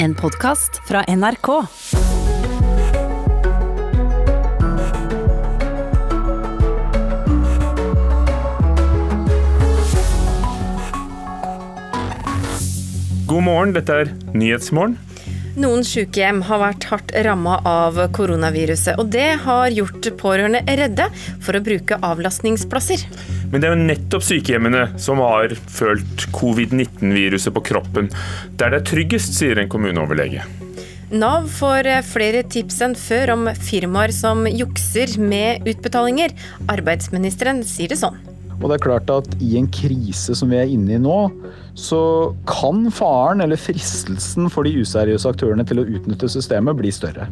[0.00, 1.46] En podkast fra NRK.
[13.26, 14.94] God morgen, dette er Nyhetsmorgen.
[15.58, 21.08] Noen sykehjem har vært hardt ramma av koronaviruset, og det har gjort pårørende redde
[21.42, 23.02] for å bruke avlastningsplasser.
[23.48, 28.10] Men det er jo nettopp sykehjemmene som har følt covid-19-viruset på kroppen,
[28.60, 30.44] der det er tryggest, sier en kommuneoverlege.
[31.08, 36.34] Nav får flere tips enn før om firmaer som jukser med utbetalinger.
[36.68, 38.18] Arbeidsministeren sier det sånn.
[38.58, 41.18] Og det er klart at i en krise som vi er inne i nå,
[41.78, 47.30] så kan faren eller fristelsen for de useriøse aktørene til å utnytte systemet bli større.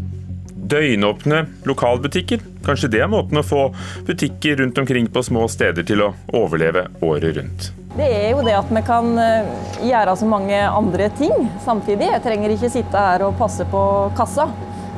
[0.66, 2.42] Døgnåpne lokalbutikker.
[2.66, 3.68] Kanskje det er måten å få
[4.06, 7.68] butikker rundt omkring på små steder til å overleve året rundt.
[7.96, 9.48] Det er jo det at vi kan eh,
[9.88, 12.10] gjøre så mange andre ting samtidig.
[12.10, 13.82] Jeg trenger ikke sitte her og passe på
[14.18, 14.48] kassa,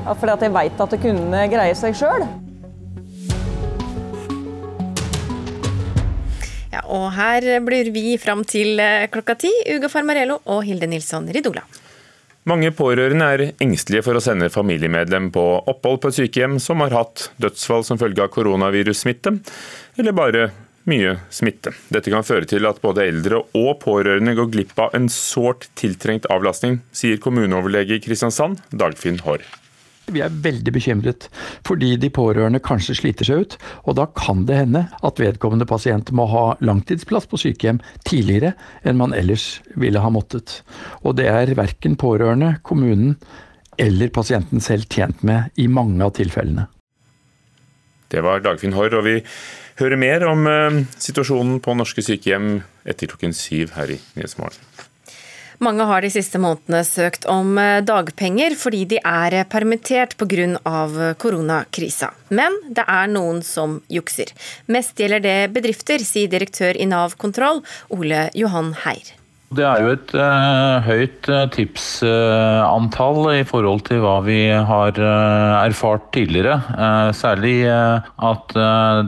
[0.08, 2.24] for jeg vet at kundene greier seg sjøl.
[6.72, 9.52] Ja, og her blir vi fram til eh, klokka ti.
[9.76, 11.62] Uga Farmarello og Hilde Nilsson Ridola.
[12.48, 16.94] Mange pårørende er engstelige for å sende familiemedlem på opphold på et sykehjem som har
[16.96, 19.34] hatt dødsfall som følge av koronavirussmitte,
[20.00, 20.46] eller bare
[20.88, 21.74] mye smitte.
[21.92, 26.30] Dette kan føre til at både eldre og pårørende går glipp av en sårt tiltrengt
[26.32, 29.44] avlastning, sier kommuneoverlege i Kristiansand, Dagfinn Haarr.
[30.12, 31.28] Vi er veldig bekymret
[31.66, 36.12] fordi de pårørende kanskje sliter seg ut, og da kan det hende at vedkommende pasient
[36.16, 40.62] må ha langtidsplass på sykehjem tidligere enn man ellers ville ha måttet.
[41.04, 43.16] Og det er verken pårørende, kommunen
[43.78, 46.66] eller pasienten selv tjent med i mange av tilfellene.
[48.08, 49.18] Det var Dagfinn Haarr, og vi
[49.78, 54.67] hører mer om eh, situasjonen på norske sykehjem etter klokken syv her i Nyhetsmorgen.
[55.58, 61.14] Mange har de siste månedene søkt om eh, dagpenger fordi de er permittert pga.
[61.18, 62.12] koronakrisa.
[62.30, 64.30] Men det er noen som jukser.
[64.70, 69.14] Mest gjelder det bedrifter, sier direktør i Nav kontroll, Ole Johan Heir.
[69.48, 75.00] Det er jo et uh, høyt uh, tipsantall uh, i forhold til hva vi har
[75.00, 76.60] erfart tidligere.
[77.16, 78.58] særlig at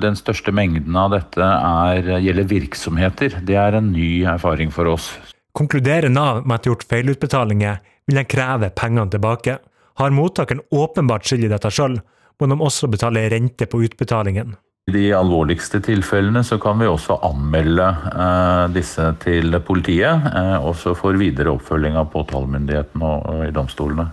[0.01, 3.39] den største mengden av dette er, gjelder virksomheter.
[3.45, 5.13] Det er en ny erfaring for oss.
[5.57, 9.59] Konkluderer Nav med at det er gjort feilutbetalinger, vil de kreve pengene tilbake.
[10.01, 11.99] Har mottakeren åpenbart skyld i dette sjøl,
[12.41, 14.55] må de også betale rente på utbetalingen.
[14.89, 20.97] I de alvorligste tilfellene så kan vi også anmelde eh, disse til politiet, eh, også
[20.99, 24.09] for videre oppfølging av påtalemyndigheten og, og i domstolene.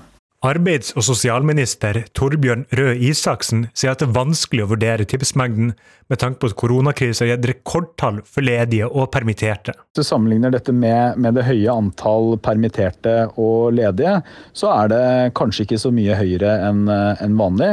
[0.45, 5.71] Arbeids- og sosialminister Torbjørn Røe Isaksen sier at det er vanskelig å vurdere tipsmengden,
[6.13, 9.73] med tanke på at koronakrisen har gitt rekordtall for ledige og permitterte.
[9.73, 14.19] Hvis du sammenligner dette med, med, det høye antall permitterte og ledige,
[14.53, 14.99] så er det
[15.39, 17.71] kanskje ikke så mye høyere enn en vanlig.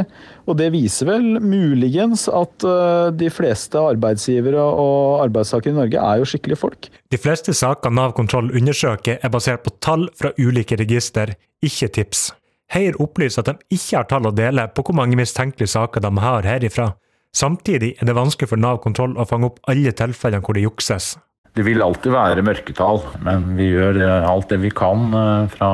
[0.48, 6.22] Og det viser vel muligens at uh, de fleste arbeidsgivere og arbeidstakere i Norge er
[6.22, 6.88] jo skikkelige folk.
[7.12, 12.32] De fleste saker Nav kontroll undersøker er basert på tall fra ulike register, ikke tips.
[12.74, 16.10] Heier opplyser at de ikke har tall å dele på hvor mange mistenkelige saker de
[16.24, 16.88] har herifra.
[17.34, 21.14] Samtidig er det vanskelig for Nav kontroll å fange opp alle tilfellene hvor det jukses.
[21.54, 25.68] Det vil alltid være mørketall, men vi gjør alt det vi kan eh, fra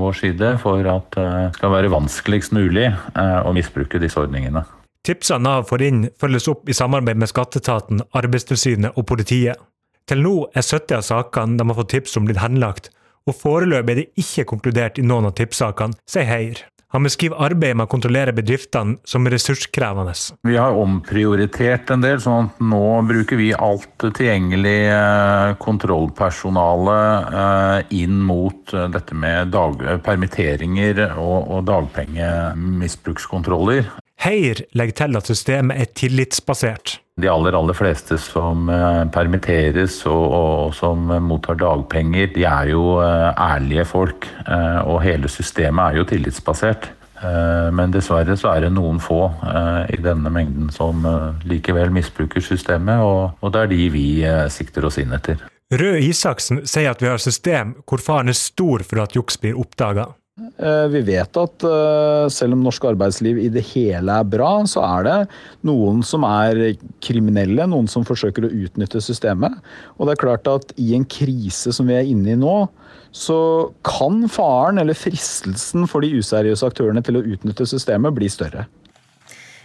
[0.00, 4.64] vår side for at eh, det skal være vanskeligst mulig eh, å misbruke disse ordningene.
[5.04, 9.60] Tipsene Nav får inn, følges opp i samarbeid med Skatteetaten, Arbeidstilsynet og politiet.
[10.08, 12.88] Til nå er 70 av sakene de har fått tips om blitt henlagt,
[13.26, 16.58] og foreløpig er det ikke konkludert i noen av tipsakene, sier Heier.
[16.94, 20.12] Han beskriver arbeidet med å kontrollere bedriftene som ressurskrevende.
[20.46, 26.98] Vi har omprioritert en del, sånn at nå bruker vi alt tilgjengelig eh, kontrollpersonale
[27.42, 33.84] eh, inn mot eh, dette med dag, permitteringer og, og dagpengemisbrukskontroller.
[34.22, 37.05] Heier legger til at systemet er tillitsbasert.
[37.16, 38.68] De aller, aller fleste som
[39.14, 44.28] permitteres og, og, som mottar dagpenger, de er jo ærlige folk.
[44.84, 46.90] Og hele systemet er jo tillitsbasert.
[47.72, 49.22] Men dessverre så er det noen få
[49.88, 51.00] i denne mengden som
[51.48, 54.06] likevel misbruker systemet, og, og det er de vi
[54.52, 55.40] sikter oss inn etter.
[55.72, 59.40] Røe Isaksen sier at vi har et system hvor faren er stor for at juks
[59.40, 60.10] blir oppdaga.
[60.36, 61.64] Vi vet at
[62.28, 65.14] selv om norsk arbeidsliv i det hele er bra, så er det
[65.64, 69.54] noen som er kriminelle, noen som forsøker å utnytte systemet.
[69.96, 72.56] Og det er klart at i en krise som vi er inne i nå,
[73.16, 73.38] så
[73.88, 78.66] kan faren eller fristelsen for de useriøse aktørene til å utnytte systemet bli større.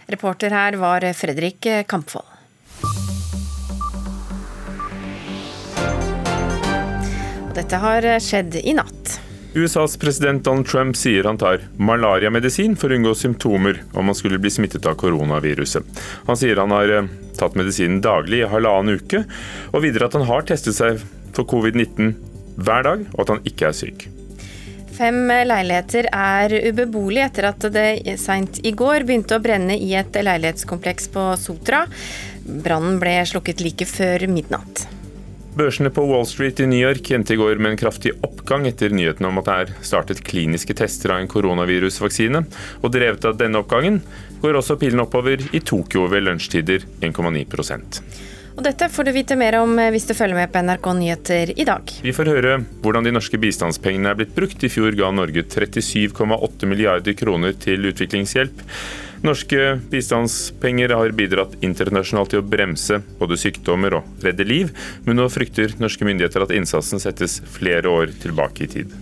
[0.08, 2.32] Reporter her var Fredrik Kampvold.
[7.44, 9.20] Og dette har skjedd i natt.
[9.54, 14.40] USAs president Donald Trump sier han tar malariamedisin for å unngå symptomer om han skulle
[14.40, 16.00] bli smittet av koronaviruset.
[16.28, 19.26] Han sier han har eh, tatt medisinen daglig i halvannen uke,
[19.72, 21.02] og videre at han har testet seg
[21.36, 22.14] for covid-19
[22.64, 24.08] hver dag, og at han ikke er syk.
[24.92, 30.16] Fem leiligheter er ubeboelige etter at det seint i går begynte å brenne i et
[30.16, 31.84] leilighetskompleks på Sotra.
[32.44, 34.86] Brannen ble slukket like før midnatt.
[35.52, 38.94] Børsene på Wall Street i New York endte i går med en kraftig oppgang etter
[38.94, 42.40] nyheten om at det er startet kliniske tester av en koronavirusvaksine.
[42.80, 44.00] Og drevet av denne oppgangen
[44.40, 48.00] går også pilen oppover i Tokyo ved lunsjtider 1,9%
[48.52, 51.64] og Dette får du vite mer om hvis du følger med på NRK Nyheter i
[51.64, 51.92] dag.
[52.04, 54.60] Vi får høre hvordan de norske bistandspengene er blitt brukt.
[54.60, 58.60] I fjor ga Norge 37,8 milliarder kroner til utviklingshjelp.
[59.22, 64.72] Norske bistandspenger har bidratt internasjonalt til å bremse både sykdommer og redde liv,
[65.06, 68.96] men nå frykter norske myndigheter at innsatsen settes flere år tilbake i tid.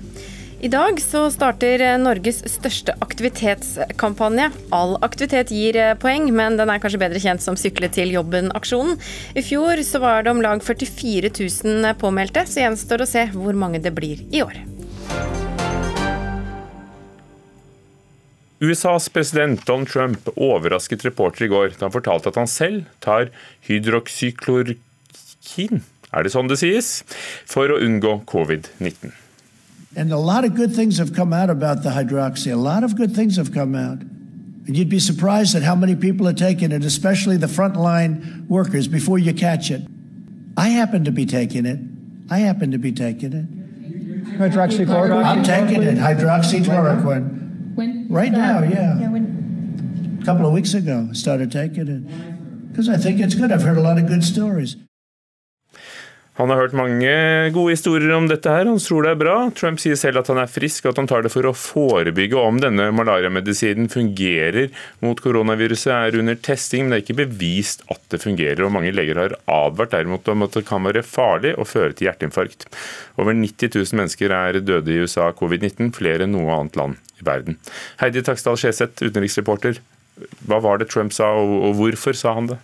[0.61, 4.50] I dag så starter Norges største aktivitetskampanje.
[4.76, 9.00] All aktivitet gir poeng, men den er kanskje bedre kjent som Sykle til jobben-aksjonen.
[9.32, 13.56] I fjor så var det om lag 44 000 påmeldte, så gjenstår å se hvor
[13.56, 14.61] mange det blir i år.
[18.61, 23.31] USAs president Donald Trump overrasket reportere i går da han fortalte at han selv tar
[23.65, 25.81] hydroksyklorkin,
[26.12, 26.89] er det sånn det sies,
[27.49, 29.17] for å unngå covid-19.
[29.97, 32.53] And a lot of good things have come out about the hydroxy.
[32.53, 34.03] A lot of good things have come out.
[34.67, 38.87] And you'd be surprised at how many people are taking it, especially the frontline workers,
[38.87, 39.81] before you catch it.
[40.57, 41.79] I happen to be taking it.
[42.29, 43.47] I happen to be taking it.
[44.39, 45.25] Hydroxychloroquine?
[45.25, 47.39] I'm taking it, hydroxychloroquine.
[47.75, 48.08] When?
[48.08, 48.99] Right now, yeah.
[48.99, 50.19] Yeah, when?
[50.20, 52.69] A couple of weeks ago, I started taking it.
[52.70, 53.50] Because I think it's good.
[53.52, 54.76] I've heard a lot of good stories.
[56.40, 57.10] Han har hørt mange
[57.52, 59.34] gode historier om dette her, han tror det er bra.
[59.52, 62.40] Trump sier selv at han er frisk og at han tar det for å forebygge
[62.40, 64.70] om denne malariamedisinen fungerer
[65.04, 68.64] mot koronaviruset, er under testing, men det er ikke bevist at det fungerer.
[68.64, 72.08] og Mange leger har advart derimot om at det kan være farlig og føre til
[72.08, 72.70] hjerteinfarkt.
[73.20, 77.20] Over 90 000 mennesker er døde i USA av covid-19, flere enn noe annet land
[77.20, 77.60] i verden.
[78.00, 79.84] Heidi Taksdal Skjeseth, utenriksreporter.
[80.48, 82.62] Hva var det Trump sa, og hvorfor sa han det?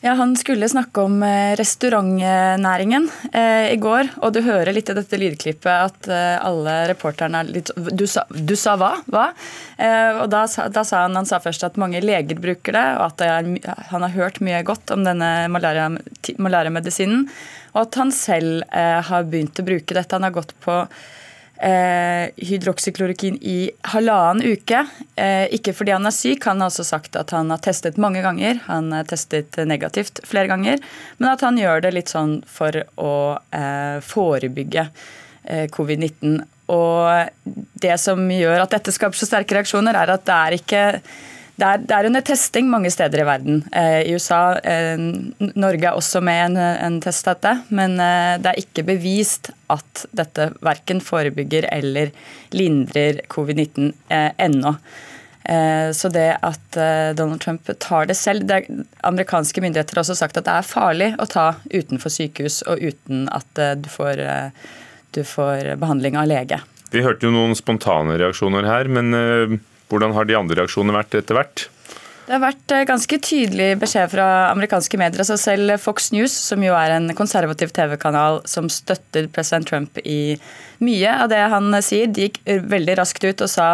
[0.00, 4.10] Ja, Han skulle snakke om eh, restaurantnæringen eh, i går.
[4.20, 8.26] Og du hører litt i dette lydklippet at eh, alle reporterne er litt Du sa,
[8.28, 8.92] du sa hva?
[9.08, 9.30] Hva?
[9.80, 13.06] Eh, og da, da, sa han han sa først at mange leger bruker det, og
[13.08, 13.50] at er,
[13.90, 17.26] han har hørt mye godt om denne malariamedisinen.
[17.72, 20.12] Og at han selv eh, har begynt å bruke dette.
[20.12, 20.82] Han har gått på
[21.62, 24.82] eh, hydroksyklorokin i halvannen uke.
[25.16, 28.22] Eh, ikke fordi han er syk, han har også sagt at han har testet mange
[28.24, 28.60] ganger.
[28.66, 30.82] Han har testet negativt flere ganger,
[31.18, 33.14] men at han gjør det litt sånn for å
[33.54, 36.42] eh, forebygge eh, covid-19.
[36.74, 40.84] Og det som gjør at dette skaper så sterke reaksjoner, er at det er ikke
[41.56, 43.62] det er, det er, under testing mange steder i verden.
[43.72, 45.00] Eh, I USA, eh,
[45.56, 50.04] Norge er også med en, en test dette, men eh, det er ikke bevist at
[50.16, 52.12] dette verken forebygger eller
[52.52, 54.76] lindrer covid-19 eh, ennå.
[55.46, 56.76] Så det at
[57.14, 58.64] Donald Trump tar det selv det
[59.06, 63.28] Amerikanske myndigheter har også sagt at det er farlig å ta utenfor sykehus og uten
[63.30, 64.24] at du får,
[65.14, 66.58] du får behandling av lege.
[66.90, 71.38] Vi hørte jo noen spontane reaksjoner her, men hvordan har de andre reaksjonene vært etter
[71.38, 71.66] hvert?
[72.26, 75.22] Det har vært eh, ganske tydelig beskjed fra amerikanske medier.
[75.22, 80.34] altså Selv Fox News, som jo er en konservativ TV-kanal som støtter president Trump i
[80.82, 83.70] mye av det han sier, de gikk veldig raskt ut og sa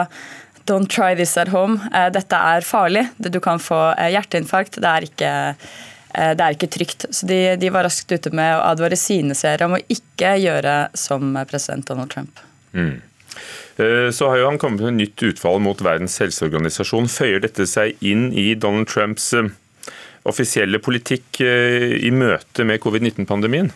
[0.68, 1.80] Don't try this at home.
[1.90, 3.06] Eh, dette er farlig.
[3.16, 4.76] Du kan få eh, hjerteinfarkt.
[4.84, 5.32] Det er ikke,
[6.12, 7.08] det er ikke trygt.
[7.10, 10.76] Så de, de, var raskt ute med å advare sine seere om å ikke gjøre
[10.94, 12.44] som president Donald Trump.
[12.76, 13.00] Mm.
[13.76, 17.08] Eh, så har jo han kommet med nytt utfall mot Verdens helseorganisasjon.
[17.08, 19.48] Føyer dette seg inn i Donald Trumps eh,
[20.28, 23.72] offisielle politikk eh, i møte med covid-19-pandemien?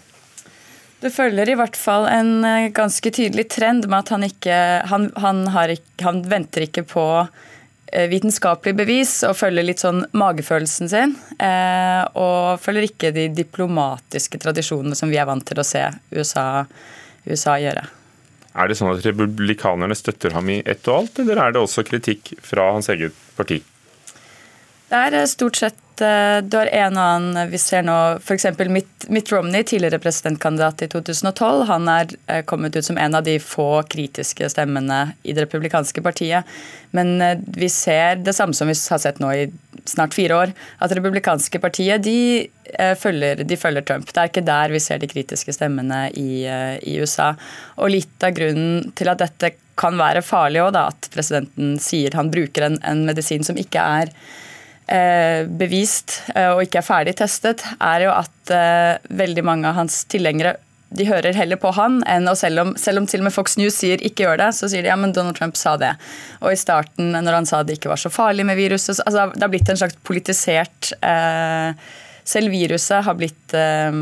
[1.00, 2.40] Det følger i hvert fall en
[2.74, 4.56] ganske tydelig trend med at han ikke
[4.88, 7.04] Han, han, ikke, han venter ikke på
[7.86, 11.12] vitenskapelig bevis og følger litt sånn magefølelsen sin.
[12.18, 15.84] og følger ikke de diplomatiske tradisjonene som vi er vant til å se
[16.16, 16.64] USA,
[17.28, 17.86] USA gjøre.
[18.56, 21.84] Er det sånn at republikanerne støtter ham i ett og alt, eller er det også
[21.84, 23.60] kritikk fra hans eget parti?
[24.86, 28.46] Det er eh, stort sett eh, Du har en og annen Vi ser nå f.eks.
[28.70, 31.64] Mitt, Mitt Romney, tidligere presidentkandidat i 2012.
[31.70, 36.04] Han er eh, kommet ut som en av de få kritiske stemmene i det republikanske
[36.06, 36.46] partiet.
[36.96, 37.18] Men
[37.50, 39.48] vi ser det samme som vi har sett nå i
[39.86, 42.46] snart fire år, at republikanske partiet de
[43.00, 44.08] følger, de følger, Trump.
[44.10, 47.32] Det er ikke der vi ser de kritiske stemmene i, i USA.
[47.80, 52.32] Og litt av grunnen til at dette kan være farlig òg, at presidenten sier han
[52.32, 54.12] bruker en, en medisin som ikke er
[54.86, 59.76] eh, bevist eh, og ikke er ferdig testet, er jo at eh, veldig mange av
[59.82, 60.56] hans tilhengere
[60.96, 63.56] de hører heller på han enn og selv om, selv om til og med Fox
[63.58, 65.92] News sier ikke gjør det, så sier de ja, men Donald Trump sa det.
[66.38, 69.26] Og i starten, når han sa det ikke var så farlig med viruset så, altså
[69.34, 71.74] Det har blitt en slags politisert eh,
[72.26, 74.00] Selv viruset har blitt eh,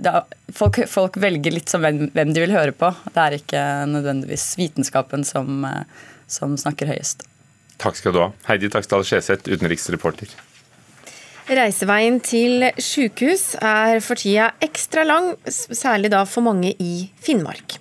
[0.00, 0.22] da,
[0.54, 2.92] folk, folk, velger litt som hvem, hvem, de vil høre på.
[3.10, 7.26] Det er ikke nødvendigvis vitenskapen som, eh, som snakker høyest.
[7.80, 8.30] Takk skal du ha.
[8.48, 10.32] Heidi Taksdal Skjeseth, utenriksreporter.
[11.50, 17.74] Reiseveien til sykehus er for tida ekstra lang, særlig da for mange i Finnmark.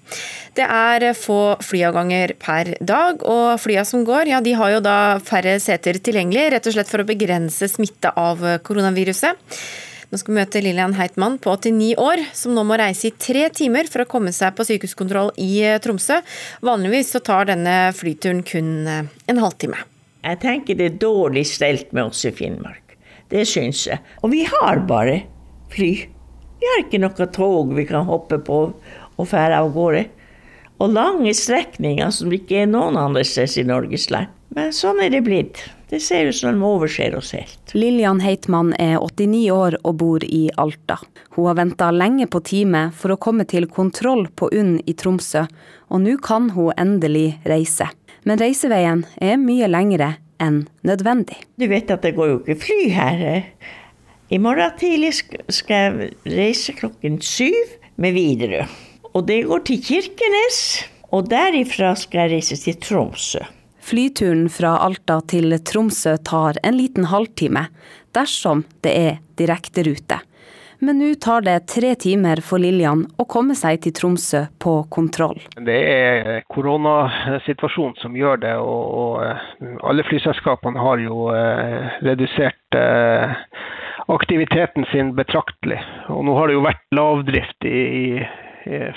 [0.58, 4.96] Det er få flyavganger per dag, og flya som går, ja, de har jo da
[5.22, 9.54] færre seter tilgjengelig, rett og slett for å begrense smitte av koronaviruset.
[10.10, 13.46] Nå skal vi møte Lillian Heitmann på 89 år, som nå må reise i tre
[13.54, 16.18] timer for å komme seg på sykehuskontroll i eh, Tromsø.
[16.66, 19.86] Vanligvis så tar denne flyturen kun eh, en halvtime.
[20.26, 22.89] Jeg tenker det er dårlig stelt med oss i Finnmark.
[23.30, 24.02] Det syns jeg.
[24.24, 25.22] Og vi har bare
[25.74, 25.92] fly.
[26.60, 28.62] Vi har ikke noe tog vi kan hoppe på
[29.20, 30.08] og fære av gårde.
[30.80, 34.32] Og lange strekninger som ikke er noen andre steder i Norges land.
[34.56, 35.60] Men sånn er det blitt.
[35.90, 37.74] Det ser ut som de overser oss helt.
[37.74, 41.00] Lillian Heitmann er 89 år og bor i Alta.
[41.36, 45.46] Hun har venta lenge på time for å komme til kontroll på UNN i Tromsø,
[45.90, 47.90] og nå kan hun endelig reise.
[48.26, 51.38] Men reiseveien er mye lengre enn nødvendig.
[51.60, 53.44] Du vet at det går jo ikke fly her.
[54.30, 55.14] I morgen tidlig
[55.50, 57.58] skal jeg reise klokken syv
[57.98, 58.68] med Widerøe.
[59.14, 60.60] Og det går til Kirkenes.
[61.10, 63.42] Og derifra skal jeg reise til Tromsø.
[63.82, 67.66] Flyturen fra Alta til Tromsø tar en liten halvtime,
[68.14, 70.20] dersom det er direkterute.
[70.80, 75.42] Men nå tar det tre timer for Lillian å komme seg til Tromsø på kontroll.
[75.68, 83.36] Det er koronasituasjonen som gjør det, og, eh, alle flyselskapene har jo eh, redusert eh,
[84.08, 85.82] aktiviteten sin betraktelig.
[86.16, 88.24] Og nå har det jo vært lavdrift i,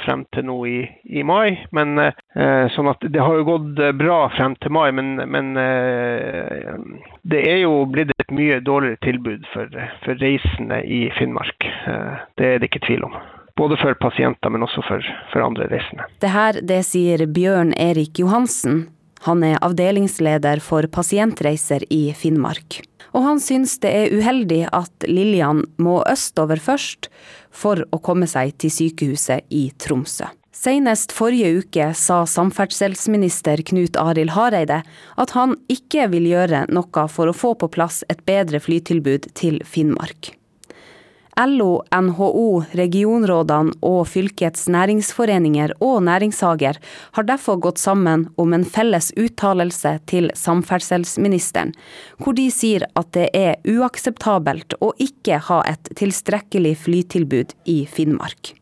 [0.04, 1.58] frem til nå i, i mai.
[1.76, 5.52] Men, eh, sånn at det har jo gått eh, bra frem til mai, men, men
[7.22, 9.70] det er jo blitt et mye dårligere tilbud for,
[10.04, 11.68] for reisende i Finnmark.
[12.38, 13.16] Det er det ikke tvil om.
[13.58, 16.08] Både for pasienter, men også for, for andre reisende.
[16.22, 18.86] Det her det sier Bjørn Erik Johansen.
[19.26, 22.80] Han er avdelingsleder for pasientreiser i Finnmark.
[23.12, 27.10] Og han syns det er uheldig at Lillian må østover først,
[27.52, 30.30] for å komme seg til sykehuset i Tromsø.
[30.52, 34.82] Senest forrige uke sa samferdselsminister Knut Arild Hareide
[35.18, 39.58] at han ikke vil gjøre noe for å få på plass et bedre flytilbud til
[39.66, 40.34] Finnmark.
[41.40, 46.76] LO, NHO, regionrådene og fylkets næringsforeninger og næringshager
[47.16, 51.72] har derfor gått sammen om en felles uttalelse til samferdselsministeren,
[52.20, 58.52] hvor de sier at det er uakseptabelt å ikke ha et tilstrekkelig flytilbud i Finnmark.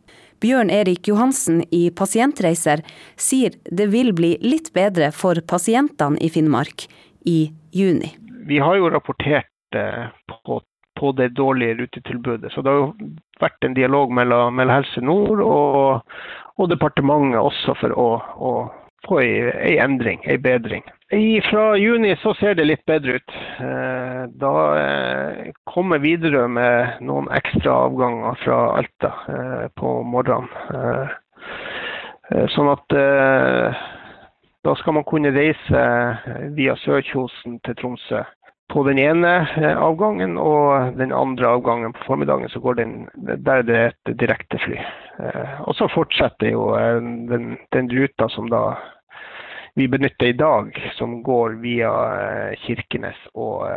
[0.40, 2.80] Bjørn Erik Johansen i Pasientreiser
[3.20, 6.86] sier det vil bli litt bedre for pasientene i Finnmark
[7.28, 8.14] i juni.
[8.48, 10.62] Vi har jo rapportert eh, på
[11.00, 12.52] på det dårlige rutetilbudet.
[12.52, 16.16] Så det har jo vært en dialog mellom, mellom Helse Nord og,
[16.58, 18.52] og, departementet også for å, å
[19.08, 20.84] få ei, endring, ei bedring.
[21.16, 23.36] I, fra juni så ser det litt bedre ut.
[23.64, 31.16] Eh, da eh, kommer Widerøe med noen ekstra avganger fra Alta eh, på morgenen.
[32.54, 32.94] Sånn at
[34.62, 35.80] da skal man kunne reise
[36.54, 38.20] via Sørkjosen til Tromsø
[38.70, 43.66] på den ene eh, avgangen, og den andre avgangen på formiddagen så går den, der
[43.66, 44.78] det er et direktefly.
[44.78, 48.78] Eh, og så fortsetter jo eh, den, den, ruta som da
[49.78, 51.90] vi benytter i dag, som går via
[52.64, 53.68] Kirkenes og,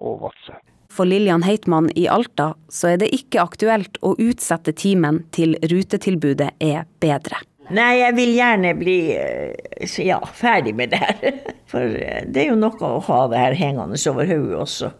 [0.00, 0.56] og Vadsø.
[0.90, 6.54] For Lillian Heitmann i Alta så er det ikke aktuelt å utsette timen til rutetilbudet
[6.56, 7.42] er bedre.
[7.74, 11.40] Nei, jeg vil gjerne bli eh, ja, ferdig med det her.
[11.70, 14.92] For eh, det er jo noe å ha det her hengende over hodet også.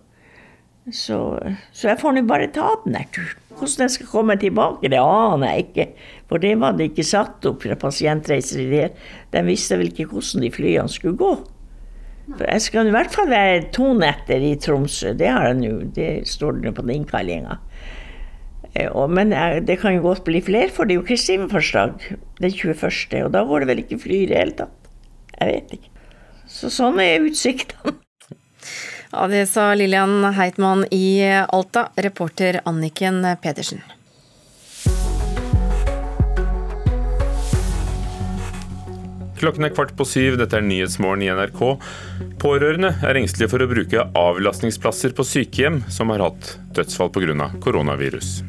[0.86, 1.18] Så,
[1.74, 3.42] så, jeg får nå bare ta den der turen.
[3.56, 5.86] Hvordan jeg skal komme tilbake, det aner jeg ikke.
[6.30, 8.88] For det var det ikke satt opp fra pasientreiser i det.
[9.32, 11.32] De visste vel ikke hvordan de flyene skulle gå.
[12.34, 15.14] For jeg skal i hvert fall være to netter i Tromsø.
[15.18, 17.58] Det, har jeg nå, det står det på den innkallinga.
[18.76, 21.94] Eh, men eh, det kan jo godt bli flere, for det er jo Kristi himmelfartsdag
[22.42, 24.90] den 21., og da går det vel ikke fly i det hele tatt.
[25.36, 25.92] Jeg vet ikke.
[26.50, 27.96] Så sånn er utsiktene.
[29.12, 33.84] Ja, Det sa Lillian Heitmann i Alta, reporter Anniken Pedersen.
[39.36, 41.60] Klokken er kvart på syv, dette er Nyhetsmorgen i NRK.
[42.40, 47.50] Pårørende er engstelige for å bruke avlastningsplasser på sykehjem som har hatt dødsfall pga.
[47.60, 48.40] koronavirus.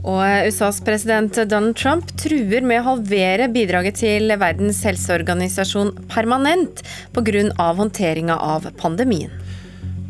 [0.00, 7.44] Og USAs president Donald Trump truer med å halvere bidraget til Verdens helseorganisasjon permanent pga.
[7.76, 9.30] håndteringa av pandemien.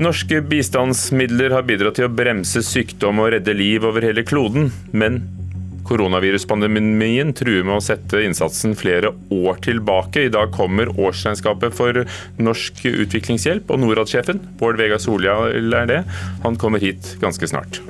[0.00, 5.20] Norske bistandsmidler har bidratt til å bremse sykdom og redde liv over hele kloden, men
[5.90, 10.28] Koronaviruspandemien truer med å sette innsatsen flere år tilbake.
[10.28, 12.04] I dag kommer årsregnskapet for
[12.38, 16.04] Norsk utviklingshjelp, og Norad-sjefen, Bård Vegar Solhjell er det,
[16.46, 17.82] han kommer hit ganske snart.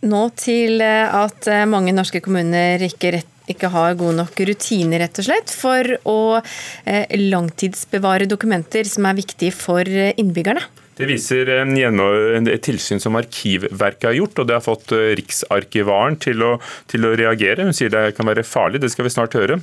[0.00, 5.26] Nå til at mange norske kommuner ikke rett ikke har gode nok rutiner rett og
[5.26, 10.62] slett, for å eh, langtidsbevare dokumenter som er viktige for innbyggerne.
[11.00, 16.44] Det viser et tilsyn som Arkivverket har gjort, og det har fått eh, Riksarkivaren til
[16.44, 16.50] å,
[16.92, 17.64] til å, reagere.
[17.64, 19.56] Hun sier det kan være farlig, det skal vi snart høre.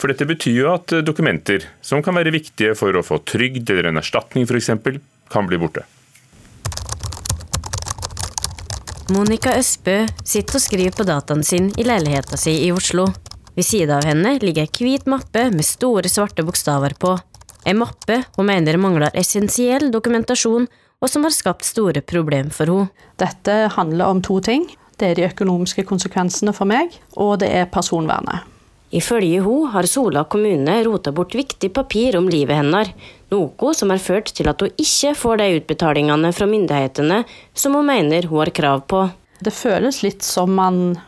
[0.00, 3.70] For dette betyr jo at eh, dokumenter som kan være viktige for å få trygd
[3.70, 4.74] eller en erstatning f.eks.,
[5.30, 5.86] kan bli borte.
[9.10, 13.08] Monica Østbø sitter og skriver på dataen sin i leiligheten sin i Oslo.
[13.56, 17.16] Ved siden av henne ligger ei hvit mappe med store, svarte bokstaver på.
[17.66, 20.68] En mappe hun mener mangler essensiell dokumentasjon,
[21.00, 22.86] og som har skapt store problemer for henne.
[23.18, 24.68] Dette handler om to ting.
[25.00, 28.49] Det er de økonomiske konsekvensene for meg, og det er personvernet.
[28.90, 32.90] Ifølge hun har Sola kommune rota bort viktig papir om livet hennes,
[33.30, 37.20] noe som har ført til at hun ikke får de utbetalingene fra myndighetene
[37.54, 39.04] som hun mener hun har krav på.
[39.40, 40.98] Det føles litt som man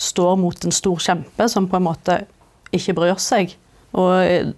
[0.00, 2.22] står mot en stor kjempe som på en måte
[2.72, 3.56] ikke bryr seg.
[3.98, 4.54] Og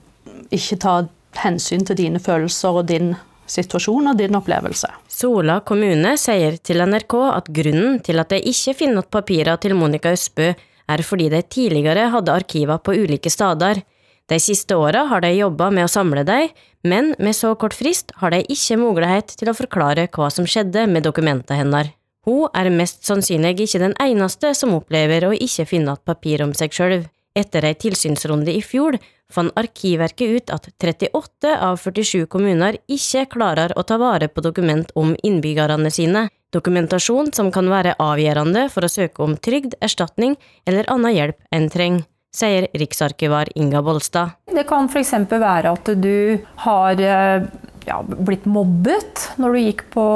[0.52, 1.08] ikke tar
[1.40, 3.14] hensyn til dine følelser og din
[3.52, 4.90] situasjon og din opplevelse.
[5.10, 9.74] Sola kommune sier til NRK at grunnen til at de ikke finner igjen papirene til
[9.76, 10.52] Monica Østbø,
[10.90, 13.82] er fordi de tidligere hadde arkiver på ulike steder.
[14.30, 16.52] De siste åra har de jobba med å samle dem,
[16.82, 20.86] men med så kort frist har de ikke mulighet til å forklare hva som skjedde
[20.90, 21.92] med dokumentene hennes.
[22.22, 26.54] Hun er mest sannsynlig ikke den eneste som opplever å ikke finne igjen papir om
[26.54, 27.00] seg sjøl.
[27.34, 28.98] Etter ei tilsynsrunde i fjor
[29.32, 34.92] fant Arkivverket ut at 38 av 47 kommuner ikke klarer å ta vare på dokument
[34.98, 40.36] om innbyggerne sine, dokumentasjon som kan være avgjørende for å søke om trygd, erstatning
[40.68, 44.38] eller annen hjelp en trenger sier riksarkivar Inga Bolstad.
[44.48, 45.12] Det kan f.eks.
[45.28, 47.48] være at du har eh,
[47.88, 50.06] ja, blitt mobbet når du gikk på,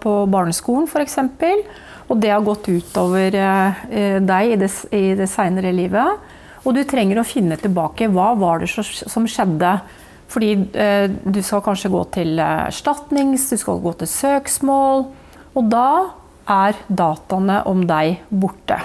[0.00, 1.18] på barneskolen f.eks.
[2.06, 6.32] Og det har gått utover eh, deg i det, i det seinere livet.
[6.66, 9.76] Og du trenger å finne tilbake hva var det som skjedde.
[10.26, 15.06] Fordi eh, du skal kanskje gå til eh, erstatnings, du skal gå til søksmål.
[15.56, 15.88] Og da
[16.50, 18.80] er dataene om deg borte.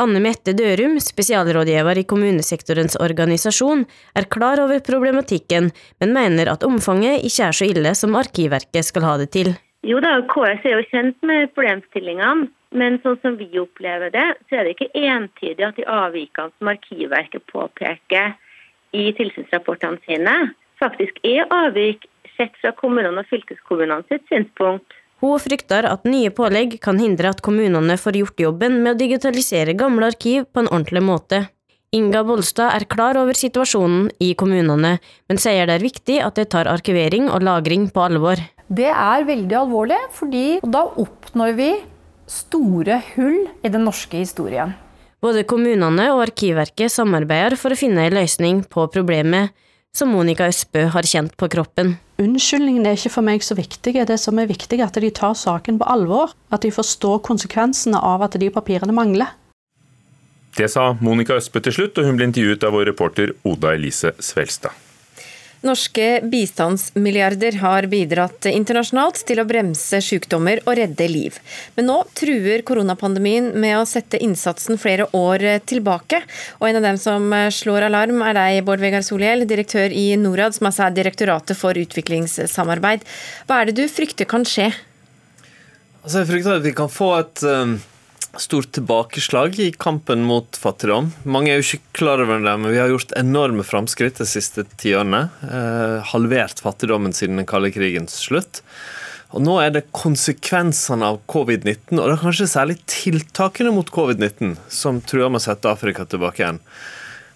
[0.00, 3.84] Anne Mette Dørum, spesialrådgiver i kommunesektorens organisasjon,
[4.18, 5.68] er klar over problematikken,
[6.02, 9.52] men mener at omfanget ikke er så ille som Arkivverket skal ha det til.
[9.86, 12.48] Jo da, KS er jo kjent med problemstillingene.
[12.74, 16.72] Men sånn som vi opplever det, så er det ikke entydig at de avvikene som
[16.72, 18.34] Arkivverket påpeker
[18.94, 20.34] i tilsynsrapportene sine,
[20.82, 24.86] faktisk er avvik sett fra kommunene og fylkeskommunene sitt synspunkt.
[25.22, 29.76] Hun frykter at nye pålegg kan hindre at kommunene får gjort jobben med å digitalisere
[29.78, 31.44] gamle arkiv på en ordentlig måte.
[31.94, 34.96] Inga Bolstad er klar over situasjonen i kommunene,
[35.30, 38.42] men sier det er viktig at de tar arkivering og lagring på alvor.
[38.66, 41.70] Det er veldig alvorlig, fordi da oppnår vi
[42.30, 44.74] store hull i den norske historien.
[45.24, 49.54] Både kommunene og Arkivverket samarbeider for å finne en løsning på problemet,
[49.94, 51.94] som Monica Østbø har kjent på kroppen.
[52.20, 53.94] Unnskyldningen er ikke for meg så viktig.
[53.94, 56.34] Det som er viktig, er at de tar saken på alvor.
[56.50, 59.30] At de forstår konsekvensene av at de papirene mangler.
[60.54, 64.14] Det sa Monica Østbø til slutt, og hun ble intervjuet av vår reporter Oda Elise
[64.22, 64.83] Svelstad.
[65.64, 71.38] Norske bistandsmilliarder har bidratt internasjonalt til å bremse sykdommer og redde liv.
[71.78, 76.20] Men nå truer koronapandemien med å sette innsatsen flere år tilbake.
[76.60, 80.56] Og en av dem som slår alarm, er deg, Bård Vegar Solhjell, direktør i Norad,
[80.56, 83.08] som altså er Direktoratet for utviklingssamarbeid.
[83.48, 84.68] Hva er det du frykter kan skje?
[86.04, 87.76] Altså, jeg frykter at vi kan få et um
[88.40, 91.12] stort tilbakeslag i kampen mot fattigdom.
[91.28, 94.66] Mange er jo ikke klar over det, men vi har gjort enorme framskritt de siste
[94.80, 95.26] tiårene.
[95.44, 98.62] Eh, halvert fattigdommen siden den kalde krigens slutt.
[99.34, 104.54] Og Nå er det konsekvensene av covid-19, og det er kanskje særlig tiltakene mot covid-19,
[104.70, 106.60] som truer med å sette Afrika tilbake igjen.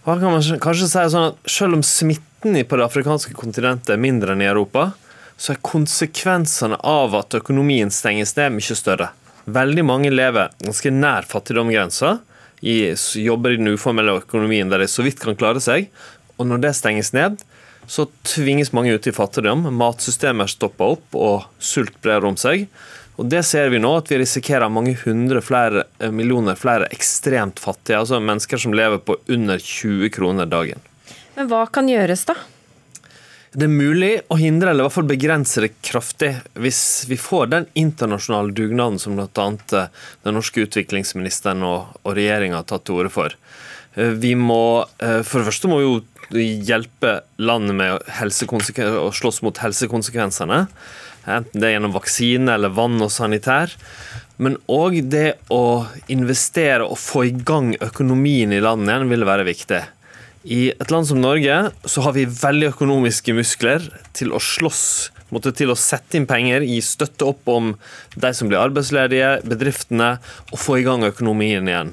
[0.06, 4.00] Hva kan man kanskje si sånn at Selv om smitten på det afrikanske kontinentet er
[4.00, 4.92] mindre enn i Europa,
[5.38, 9.10] så er konsekvensene av at økonomien stenges ned, mye større.
[9.48, 12.18] Veldig mange lever ganske nær fattigdomsgrensa,
[12.60, 15.88] jobber i den uformelle økonomien der de så vidt kan klare seg.
[16.38, 17.38] Og når det stenges ned,
[17.88, 19.64] så tvinges mange ut i fattigdom.
[19.74, 22.68] Matsystemet stopper opp, og sult brer om seg.
[23.18, 27.58] Og Det ser vi nå, at vi risikerer mange hundre flere, eh, millioner flere ekstremt
[27.58, 27.98] fattige.
[27.98, 30.78] Altså mennesker som lever på under 20 kroner dagen.
[31.34, 32.36] Men hva kan gjøres, da?
[33.52, 37.50] Det er mulig å hindre eller i hvert fall begrense det kraftig hvis vi får
[37.54, 39.48] den internasjonale dugnaden som bl.a.
[39.72, 39.90] Eh,
[40.26, 43.36] den norske utviklingsministeren og, og regjeringa har tatt til orde for.
[43.96, 45.98] Eh, vi må, For det første må vi jo
[46.68, 50.66] hjelpe landet med å slåss mot helsekonsekvensene
[51.28, 53.74] enten det er gjennom vaksine eller vann og sanitær.
[54.38, 59.46] Men òg det å investere og få i gang økonomien i landet igjen vil være
[59.48, 59.80] viktig.
[60.48, 63.84] I et land som Norge så har vi veldig økonomiske muskler
[64.16, 64.86] til å slåss
[65.34, 67.74] måtte til å sette inn penger, gi støtte opp om
[68.16, 70.14] de som blir arbeidsledige, bedriftene,
[70.52, 71.92] og få i gang økonomien igjen.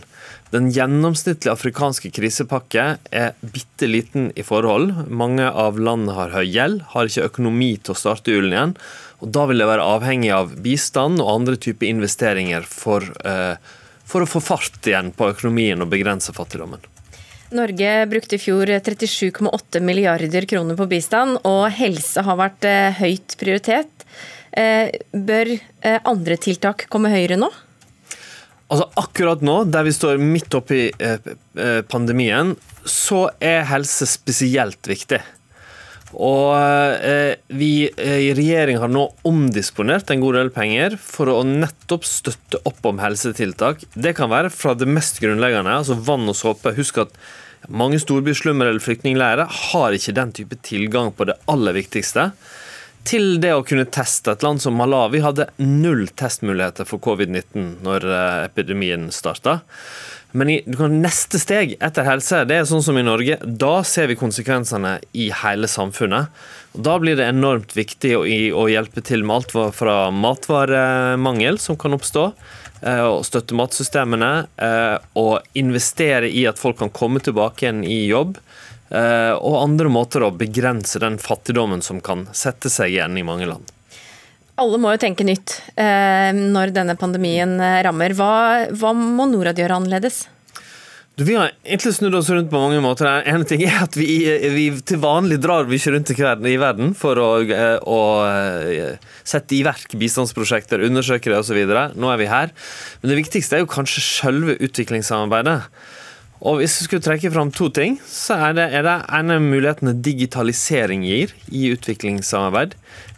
[0.54, 4.94] Den gjennomsnittlige afrikanske krisepakke er bitte liten i forhold.
[5.10, 8.76] Mange av landene har høy gjeld, har ikke økonomi til å starte hjulene igjen.
[9.20, 13.58] Og Da vil det være avhengig av bistand og andre typer investeringer for, eh,
[14.06, 16.95] for å få fart igjen på økonomien og begrense fattigdommen.
[17.56, 23.38] Norge brukte i fjor 37,8 milliarder kroner på bistand, og helse har vært eh, høyt
[23.42, 24.06] prioritet.
[24.56, 25.52] Eh, bør
[26.08, 27.50] andre tiltak komme høyere nå?
[28.72, 30.88] Altså Akkurat nå, der vi står midt oppi
[31.92, 35.20] pandemien, så er helse spesielt viktig.
[36.16, 36.56] Og
[37.04, 42.06] eh, vi eh, i regjering har nå omdisponert en god del penger for å nettopp
[42.08, 43.84] støtte opp om helsetiltak.
[43.94, 46.76] Det kan være fra det mest grunnleggende, altså vann og såpe.
[46.78, 47.18] Husk at
[47.68, 52.32] mange storbyslummer eller flyktningleirer har ikke den type tilgang på det aller viktigste.
[53.06, 54.34] Til det å kunne teste.
[54.34, 59.60] Et land som Malawi hadde null testmuligheter for covid-19 når eh, epidemien starta.
[60.36, 60.58] Men i,
[60.92, 63.38] neste steg etter helse, det er sånn som i Norge.
[63.46, 66.34] Da ser vi konsekvensene i hele samfunnet.
[66.76, 71.80] Og da blir det enormt viktig å, å hjelpe til med alt fra matvaremangel som
[71.80, 72.28] kan oppstå,
[72.84, 78.38] og støtte matsystemene, eh, og investere i at folk kan komme tilbake igjen i jobb.
[78.90, 83.48] Eh, og andre måter å begrense den fattigdommen som kan sette seg igjen i mange
[83.50, 83.72] land.
[84.62, 88.14] Alle må jo tenke nytt eh, når denne pandemien eh, rammer.
[88.16, 88.32] Hva,
[88.72, 90.26] hva må Norad gjøre annerledes?
[91.16, 93.08] Vi har egentlig snudd oss rundt på mange måter.
[93.08, 94.18] En ting er at vi,
[94.52, 98.00] vi til vanlig drar vi ikke rundt i verden for å, eh, å,
[99.24, 101.62] sette i verk bistandsprosjekter, undersøke det osv.
[101.96, 102.52] Nå er vi her.
[103.00, 105.62] Men det viktigste er jo kanskje selve utviklingssamarbeidet.
[106.44, 109.96] Og Hvis vi skulle trekke fram to ting, så er det, er det ene mulighetene
[109.96, 112.76] digitalisering gir i utviklingssamarbeid.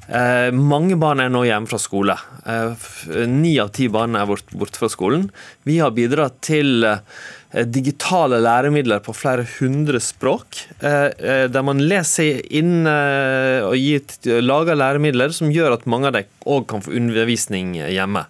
[0.08, 2.16] Eh, mange barn er nå hjemme fra skole.
[2.48, 2.86] Eh,
[3.28, 5.28] ni av ti barn er borte bort fra skolen.
[5.68, 7.02] Vi har bidratt til eh,
[7.68, 14.80] digitale læremidler på flere hundre språk, eh, eh, der man leser inn og gitt, lager
[14.80, 18.24] læremidler som gjør at mange av dem òg kan få undervisning hjemme.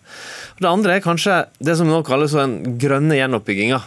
[0.58, 3.84] Det andre er kanskje det som nå kalles den grønne gjenoppbygginga.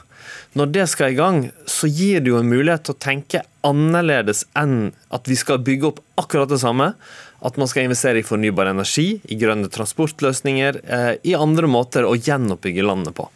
[0.58, 4.44] Når det skal i gang, så gir det jo en mulighet til å tenke annerledes
[4.58, 6.92] enn at vi skal bygge opp akkurat det samme
[7.40, 12.16] at man skal investere i fornybar energi, i grønne transportløsninger, eh, i andre måter å
[12.16, 13.28] gjenoppbygge landet på.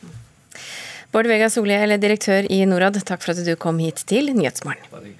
[1.14, 5.14] Bård Vegar Solhjell, direktør i Norad, takk for at du kom hit til Nyhetsmorgen.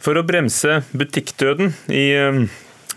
[0.00, 2.44] For å bremse butikkdøden i eh,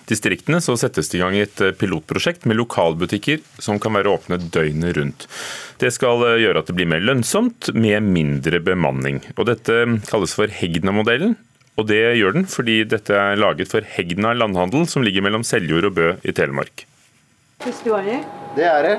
[0.08, 4.40] distriktene så settes det i gang et eh, pilotprosjekt med lokalbutikker som kan være åpne
[4.46, 5.28] døgnet rundt.
[5.84, 9.20] Det skal gjøre at det blir mer lønnsomt med mindre bemanning.
[9.36, 11.36] Og Dette kalles for Hegna-modellen,
[11.78, 15.90] og det gjør den fordi dette er laget for Hegna landhandel, som ligger mellom Seljord
[15.90, 16.86] og Bø i Telemark.
[17.64, 18.98] Det er det.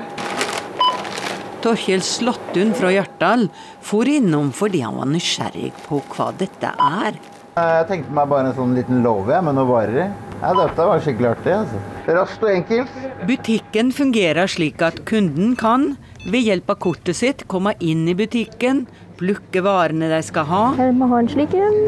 [1.65, 3.47] Torkjell Slåttun fra Hjartdal
[3.85, 7.17] for innom fordi han var nysgjerrig på hva dette er.
[7.55, 10.07] Jeg tenkte meg bare en sånn liten låve med noen varer i.
[10.41, 11.53] Ja, dette var skikkelig artig.
[11.55, 11.79] altså.
[12.17, 12.97] Raskt og enkelt.
[13.29, 15.93] Butikken fungerer slik at kunden kan,
[16.27, 18.83] ved hjelp av kortet sitt, komme inn i butikken,
[19.15, 20.63] plukke varene de skal ha.
[20.75, 21.79] Her må ha en slik en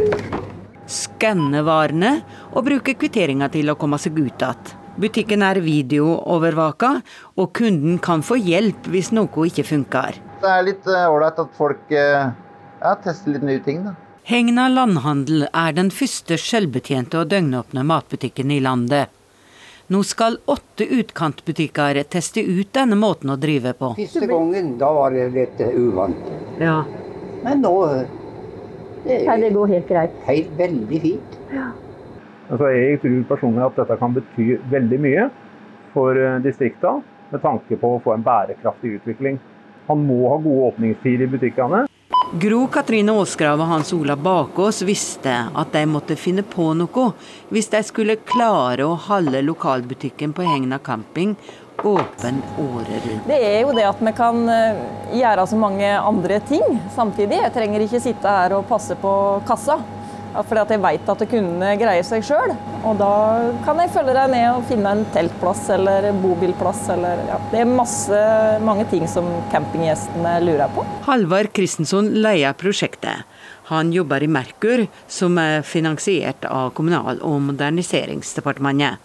[0.87, 2.17] skanne varene
[2.53, 4.75] og bruke kvitteringa til å komme seg ut igjen.
[4.97, 6.89] Butikken er videoovervaka,
[7.37, 10.17] og kunden kan få hjelp hvis noe ikke funker.
[10.41, 12.31] Det er litt eh, ålreit at folk eh,
[12.81, 13.93] ja, tester litt nye ting, da.
[14.27, 19.13] Hegna landhandel er den første selvbetjente og døgnåpne matbutikken i landet.
[19.87, 23.93] Nå skal åtte utkantbutikker teste ut denne måten å drive på.
[23.95, 26.27] Første gangen da var det litt uvant.
[26.59, 26.81] Ja.
[27.45, 27.71] Men nå
[29.07, 30.15] Nei, det går helt greit.
[30.27, 31.37] Helt veldig fint.
[31.53, 31.67] Ja.
[32.47, 35.27] Altså, jeg tror personlig at dette kan bety veldig mye
[35.93, 39.39] for distrikta distriktene med tanke på å få en bærekraftig utvikling.
[39.87, 41.85] Han må ha gode åpningstider i butikkene.
[42.39, 47.05] Gro Katrine Aasgrav og Hans Ola Bakås visste at de måtte finne på noe
[47.55, 51.37] hvis de skulle klare å holde lokalbutikken på Hegna camping
[51.83, 53.27] åpen året rundt.
[53.27, 54.81] Det er jo det at vi kan eh,
[55.19, 57.41] gjøre så mange andre ting samtidig.
[57.43, 59.13] Jeg trenger ikke sitte her og passe på
[59.47, 59.79] kassa.
[60.37, 62.51] Fordi at jeg vet at kundene greier seg sjøl.
[62.85, 63.11] Og da
[63.65, 66.83] kan jeg følge deg ned og finne en teltplass eller bobilplass.
[66.93, 67.39] Eller, ja.
[67.49, 68.19] Det er masse,
[68.61, 70.85] mange ting som campinggjestene lurer på.
[71.07, 73.25] Halvard Kristensson leier prosjektet.
[73.71, 79.01] Han jobber i Merkur, som er finansiert av Kommunal- og moderniseringsdepartementet.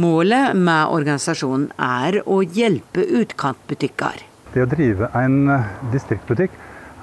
[0.00, 4.22] Målet med organisasjonen er å hjelpe utkantbutikker.
[4.54, 5.50] Det å drive en
[5.92, 6.54] distriktsbutikk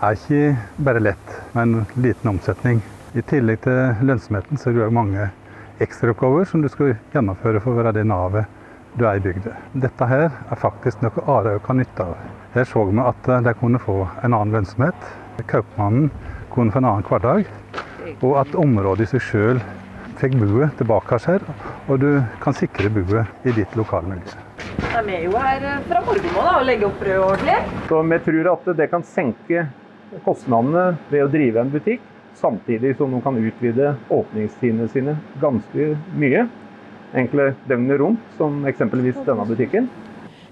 [0.07, 2.81] er ikke bare lett med en liten omsetning.
[3.13, 5.29] I tillegg til lønnsomheten så er det mange
[5.83, 8.49] ekstraoppgaver som du skal gjennomføre for å være det navet
[8.97, 9.53] du er i bygda.
[9.77, 12.17] Dette her er faktisk noe Arøy kan nytte av.
[12.55, 15.09] Her så vi at de kunne få en annen lønnsomhet.
[15.45, 16.09] Kaupmannen
[16.55, 17.51] kunne få en annen hverdag.
[18.23, 19.61] Og at området i seg sjøl
[20.21, 21.43] fikk buet tilbake her,
[21.87, 22.09] og du
[22.43, 24.37] kan sikre buet i ditt lokalmiljø.
[24.77, 27.57] De er jo her fra morgenen av og legger opp brød ordentlig.
[27.89, 29.67] Så vi tror at det kan senke
[30.25, 32.01] kostnadene ved å drive en butikk,
[32.37, 36.47] samtidig som de kan utvide åpningstidene sine ganske mye.
[37.17, 39.87] Enkle døgnet rundt, som eksempelvis denne butikken.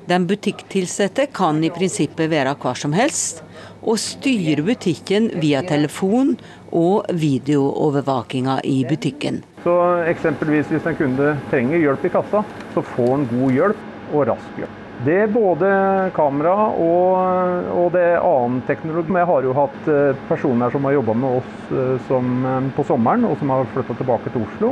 [0.06, 3.42] Den butikktilsatte kan i prinsippet være hva som helst,
[3.82, 6.36] og styre butikken via telefon
[6.70, 9.42] og videoovervåkinga i butikken.
[9.66, 9.74] Så
[10.06, 12.44] eksempelvis hvis en kunde trenger hjelp i kassa,
[12.76, 14.82] så får han god hjelp og rask hjelp.
[15.04, 15.70] Det er både
[16.16, 19.12] kamera og, og det er annen teknologi.
[19.18, 22.86] Jeg har jo hatt eh, personer som har jobba med oss eh, som, eh, på
[22.88, 24.72] sommeren, og som har flytta tilbake til Oslo.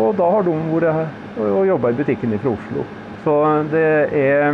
[0.00, 2.88] Og da har de vært og jobba i butikken fra Oslo.
[3.20, 3.36] Så
[3.70, 4.50] det er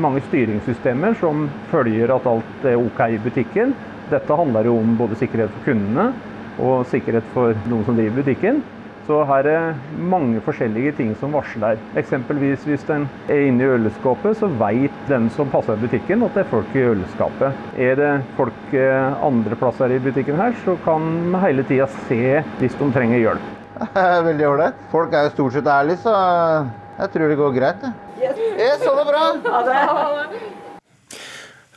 [0.00, 3.76] mange styringssystemer som følger at alt er OK i butikken.
[4.10, 6.12] Dette handler jo om både sikkerhet for kundene
[6.62, 8.62] og sikkerhet for noen som driver butikken.
[9.12, 11.80] Så her er mange forskjellige ting som varsler.
[12.00, 16.32] Eksempelvis hvis den er inne i ølskapet, så vet den som passer i butikken at
[16.32, 17.58] det er folk i ølskapet.
[17.76, 18.72] Er det folk
[19.28, 23.52] andre plasser i butikken her, så kan vi hele tida se hvis de trenger hjelp.
[24.30, 24.80] Veldig ålreit.
[24.94, 26.16] Folk er jo stort sett ærlige, så
[27.02, 27.86] jeg tror det går greit.
[28.16, 28.42] Yes.
[28.56, 29.28] Yes, så det bra.
[29.52, 30.61] Ha det.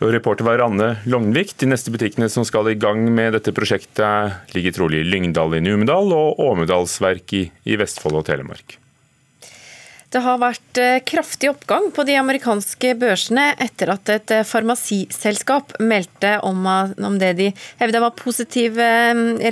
[0.03, 1.53] Og reporter var Anne Lognvik.
[1.55, 5.61] De neste butikkene som skal i gang med dette prosjektet, ligger trolig i Lyngdal i
[5.63, 8.75] Numedal og Åmedalsverk i, Vestfold og Telemark.
[10.11, 16.59] Det har vært kraftig oppgang på de amerikanske børsene etter at et farmasiselskap meldte om,
[16.67, 17.47] om det de
[17.81, 18.89] hevda var positive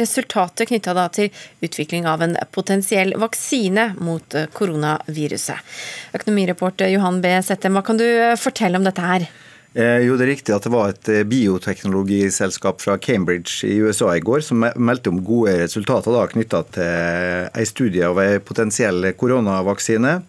[0.04, 1.32] resultater knytta til
[1.64, 5.76] utvikling av en potensiell vaksine mot koronaviruset.
[6.20, 7.34] Økonomireporter Johan B.
[7.44, 8.08] Settem, hva kan du
[8.40, 9.28] fortelle om dette her?
[9.74, 14.44] Jo, Det er riktig at det var et bioteknologiselskap fra Cambridge i USA i går
[14.46, 20.20] som meldte om gode resultater knytta til en studie av en potensiell koronavaksine.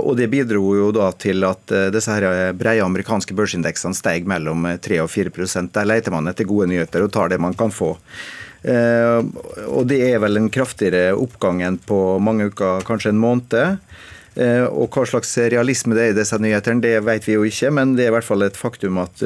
[0.00, 4.98] Og Det bidro jo da til at disse her brede amerikanske børsindeksene steg mellom 3
[5.04, 7.94] og 4% Der leter man etter gode nyheter og tar det man kan få.
[8.66, 13.78] Og Det er vel en kraftigere oppgang enn på mange uker, kanskje en måned.
[14.38, 17.96] Og Hva slags realisme det er i disse nyhetene, det vet vi jo ikke, men
[17.98, 19.22] det er i hvert fall et faktum at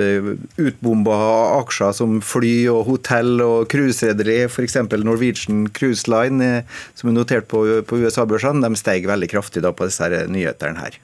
[0.56, 1.18] utbomba
[1.60, 4.78] aksjer som fly og hotell og cruiserederi, f.eks.
[5.04, 6.64] Norwegian Cruise Line,
[6.96, 10.98] som er notert på, på USA-børsene, de steg veldig kraftig da på disse nyhetene her.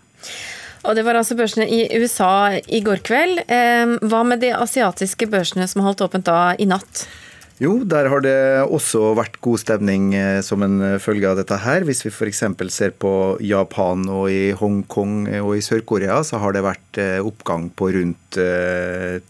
[0.88, 3.42] Og Det var altså børsene i USA i går kveld.
[4.00, 7.04] Hva med de asiatiske børsene som holdt åpent da i natt?
[7.61, 11.85] Jo, der har det også vært god stemning som en følge av dette her.
[11.85, 12.40] Hvis vi f.eks.
[12.73, 13.12] ser på
[13.44, 18.40] Japan og i Hongkong og i Sør-Korea, så har det vært oppgang på rundt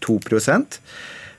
[0.07, 0.21] 2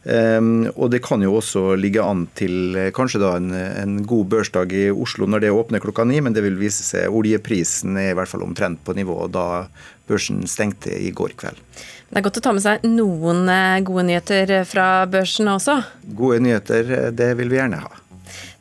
[0.02, 4.74] Um, og Det kan jo også ligge an til kanskje da en, en, god børsdag
[4.74, 8.16] i Oslo når det åpner klokka ni, men det vil vise seg oljeprisen er i
[8.18, 9.68] hvert fall omtrent på nivå da
[10.10, 11.60] børsen stengte i går kveld.
[12.12, 13.47] Det er godt å ta med seg noen
[13.88, 15.78] gode nyheter fra børsen også.
[16.12, 17.91] Gode nyheter, det vil vi gjerne ha.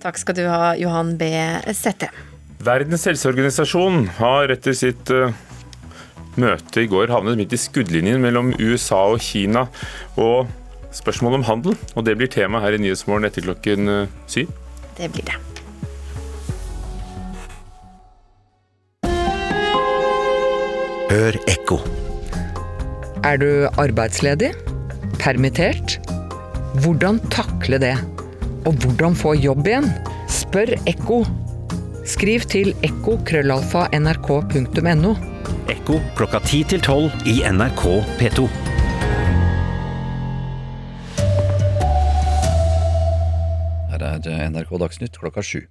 [0.00, 1.26] Takk skal du ha, Johan B.
[1.74, 2.12] Sette.
[2.62, 5.10] Verdens helseorganisasjon har etter sitt
[6.38, 9.66] møte i går havnet midt i skuddlinjen mellom USA og Kina.
[10.16, 10.46] og
[10.94, 14.50] spørsmålet om handel, og det blir tema her i Nyhetsmorgen etter klokken syv.
[14.98, 15.38] Det blir det.
[21.10, 21.78] Hør ekko.
[23.20, 24.54] Er du arbeidsledig?
[25.20, 26.00] Permittert?
[26.80, 28.00] Hvordan takle det?
[28.64, 29.92] Og hvordan få jobb igjen?
[30.32, 31.28] Spør Ekko.
[32.08, 35.12] Skriv til ekko.krøllalfa.nrk.no.
[35.68, 37.84] Ekko klokka 10 til 12 i NRK
[38.22, 38.48] P2.
[43.92, 45.68] Her er NRK Dagsnytt klokka sju.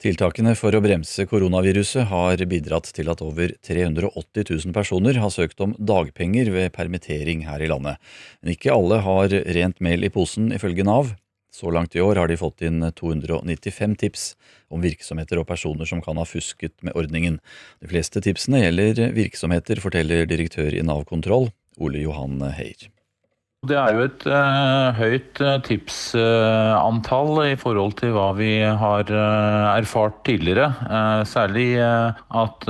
[0.00, 5.60] Tiltakene for å bremse koronaviruset har bidratt til at over 380 000 personer har søkt
[5.60, 8.00] om dagpenger ved permittering her i landet.
[8.40, 11.10] Men ikke alle har rent mel i posen, ifølge Nav.
[11.52, 14.24] Så langt i år har de fått inn 295 tips
[14.72, 17.36] om virksomheter og personer som kan ha fusket med ordningen.
[17.84, 22.88] De fleste tipsene gjelder virksomheter, forteller direktør i Nav kontroll, Ole Johan Heier.
[23.68, 29.12] Det er jo et uh, høyt uh, tipsantall uh, i forhold til hva vi har
[29.12, 30.70] erfart tidligere.
[31.28, 32.64] særlig at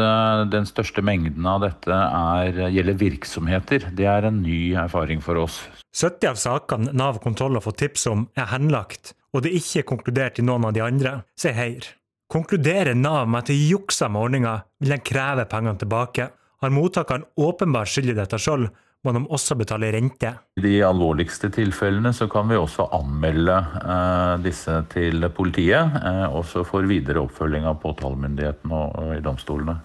[0.50, 3.86] den største mengden av dette er, gjelder virksomheter.
[3.94, 5.60] Det er en ny erfaring for oss.
[5.94, 9.86] 70 av sakene Nav kontroll har fått tips om, er henlagt, og det er ikke
[9.94, 11.86] konkludert i noen av de andre, sier Heier.
[12.30, 16.30] Konkluderer Nav med at de juksa med ordninga, vil den kreve pengene tilbake.
[16.60, 18.68] Har mottakeren åpenbart skyld i dette sjøl,
[19.04, 20.32] må de også betale rente.
[20.60, 26.66] I de alvorligste tilfellene så kan vi også anmelde eh, disse til politiet, eh, også
[26.68, 29.78] for videre oppfølging av påtalemyndigheten og, og i domstolene.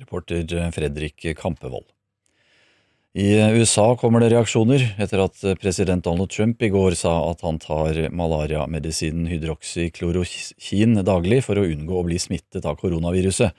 [0.00, 1.90] Reporter Fredrik Kampevold.
[3.12, 7.58] I USA kommer det reaksjoner etter at president Donald Trump i går sa at han
[7.60, 13.52] tar malariamedisinen hydroksyklorokin daglig for å unngå å bli smittet av koronaviruset.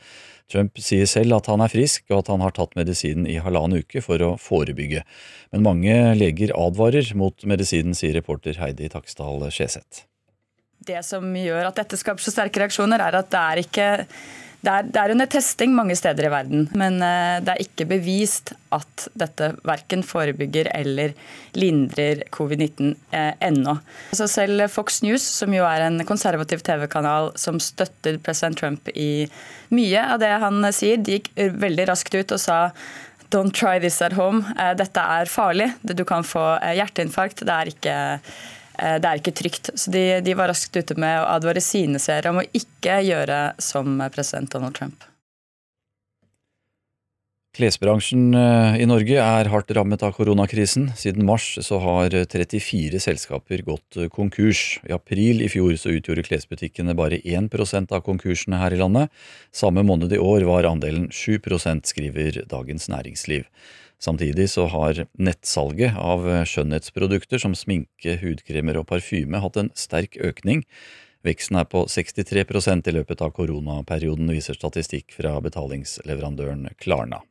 [0.51, 3.83] Trump sier selv at han er frisk og at han har tatt medisinen i halvannen
[3.83, 5.03] uke for å forebygge.
[5.53, 10.05] Men mange leger advarer mot medisinen, sier reporter Heidi Taksdal Skjeseth.
[10.83, 13.89] Det som gjør at dette skaper så sterke reaksjoner, er at det er ikke
[14.63, 17.87] det er, det er, under testing mange steder i verden, men eh, det er ikke
[17.89, 21.11] bevist at dette verken forebygger eller
[21.59, 23.75] lindrer covid-19 eh, ennå.
[24.15, 29.27] Så selv Fox News, som jo er en konservativ TV-kanal som støtter president Trump i
[29.73, 32.59] mye av det han sier, de gikk veldig raskt ut og sa
[33.33, 34.45] Don't try this at home.
[34.61, 35.71] Eh, dette er farlig.
[35.81, 37.41] Du kan få eh, hjerteinfarkt.
[37.41, 38.19] Det er ikke Eh,
[38.73, 39.71] det er ikke trygt.
[39.77, 43.41] Så de, de var raskt ute med å advare sine seere om å ikke gjøre
[43.61, 45.05] som president Donald Trump.
[47.53, 50.87] Klesbransjen eh, i Norge er hardt rammet av koronakrisen.
[50.97, 54.79] Siden mars så har 34 selskaper gått konkurs.
[54.89, 59.13] I april i fjor så utgjorde klesbutikkene bare 1% av konkursene her i landet.
[59.53, 63.45] Samme måned i år var andelen 7% skriver Dagens Næringsliv.
[64.03, 70.65] Samtidig så har nettsalget av skjønnhetsprodukter som sminke, hudkremer og parfyme hatt en sterk økning.
[71.23, 77.21] Veksten er på 63% i løpet av koronaperioden, viser statistikk fra betalingsleverandøren Klarna.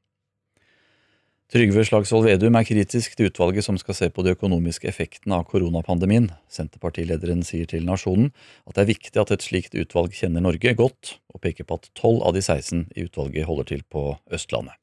[1.53, 5.45] Trygve Slagsvold Vedum er kritisk til utvalget som skal se på de økonomiske effektene av
[5.51, 6.31] koronapandemien.
[6.49, 8.31] Senterpartilederen sier til Nasjonen
[8.65, 11.93] at det er viktig at et slikt utvalg kjenner Norge godt, og peker på at
[11.93, 14.82] tolv av de 16 i utvalget holder til på Østlandet.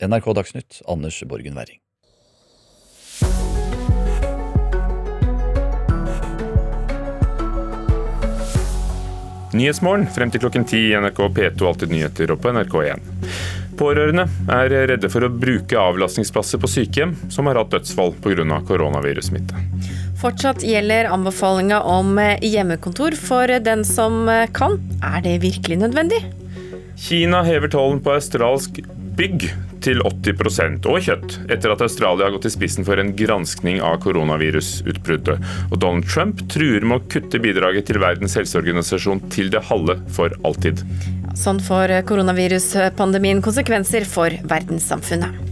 [0.00, 1.78] NRK Dagsnytt, Anders Borgen Werring.
[9.52, 13.02] Nyhetsmorgen frem til klokken ti i NRK P2 Alltid nyheter og på NRK1.
[13.78, 18.60] Pårørende er redde for å bruke avlastningsplasser på sykehjem som har hatt dødsfall pga.
[18.68, 19.64] koronavirussmitte.
[20.22, 24.78] Fortsatt gjelder anbefalinga om hjemmekontor for den som kan.
[25.02, 26.22] Er det virkelig nødvendig?
[26.98, 28.82] Kina hever tollen på australsk
[29.18, 29.48] bygg
[29.82, 33.98] til 80% og kjøtt, etter at Australia har gått i spissen for en granskning av
[34.04, 35.42] koronavirusutbruddet.
[35.72, 40.34] Og Donald Trump truer med å kutte bidraget til Verdens helseorganisasjon til det halve for
[40.46, 40.84] alltid.
[41.38, 45.44] Sånn får koronaviruspandemien konsekvenser for verdenssamfunnet.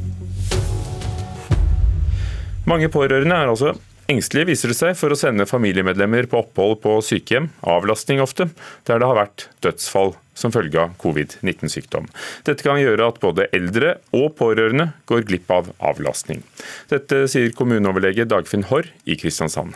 [2.67, 3.77] Mange pårørende er altså
[4.07, 8.47] Engstelige viser det seg for å sende familiemedlemmer på opphold på sykehjem, avlastning ofte,
[8.87, 12.07] der det har vært dødsfall som følge av covid-19-sykdom.
[12.47, 16.45] Dette kan gjøre at både eldre og pårørende går glipp av avlastning.
[16.93, 19.75] Dette sier kommuneoverlege Dagfinn Haarr i Kristiansand.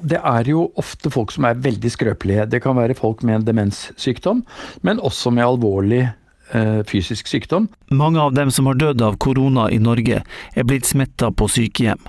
[0.00, 2.46] Det er jo ofte folk som er veldig skrøpelige.
[2.48, 4.44] Det kan være folk med en demenssykdom,
[4.86, 7.68] men også med alvorlig eh, fysisk sykdom.
[7.92, 12.00] Mange av dem som har dødd av korona i Norge, er blitt smitta på sykehjem.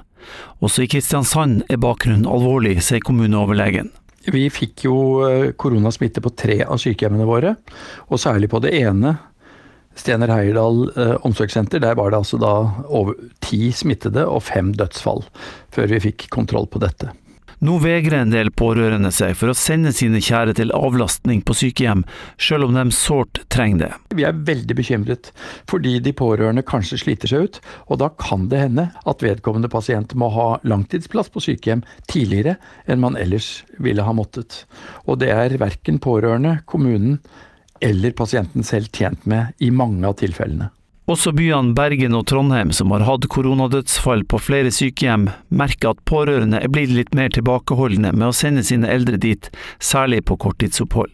[0.62, 3.92] Også i Kristiansand er bakgrunnen alvorlig, sier kommuneoverlegen.
[4.30, 4.96] Vi fikk jo
[5.26, 7.56] eh, koronasmitte på tre av sykehjemmene våre,
[8.10, 9.16] og særlig på det ene,
[9.98, 12.54] Stener Heierdal eh, omsorgssenter, der var det altså da
[12.88, 15.26] over ti smittede og fem dødsfall
[15.74, 17.12] før vi fikk kontroll på dette.
[17.62, 22.02] Nå vegrer en del pårørende seg for å sende sine kjære til avlastning på sykehjem,
[22.42, 23.90] selv om de sårt trenger det.
[24.18, 25.30] Vi er veldig bekymret
[25.70, 30.18] fordi de pårørende kanskje sliter seg ut, og da kan det hende at vedkommende pasient
[30.18, 32.58] må ha langtidsplass på sykehjem tidligere
[32.90, 34.64] enn man ellers ville ha måttet.
[35.06, 37.20] Og det er verken pårørende, kommunen
[37.78, 40.74] eller pasienten selv tjent med i mange av tilfellene.
[41.10, 46.60] Også byene Bergen og Trondheim, som har hatt koronadødsfall på flere sykehjem, merker at pårørende
[46.62, 49.50] er blitt litt mer tilbakeholdne med å sende sine eldre dit,
[49.82, 51.10] særlig på korttidsopphold.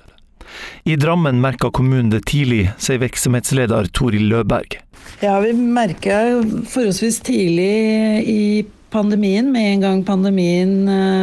[0.88, 4.75] I Drammen merka kommunen det tidlig, sier virksomhetsleder Toril Løberg.
[5.23, 6.19] Ja, vi merka
[6.67, 8.43] forholdsvis tidlig i
[8.91, 10.75] pandemien, med en gang pandemien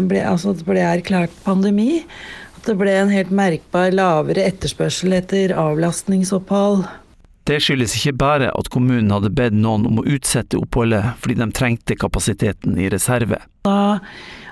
[0.08, 2.02] ble, altså det ble erklært pandemi,
[2.56, 6.86] at det ble en helt merkbar lavere etterspørsel etter avlastningsopphold.
[7.44, 11.48] Det skyldes ikke bare at kommunen hadde bedt noen om å utsette oppholdet fordi de
[11.52, 13.42] trengte kapasiteten i reserve.
[13.68, 13.98] Da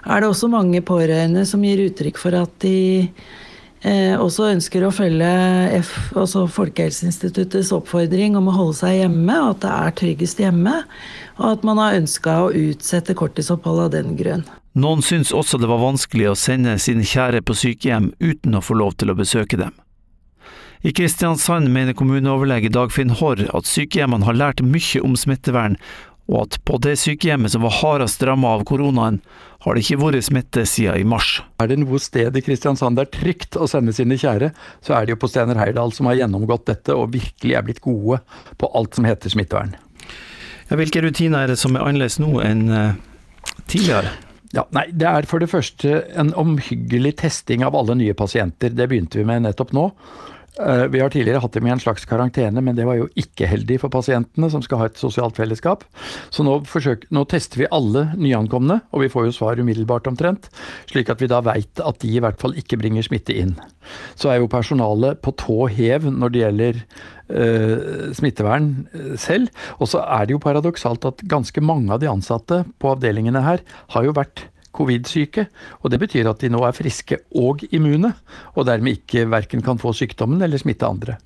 [0.04, 2.76] er det også mange pårørende som gir uttrykk for at de
[3.80, 5.30] eh, også ønsker å følge
[5.78, 10.74] F, altså Folkehelseinstituttets oppfordring om å holde seg hjemme, og at det er tryggest hjemme.
[11.40, 14.44] Og at man har ønska å utsette korttidsoppholdet av den grunn.
[14.76, 18.76] Noen syns også det var vanskelig å sende sine kjære på sykehjem uten å få
[18.80, 19.72] lov til å besøke dem.
[20.82, 25.76] I Kristiansand mener kommuneoverlege Dagfinn Haarr at sykehjemmene har lært mye om smittevern,
[26.26, 29.20] og at på det sykehjemmet som var hardest rammet av koronaen,
[29.62, 31.36] har det ikke vært smitte siden i mars.
[31.62, 34.50] Er det noe sted i Kristiansand det er trygt å sende sine kjære,
[34.82, 37.82] så er det jo på Stener Heyerdahl som har gjennomgått dette og virkelig er blitt
[37.84, 38.18] gode
[38.58, 39.78] på alt som heter smittevern.
[40.66, 42.66] Ja, hvilke rutiner er det som er annerledes nå enn
[43.70, 44.10] tidligere?
[44.52, 48.74] Ja, nei, Det er for det første en omhyggelig testing av alle nye pasienter.
[48.74, 49.92] Det begynte vi med nettopp nå.
[50.52, 53.78] Vi har tidligere hatt dem i en slags karantene, men det var jo ikke heldig
[53.80, 55.86] for pasientene, som skal ha et sosialt fellesskap.
[56.28, 60.50] Så nå, forsøker, nå tester vi alle nyankomne, og vi får jo svar umiddelbart omtrent,
[60.90, 63.56] slik at vi da veit at de i hvert fall ikke bringer smitte inn.
[64.12, 66.80] Så er jo personalet på tå hev når det gjelder
[67.32, 68.70] uh, smittevern
[69.20, 69.48] selv.
[69.80, 73.64] Og så er det jo paradoksalt at ganske mange av de ansatte på avdelingene her
[73.96, 75.46] har jo vært covid-syke.
[75.82, 78.12] og Det betyr at de nå er friske og immune,
[78.56, 81.18] og dermed ikke verken kan få sykdommen eller smitte andre.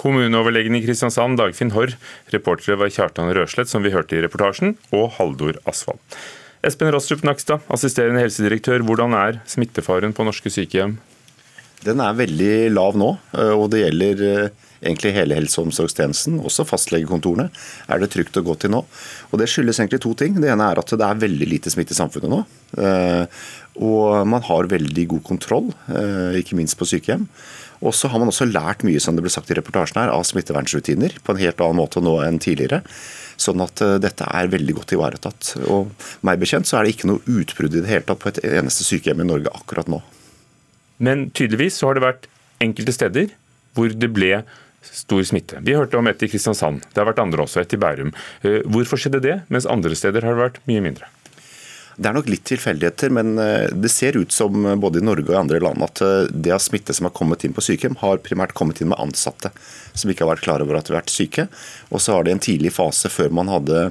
[0.00, 1.92] Kommuneoverlegen i Kristiansand, Dagfinn Haarr.
[2.32, 6.00] Reportere var Kjartan Røslett, som vi hørte i reportasjen, og Haldor Asvald.
[6.64, 8.84] Espen Rostrup Nakstad, assisterende helsedirektør.
[8.84, 10.98] Hvordan er smittefaren på norske sykehjem?
[11.84, 13.14] Den er veldig lav nå,
[13.56, 14.50] og det gjelder
[14.80, 17.50] egentlig hele helse- og omsorgstjenesten, også fastlegekontorene,
[17.88, 18.84] er det trygt å gå til nå.
[19.30, 20.40] Og Det skyldes egentlig to ting.
[20.40, 22.40] Det ene er at det er veldig lite smitte i samfunnet nå.
[23.80, 25.70] Og man har veldig god kontroll,
[26.36, 27.28] ikke minst på sykehjem.
[27.80, 30.24] Og så har man også lært mye som det ble sagt i reportasjen her, av
[30.28, 32.82] smittevernsrutiner på en helt annen måte nå enn tidligere.
[33.40, 35.54] Sånn at dette er veldig godt ivaretatt.
[35.72, 35.92] Og
[36.26, 38.84] meg bekjent så er det ikke noe utbrudd i det hele tatt på et eneste
[38.84, 40.02] sykehjem i Norge akkurat nå.
[41.00, 42.28] Men tydeligvis så har det vært
[42.60, 43.30] enkelte steder
[43.72, 44.42] hvor det ble
[44.82, 45.60] stor smitte.
[45.64, 48.12] Vi hørte om et i Kristiansand, det har vært andre også, et i Bærum.
[48.70, 51.08] Hvorfor skjedde det, mens andre steder har det vært mye mindre?
[52.00, 55.40] Det er nok litt tilfeldigheter, men det ser ut som både i Norge og i
[55.40, 56.00] andre land at
[56.32, 59.50] det av smitte som har kommet inn på sykehjem, har primært kommet inn med ansatte
[59.92, 61.44] som ikke har vært klar over at de har vært syke.
[61.92, 63.90] Og så har det en tidlig fase, før man hadde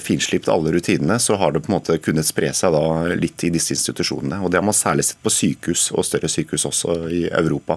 [0.00, 3.50] finslipt alle rutinene, så har det på en måte kunnet spre seg da litt i
[3.52, 4.38] disse institusjonene.
[4.40, 7.76] Og Det har man særlig sett på sykehus og større sykehus også i Europa.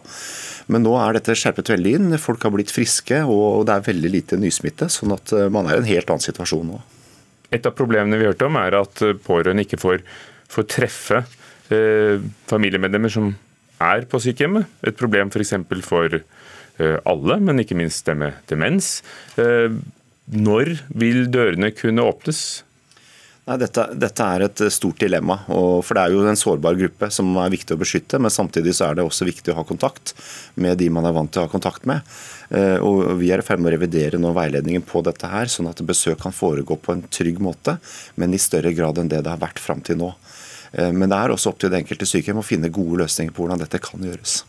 [0.71, 2.17] Men nå er dette skjerpet veldig inn.
[2.21, 4.87] Folk har blitt friske, og det er veldig lite nysmitte.
[4.87, 6.79] Sånn at man er i en helt annen situasjon nå.
[7.51, 10.05] Et av problemene vi hørte om, er at pårørende ikke får,
[10.51, 11.25] får treffe
[11.71, 13.33] eh, familiemedlemmer som
[13.81, 14.69] er på sykehjemmet.
[14.87, 15.55] Et problem f.eks.
[15.67, 18.99] For, for eh, alle, men ikke minst det med demens.
[19.41, 19.73] Eh,
[20.31, 22.63] når vil dørene kunne åpnes?
[23.49, 25.39] Nei, dette, dette, er et stort dilemma.
[25.47, 28.19] for Det er jo en sårbar gruppe som er viktig å beskytte.
[28.21, 30.13] Men samtidig så er det også viktig å ha kontakt
[30.55, 32.05] med de man er vant til å ha kontakt med.
[32.85, 35.81] Og Vi er i ferd med å revidere nå veiledningen på dette, her, sånn at
[35.81, 37.79] besøk kan foregå på en trygg måte,
[38.15, 40.13] men i større grad enn det det har vært fram til nå.
[40.77, 43.65] Men det er også opp til det enkelte sykehjem å finne gode løsninger på hvordan
[43.65, 44.43] dette kan gjøres.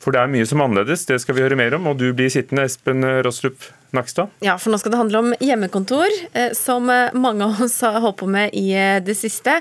[0.00, 1.90] For det er mye som er annerledes, det skal vi høre mer om.
[1.90, 4.30] Og du blir sittende, Espen Rostrup Nakstad.
[4.40, 6.14] Ja, for nå skal det handle om hjemmekontor,
[6.56, 8.70] som mange av oss har holdt på med i
[9.04, 9.58] det siste.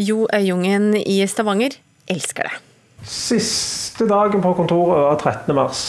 [0.00, 1.76] Jo Øyungen i Stavanger
[2.08, 2.62] elsker det.
[3.04, 5.54] Siste dagen på kontoret var 13.
[5.54, 5.84] mars.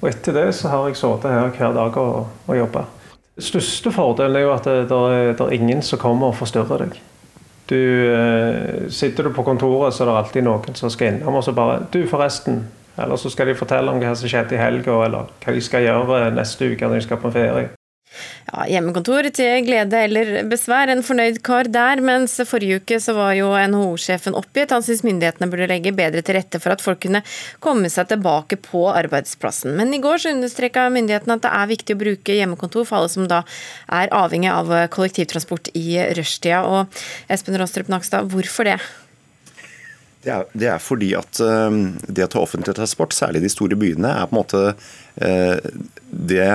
[0.00, 2.84] Og etter det så har jeg sittet her hver dag og, og jobba.
[3.38, 6.84] Største fordelen er jo at det, det, er, det er ingen som kommer og forstyrrer
[6.84, 6.98] deg.
[7.68, 11.44] Du, eh, sitter du på kontoret, så er det alltid noen som skal innom og
[11.44, 12.62] så bare Du, forresten,
[12.98, 15.86] eller så skal de fortelle om hva som skjedde i helga, eller hva de skal
[15.86, 17.68] gjøre neste uke når de skal på ferie.
[18.48, 22.00] Ja, Hjemmekontor til glede eller besvær, en fornøyd kar der.
[22.04, 24.72] Mens forrige uke så var jo NHO-sjefen oppgitt.
[24.72, 27.20] Han syns myndighetene burde legge bedre til rette for at folk kunne
[27.64, 29.76] komme seg tilbake på arbeidsplassen.
[29.78, 33.12] Men i går så understreka myndighetene at det er viktig å bruke hjemmekontor for alle
[33.12, 33.42] som da
[34.00, 36.64] er avhengig av kollektivtransport i rushtida.
[36.64, 38.78] Og Espen Rostrup Nakstad, hvorfor det?
[40.24, 41.70] Det er, det er, fordi at uh,
[42.08, 45.84] det å ta offentlig transport, særlig i de store byene, er på en måte uh,
[46.08, 46.48] det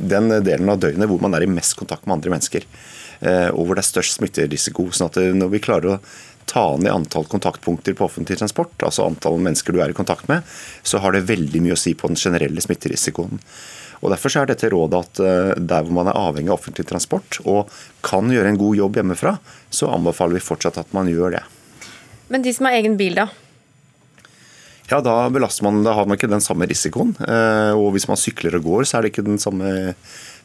[0.00, 2.66] den delen av døgnet hvor man er i mest kontakt med andre mennesker.
[3.20, 4.88] Eh, og hvor det er størst smitterisiko.
[4.90, 6.00] sånn at eh, Når vi klarer å
[6.50, 10.42] ta ned antall kontaktpunkter på offentlig transport, altså antall mennesker du er i kontakt med,
[10.82, 13.38] så har det veldig mye å si på den generelle smitterisikoen.
[14.02, 17.38] Og Derfor er dette rådet at eh, der hvor man er avhengig av offentlig transport
[17.44, 17.70] og
[18.02, 19.36] kan gjøre en god jobb hjemmefra,
[19.70, 21.44] så anbefaler vi fortsatt at man gjør det.
[22.32, 23.28] Men de som har egen bil, da?
[24.92, 27.14] ja, da belaster man, da har man ikke den samme risikoen.
[27.24, 29.94] Eh, og hvis man sykler og går, så er det ikke den samme,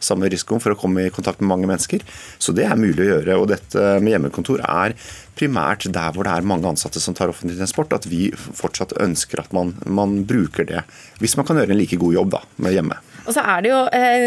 [0.04, 2.06] samme risikoen for å komme i kontakt med mange mennesker.
[2.40, 3.40] Så det er mulig å gjøre.
[3.42, 4.96] Og dette med hjemmekontor er
[5.38, 9.44] primært der hvor det er mange ansatte som tar offentlig transport, at vi fortsatt ønsker
[9.44, 10.86] at man, man bruker det.
[11.20, 13.02] Hvis man kan gjøre en like god jobb da, med hjemme.
[13.28, 14.26] Og så er det jo eh,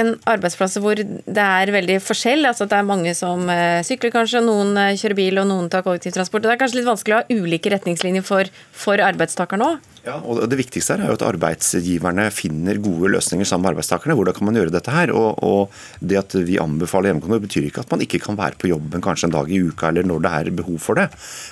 [0.00, 2.42] en arbeidsplass hvor det er veldig forskjell.
[2.50, 5.86] altså Det er mange som eh, sykler kanskje, noen eh, kjører bil og noen tar
[5.86, 6.42] kollektivtransport.
[6.42, 9.89] Det er kanskje litt vanskelig å ha ulike retningslinjer for, for arbeidstakerne òg?
[10.00, 14.14] Ja, og Det viktigste er jo at arbeidsgiverne finner gode løsninger sammen med arbeidstakerne.
[14.16, 15.12] Hvordan kan man gjøre dette her?
[15.12, 18.70] Og, og Det at vi anbefaler hjemmekontor betyr ikke at man ikke kan være på
[18.70, 21.10] jobben kanskje en dag i uka eller når det er behov for det.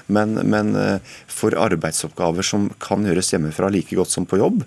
[0.08, 0.72] Men, men
[1.28, 4.64] for arbeidsoppgaver som kan gjøres hjemmefra like godt som på jobb,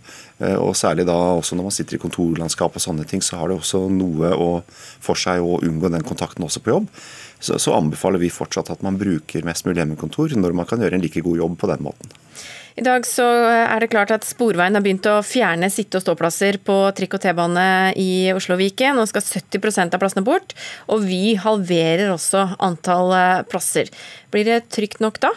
[0.61, 3.59] og særlig da også når man sitter i kontorlandskap og sånne ting, så har det
[3.59, 4.49] også noe å,
[5.01, 6.89] for seg å unngå den kontakten også på jobb.
[7.41, 11.01] Så, så anbefaler vi fortsatt at man bruker mest mulig hjemmekontor når man kan gjøre
[11.01, 12.20] en like god jobb på den måten.
[12.79, 16.61] I dag så er det klart at Sporveien har begynt å fjerne sitte- og ståplasser
[16.63, 17.67] på trikk og T-bane
[17.99, 18.95] i Oslo-Viken.
[18.95, 20.55] Nå skal 70% av plassene bort,
[20.87, 23.91] og Vy halverer også antall eh, plasser.
[24.31, 25.33] Blir det trygt nok da?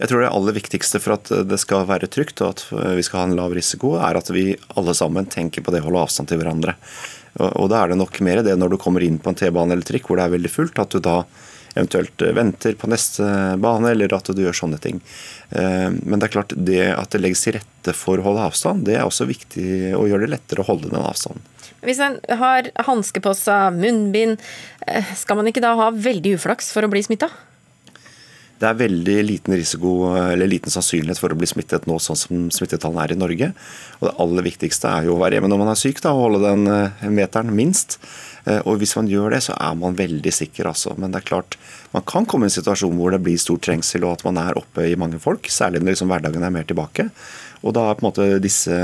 [0.00, 2.62] Jeg tror det aller viktigste for at det skal være trygt og at
[2.96, 5.90] vi skal ha en lav risiko, er at vi alle sammen tenker på det å
[5.90, 6.78] holde avstand til hverandre.
[7.36, 9.86] Og Da er det nok mer det når du kommer inn på en T-bane eller
[9.86, 11.18] trikk hvor det er veldig fullt, at du da
[11.74, 13.26] eventuelt venter på neste
[13.62, 15.00] bane, eller at du gjør sånne ting.
[15.50, 18.86] Eh, men det er klart det at det legges til rette for å holde avstand,
[18.88, 21.44] det er også viktig å gjøre det lettere å holde den avstanden.
[21.80, 24.42] Hvis en har hanske på seg, munnbind,
[24.86, 27.30] eh, skal man ikke da ha veldig uflaks for å bli smitta?
[28.60, 32.50] Det er veldig liten risiko eller liten sannsynlighet for å bli smittet nå, sånn som
[32.52, 33.46] smittetallene er i Norge.
[34.00, 36.26] Og Det aller viktigste er jo å være hjemme når man er syk, da, og
[36.26, 37.96] holde den eh, meteren minst.
[38.50, 40.70] Eh, og Hvis man gjør det, så er man veldig sikker.
[40.72, 40.94] Altså.
[40.98, 41.56] Men det er klart,
[41.94, 44.58] man kan komme i en situasjon hvor det blir stor trengsel og at man er
[44.58, 47.10] oppe i mange folk, særlig når liksom hverdagen er mer tilbake.
[47.62, 48.76] Og Da er på en måte disse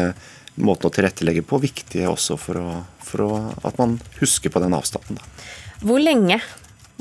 [0.56, 3.32] måtene å tilrettelegge på viktige også for, å, for å,
[3.66, 5.18] at man husker på den avstanden.
[5.20, 5.48] Da.
[5.84, 6.40] Hvor lenge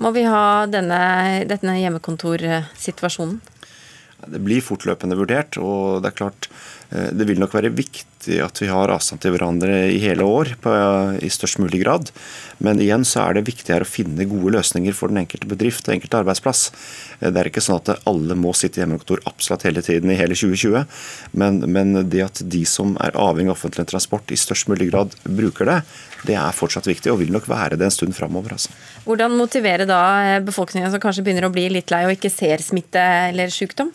[0.01, 0.99] må vi ha denne,
[1.47, 3.39] denne hjemmekontorsituasjonen?
[4.32, 6.50] Det blir fortløpende vurdert, og det er klart
[6.90, 10.56] eh, det vil nok være viktig at vi har avstand til hverandre i hele år
[10.62, 10.72] på,
[11.22, 12.10] i størst mulig grad.
[12.58, 15.98] Men igjen så er det viktigere å finne gode løsninger for den enkelte bedrift og
[15.98, 16.64] enkelte arbeidsplass.
[17.20, 20.18] Eh, det er ikke sånn at alle må sitte i hjemmekontor absolutt hele tiden i
[20.20, 20.90] hele 2020.
[21.38, 25.16] Men, men det at de som er avhengig av offentlig transport i størst mulig grad
[25.26, 25.80] bruker det,
[26.26, 28.56] det er fortsatt viktig og vil nok være det en stund framover.
[28.58, 28.74] Altså.
[29.06, 32.64] Hvordan motivere da eh, befolkningen som kanskje begynner å bli litt lei og ikke ser
[32.66, 33.94] smitte eller sykdom?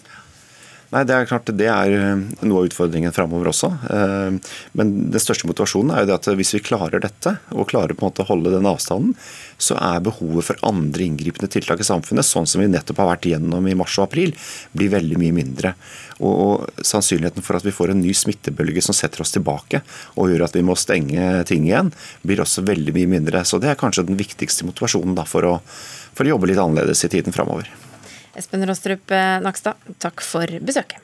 [0.91, 3.69] Nei, Det er klart det er eh, noe av utfordringen framover også.
[3.95, 7.95] Eh, men den største motivasjonen er jo det at hvis vi klarer dette, og klarer
[7.95, 9.13] på en måte å holde den avstanden,
[9.61, 13.29] så er behovet for andre inngripende tiltak i samfunnet, sånn som vi nettopp har vært
[13.31, 14.35] gjennom i mars og april,
[14.75, 15.73] blir veldig mye mindre.
[16.19, 19.81] Og, sannsynligheten for at vi får en ny smittebølge som setter oss tilbake
[20.19, 21.93] og gjør at vi må stenge ting igjen,
[22.27, 23.45] blir også veldig mye mindre.
[23.47, 25.55] Så det er kanskje den viktigste motivasjonen da, for, å,
[26.19, 27.71] for å jobbe litt annerledes i tiden framover.
[28.39, 31.01] Espen Rostrup eh, Nakstad, takk for besøket.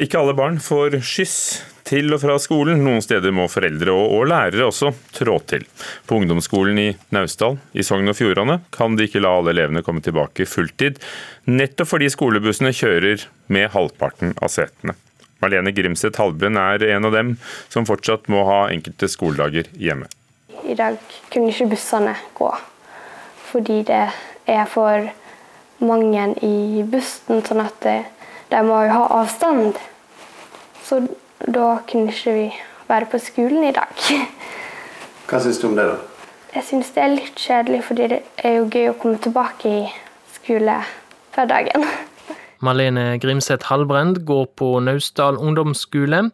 [0.00, 1.36] Ikke alle barn får skyss
[1.84, 2.80] til og fra skolen.
[2.86, 5.66] Noen steder må foreldre og, og lærere også trå til.
[6.08, 10.00] På ungdomsskolen i Naustdal i Sogn og Fjordane kan de ikke la alle elevene komme
[10.04, 11.02] tilbake fulltid,
[11.50, 14.96] nettopp fordi skolebussene kjører med halvparten av setene.
[15.40, 17.36] Marlene Grimseth Halbrunn er en av dem
[17.68, 20.08] som fortsatt må ha enkelte skoledager hjemme.
[20.64, 20.96] I dag
[21.32, 22.50] kunne ikke bussene gå,
[23.52, 24.18] fordi det er
[24.70, 25.08] for
[25.80, 27.86] mange i bussen, sånn at
[28.50, 29.78] de må jo ha avstand.
[30.84, 31.00] Så
[31.46, 32.46] da kunne ikke vi
[32.90, 33.94] være på skolen i dag.
[35.30, 35.98] Hva syns du om det, da?
[36.50, 39.82] Jeg syns det er litt kjedelig, fordi det er jo gøy å komme tilbake i
[40.34, 41.86] skolehverdagen.
[42.66, 46.26] Malene Grimseth Halbrend går på Naustdal ungdomsskole.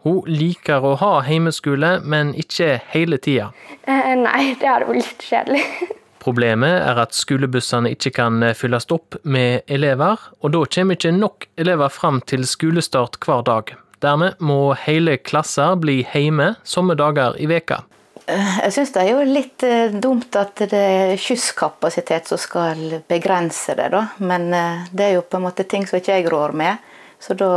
[0.00, 3.50] Hun liker å ha heimeskole, men ikke hele tida.
[3.84, 5.64] Eh, nei, det hadde vært litt kjedelig.
[6.20, 11.46] Problemet er at skolebussene ikke kan fylles opp med elever, og da kommer ikke nok
[11.56, 13.72] elever fram til skolestart hver dag.
[14.00, 17.82] Dermed må hele klasser bli hjemme somme dager i veka.
[18.30, 23.74] Jeg syns det er jo litt eh, dumt at det er skyss-kapasitet som skal begrense
[23.76, 24.04] det, da.
[24.22, 26.90] Men eh, det er jo på en måte ting som ikke jeg rår med.
[27.20, 27.50] Så da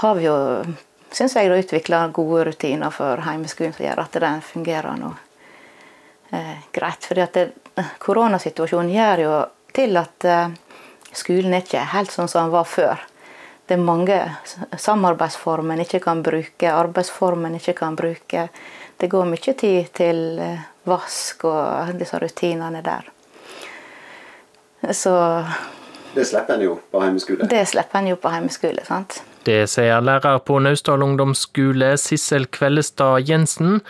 [0.00, 0.36] har vi jo,
[1.12, 5.12] syns jeg, utvikla gode rutiner for heimeskolen som gjør at den fungerer nå
[6.32, 7.04] eh, greit.
[7.10, 7.46] Fordi at det,
[8.02, 9.36] koronasituasjonen gjør jo
[9.76, 10.50] til at eh,
[11.12, 13.04] skolen er ikke helt sånn som den var før.
[13.68, 14.16] Det er mange
[14.80, 18.48] samarbeidsformer en ikke kan bruke, arbeidsformer en ikke kan bruke.
[18.98, 23.10] Det går mye tid til eh, vask og disse rutinene der.
[24.92, 25.12] Så
[26.14, 27.48] Det slipper en jo på hjemmeskole?
[27.50, 29.20] Det slipper en jo på hjemmeskole, sant.
[29.44, 33.82] Det sier lærer på Naustdal ungdomsskole Sissel Kvellestad Jensen.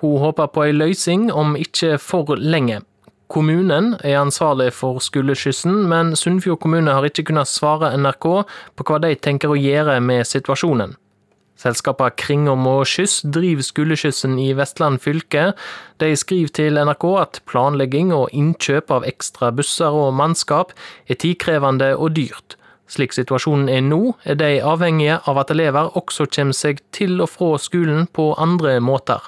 [0.00, 2.80] Hun håper på ei løysing om ikke for lenge.
[3.28, 8.24] Kommunen er ansvarlig for skoleskyssen, men Sunnfjord kommune har ikke kunnet svare NRK
[8.72, 10.94] på hva de tenker å gjøre med situasjonen.
[11.58, 15.50] Selskapet Kringom og Skyss driver skoleskyssen i Vestland fylke.
[16.00, 20.72] De skriver til NRK at planlegging og innkjøp av ekstra busser og mannskap
[21.10, 22.56] er tidkrevende og dyrt.
[22.88, 27.34] Slik situasjonen er nå, er de avhengige av at elever også kommer seg til og
[27.34, 29.20] fra skolen på andre måter.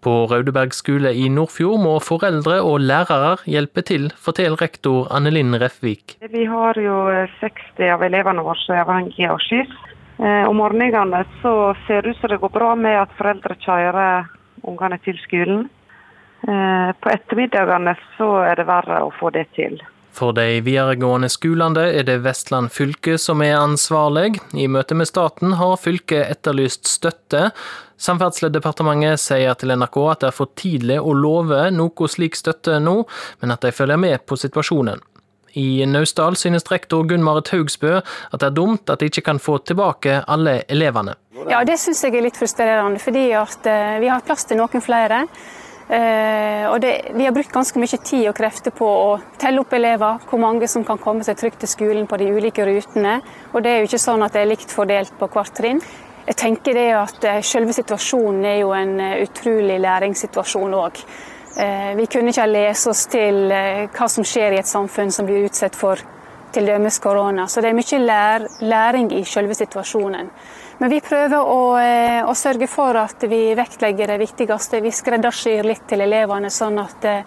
[0.00, 6.14] På Raudeberg skole i Nordfjord må foreldre og lærere hjelpe til, forteller rektor Annelinn Refvik.
[6.22, 7.00] Vi har jo
[7.40, 9.74] 60 av elevene våre som er avhengige av skyss.
[10.18, 14.30] Eh, om morgenene så ser det ut som det går bra med at foreldre kjører
[14.66, 15.66] ungene til skolen.
[16.46, 19.80] Eh, på ettermiddagene så er det verre å få det til.
[20.18, 24.40] For de videregående skolene er det Vestland fylke som er ansvarlig.
[24.54, 27.50] I møte med staten har fylket etterlyst støtte.
[27.98, 33.02] Samferdselsdepartementet sier til NRK at det er for tidlig å love noe slik støtte nå,
[33.42, 35.02] men at de følger med på situasjonen.
[35.58, 39.58] I Naustdal synes rektor Gunn-Marit Haugsbø at det er dumt at de ikke kan få
[39.66, 41.16] tilbake alle elevene.
[41.48, 45.24] Ja, Det synes jeg er litt frustrerende, fordi vi har plass til noen flere.
[45.88, 49.72] Eh, og det, vi har brukt ganske mye tid og krefter på å telle opp
[49.72, 53.22] elever, hvor mange som kan komme seg trygt til skolen på de ulike rutene.
[53.54, 55.80] Og det er jo ikke sånn at det er likt fordelt på hvert trinn.
[56.28, 61.02] Jeg tenker det at eh, Selve situasjonen er jo en eh, utrolig læringssituasjon òg.
[61.58, 65.74] Vi kunne ikke lese oss til hva som skjer i et samfunn som blir utsatt
[65.74, 65.98] for
[66.52, 66.90] t.d.
[67.02, 67.48] korona.
[67.48, 70.30] Så det er mye lær, læring i selve situasjonen.
[70.78, 74.82] Men vi prøver å, eh, å, sørge for at vi vektlegger det viktigste.
[74.82, 77.22] Vi skreddersyr litt til elevene, sånn at, eh,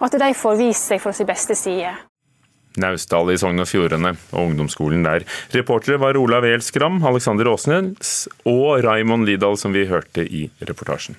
[0.00, 2.07] at de får vist seg fra sin beste side.
[2.82, 5.26] Naustdal i Sogn og Fjordane og ungdomsskolen der.
[5.54, 11.18] Reportere var Olav Elskram, Alexander Åsnes og Raimond Lidahl, som vi hørte i reportasjen.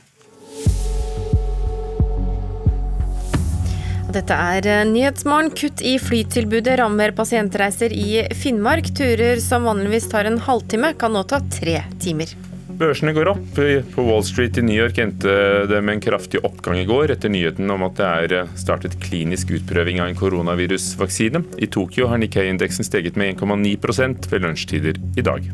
[4.09, 5.51] Dette er eh, Nyhetsmorgen.
[5.53, 8.89] Kutt i flytilbudet rammer pasientreiser i Finnmark.
[8.97, 12.33] Turer som vanligvis tar en halvtime, kan nå ta tre timer.
[12.79, 13.57] Børsene går opp.
[13.91, 15.33] På Wall Street i New York endte
[15.67, 18.95] det med en kraftig oppgang i går etter nyheten om at det er eh, startet
[19.03, 21.43] klinisk utprøving av en koronavirusvaksine.
[21.59, 25.51] I Tokyo har Nikkei-indeksen steget med 1,9% ved lunsjtider i dag.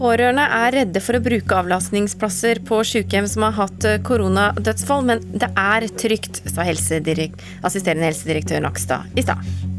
[0.00, 5.24] Pårørende er redde for å bruke avlastningsplasser på sykehjem som har hatt eh, koronadødsfall, men
[5.36, 9.75] det er trygt, sa helsedirekt, assisterende helsedirektør Nakstad i stad.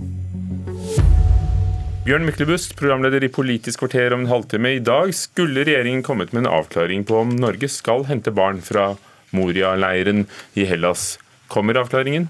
[2.07, 4.69] Bjørn Myklebust, programleder i Politisk kvarter om en halvtime.
[4.77, 8.93] I dag skulle regjeringen kommet med en avklaring på om Norge skal hente barn fra
[9.35, 10.23] Moria-leiren
[10.55, 11.17] i Hellas.
[11.51, 12.29] Kommer avklaringen?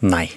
[0.00, 0.30] Nei.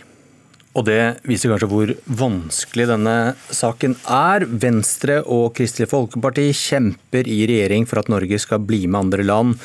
[0.75, 1.95] Og det viser kanskje hvor
[2.25, 3.15] vanskelig denne
[3.55, 4.43] saken er.
[4.43, 9.55] Venstre og Kristelig Folkeparti kjemper i regjering for at Norge skal bli med andre land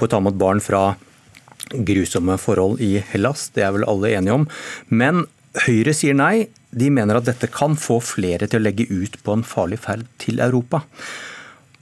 [0.00, 0.86] på å ta imot barn fra
[1.76, 3.50] grusomme forhold i Hellas.
[3.52, 4.48] Det er vel alle enige om.
[4.88, 5.26] Men
[5.64, 6.48] Høyre sier nei.
[6.76, 10.04] De mener at dette kan få flere til å legge ut på en farlig ferd
[10.20, 10.82] til Europa.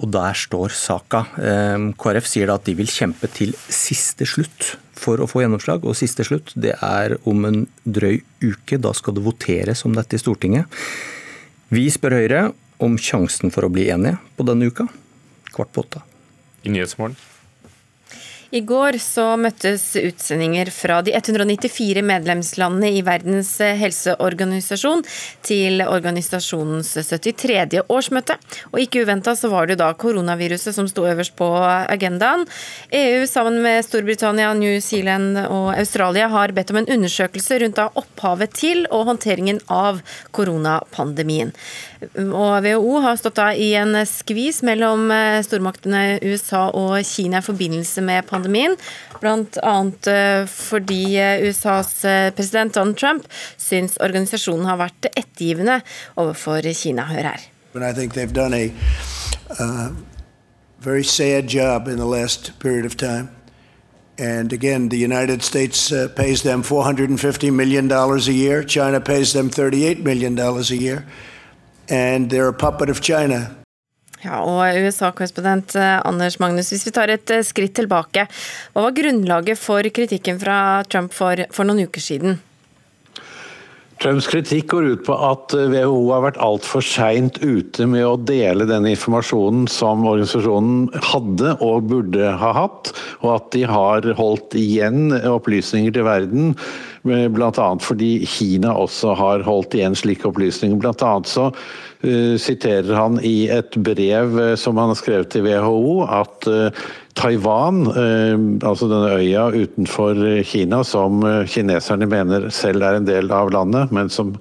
[0.03, 1.25] Og der står saka.
[1.39, 5.87] Ehm, KrF sier at de vil kjempe til siste slutt for å få gjennomslag.
[5.87, 8.79] Og siste slutt, det er om en drøy uke.
[8.79, 10.67] Da skal det voteres om dette i Stortinget.
[11.75, 12.43] Vi spør Høyre
[12.85, 14.87] om sjansen for å bli enige på denne uka.
[15.55, 16.03] Kvart på åtte.
[16.67, 17.17] I Nyhetsmorgen.
[18.55, 25.01] I går så møttes utsendinger fra de 194 medlemslandene i Verdens helseorganisasjon
[25.43, 27.81] til organisasjonens 73.
[27.91, 28.37] årsmøte.
[28.71, 32.45] Og ikke uventa så var det da koronaviruset som sto øverst på agendaen.
[32.95, 37.89] EU sammen med Storbritannia, New Zealand og Australia har bedt om en undersøkelse rundt da
[37.99, 39.99] opphavet til og håndteringen av
[40.31, 41.51] koronapandemien.
[42.23, 45.09] Og WHO har stått da i en skvis mellom
[45.43, 48.77] stormaktene USA og Kina i forbindelse med pandemien pandemien,
[49.21, 49.75] bl.a.
[50.13, 53.27] Eh, fordi eh, USAs eh, president Donald Trump
[53.57, 55.81] syns organisasjonen har vært ettergivende
[56.17, 57.09] overfor Kina.
[57.09, 57.41] Hør her.
[59.59, 59.91] Uh,
[60.81, 63.29] very sad job in the last period of time.
[64.17, 68.63] And again, the United States uh, pays them $450 million a year.
[68.63, 71.05] China pays them $38 million a year.
[71.89, 73.64] And they're a puppet of China.
[74.25, 78.25] Ja, og USA-korrespondent eh, Anders Magnus, hvis vi tar et eh, skritt tilbake.
[78.73, 80.57] Hva var grunnlaget for kritikken fra
[80.89, 82.39] Trump for, for noen uker siden?
[84.03, 88.17] Trumps kritikk går ut på at eh, WHO har vært altfor seint ute med å
[88.17, 94.57] dele den informasjonen som organisasjonen hadde og burde ha hatt, og at de har holdt
[94.57, 96.53] igjen opplysninger til verden.
[97.05, 97.69] Bl.a.
[97.85, 100.81] fordi Kina også har holdt igjen slike opplysninger.
[100.81, 101.51] Blant annet så
[102.41, 106.85] siterer han i et brev uh, som han har skrevet til WHO, at uh,
[107.15, 107.85] Taiwan,
[108.67, 110.19] altså denne øya utenfor
[110.51, 114.33] Kina som kineserne mener selv er en del av landet, men som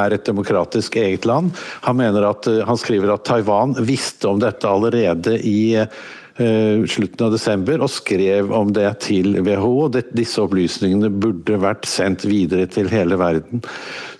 [0.00, 1.52] er et demokratisk eget land.
[1.84, 5.88] Han, at, han skriver at Taiwan visste om dette allerede i Eh,
[6.36, 9.88] slutten av desember og skrev om det til WHO.
[10.16, 13.62] Disse opplysningene burde vært sendt videre til hele verden.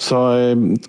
[0.02, 0.18] Så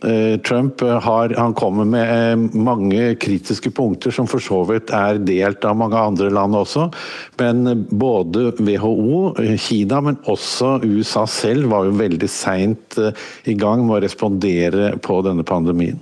[0.03, 5.21] eh, Trump har, han kommer med eh, mange kritiske punkter som for så vidt er
[5.24, 6.88] delt av mange andre land også.
[7.41, 12.99] Men både WHO, Kina, men også USA selv var jo veldig seint
[13.49, 16.01] i gang med å respondere på denne pandemien.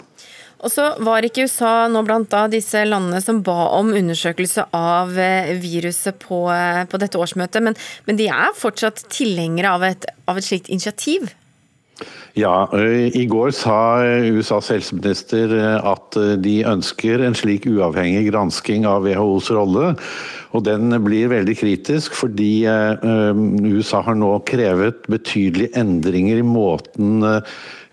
[0.62, 5.18] Og så var ikke USA nå blant da disse landene som ba om undersøkelse av
[5.18, 9.88] eh, viruset på, eh, på dette årsmøtet, men, men, de er fortsatt tilhengere av
[10.30, 11.32] av et slikt initiativ?
[12.38, 13.80] Ja, eh, i går sa
[14.30, 19.96] USAs helseminister at de ønsker en slik uavhengig gransking av WHOs rolle.
[20.52, 27.24] Og den blir veldig kritisk, fordi USA har nå krevet betydelige endringer i måten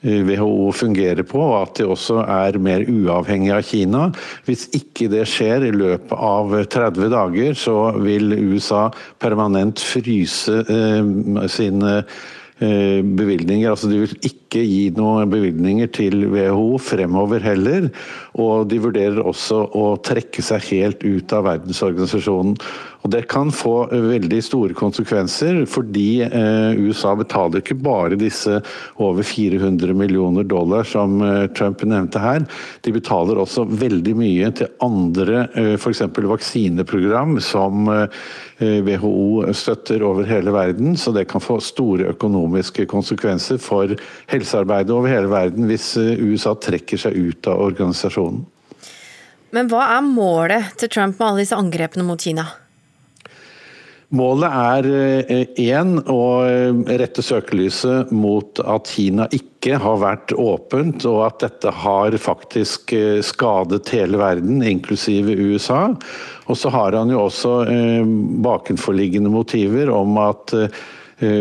[0.03, 4.07] WHO fungerer på, og at de også er mer uavhengige av Kina.
[4.47, 8.89] Hvis ikke det skjer i løpet av 30 dager, så vil USA
[9.23, 13.73] permanent fryse eh, sine eh, bevilgninger.
[13.73, 17.91] Altså de vil ikke gi noen bevilgninger til WHO fremover heller.
[18.39, 22.55] Og de vurderer også å trekke seg helt ut av verdensorganisasjonen.
[23.07, 28.59] Og Det kan få veldig store konsekvenser, fordi eh, USA betaler ikke bare disse
[28.99, 32.43] over 400 millioner dollar som eh, Trump nevnte her.
[32.83, 36.05] De betaler også veldig mye til andre, eh, f.eks.
[36.19, 37.87] vaksineprogram som
[38.59, 40.97] WHO støtter over hele verden.
[40.99, 43.95] Så det kan få store økonomiske konsekvenser for
[44.33, 48.43] helsearbeidet over hele verden hvis USA trekker seg ut av organisasjonen.
[49.55, 52.51] Men hva er målet til Trump med alle disse angrepene mot Kina?
[54.09, 54.87] Målet er
[55.61, 61.43] én eh, å eh, rette søkelyset mot at Kina ikke har vært åpent, og at
[61.45, 65.91] dette har faktisk eh, skadet hele verden, inklusive USA.
[66.49, 67.53] Og så har han jo også
[68.41, 70.57] bakenforliggende motiver om at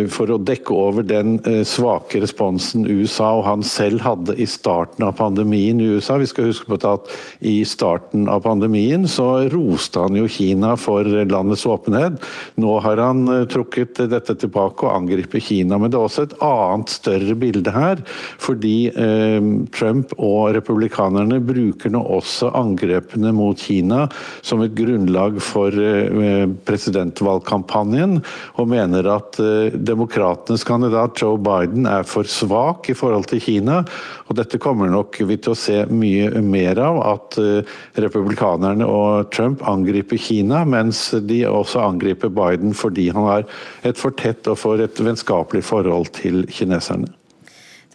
[0.09, 5.05] for å dekke over den eh, svake responsen USA og han selv hadde i starten
[5.05, 6.17] av pandemien i USA.
[6.17, 7.11] Vi skal huske på at
[7.45, 12.17] i starten av pandemien så roste han jo Kina for landets åpenhet.
[12.57, 15.77] Nå har han eh, trukket dette tilbake og angriper Kina.
[15.77, 18.01] Men det er også et annet større bilde her.
[18.41, 24.07] Fordi eh, Trump og republikanerne bruker nå også angrepene mot Kina
[24.41, 28.19] som et grunnlag for eh, presidentvalgkampanjen,
[28.57, 33.81] og mener at eh, demokratenes kandidat Joe Biden er for svak i forhold til Kina.
[34.27, 39.31] Og dette kommer nok vi til å se mye mer av, at eh, republikanerne og
[39.35, 43.47] Trump angriper Kina, mens de også angriper Biden fordi han har
[43.87, 47.11] et for tett og for et vennskapelig forhold til kineserne.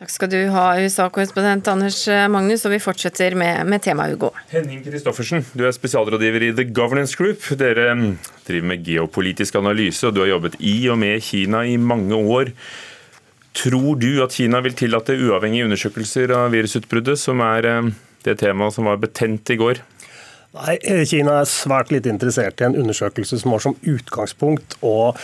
[0.03, 2.01] Takk skal du ha, USA-korrespondent Anders
[2.35, 4.33] Magnus, og vi fortsetter med, med temaet Hugo.
[4.51, 7.47] Henning Kristoffersen, du er spesialrådgiver i The Governance Group.
[7.61, 8.17] Dere mm,
[8.49, 12.51] driver med geopolitisk analyse, og du har jobbet i og med Kina i mange år.
[13.55, 17.95] Tror du at Kina vil tillate uavhengige undersøkelser av virusutbruddet, som er mm,
[18.27, 19.85] det temaet som var betent i går?
[20.53, 20.75] Nei,
[21.09, 25.15] Kina er svært litt interessert i en undersøkelse som har som utgangspunkt å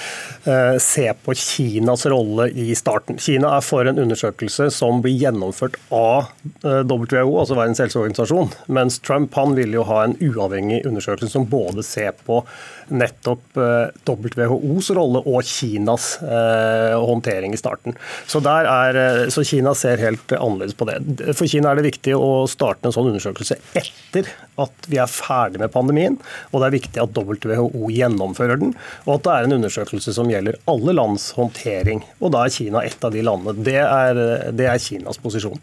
[0.49, 3.19] eh, se på Kinas rolle i starten.
[3.21, 6.31] Kina er for en undersøkelse som blir gjennomført av
[6.65, 11.45] eh, WHO, altså Verdens helseorganisasjon, mens Trump han vil jo ha en uavhengig undersøkelse som
[11.53, 12.41] både ser på
[12.89, 17.97] nettopp eh, WHOs rolle og Kinas eh, håndtering i starten.
[18.25, 21.03] Så, er, eh, så Kina ser helt annerledes på det.
[21.35, 25.63] For Kina er det viktig å starte en sånn undersøkelse etter at vi er ferdig
[25.63, 26.19] med pandemien,
[26.53, 28.75] og det er viktig at WHO gjennomfører den,
[29.07, 32.05] og at det er en undersøkelse som gjelder alle lands håndtering.
[32.23, 33.67] Og da er Kina et av de landene.
[33.67, 35.61] Det er, det er Kinas posisjon.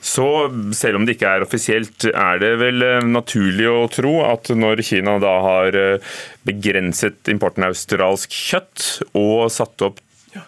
[0.00, 0.26] Så
[0.72, 4.80] selv om det ikke er offisielt, er det vel eh, naturlig å tro at når
[4.86, 6.12] Kina da har eh,
[6.48, 10.00] begrenset importen av australsk kjøtt og satt opp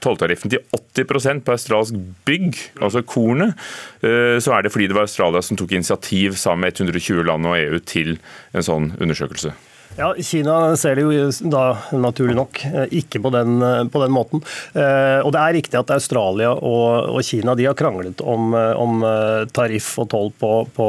[0.05, 0.63] tolltariffen til
[0.95, 3.57] 80% på australsk bygg, altså kornet,
[4.05, 7.47] eh, så er det fordi det var Australia som tok initiativ sammen med 120 land
[7.49, 8.17] og EU til
[8.55, 9.55] en sånn undersøkelse.
[9.97, 11.63] Ja, Kina ser det jo da
[11.93, 14.41] naturlig nok eh, ikke på den, eh, på den måten.
[14.73, 19.05] Eh, og Det er riktig at Australia og, og Kina de har kranglet om, om
[19.53, 20.87] tariff og toll på, på,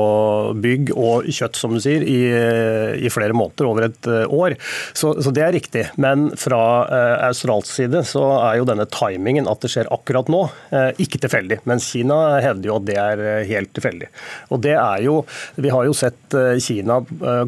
[0.64, 2.20] bygg og kjøtt, som du sier, i,
[3.04, 4.56] i flere måneder, over et år.
[4.96, 5.84] Så, så, det er riktig.
[6.00, 6.62] Men fra
[7.28, 10.44] australsk side så er jo denne timingen at det skjer akkurat nå,
[11.02, 11.60] ikke tilfeldig.
[11.70, 14.10] Mens Kina hevder jo at det er helt tilfeldig.
[14.54, 15.20] Og det er jo,
[15.60, 17.02] Vi har jo sett Kina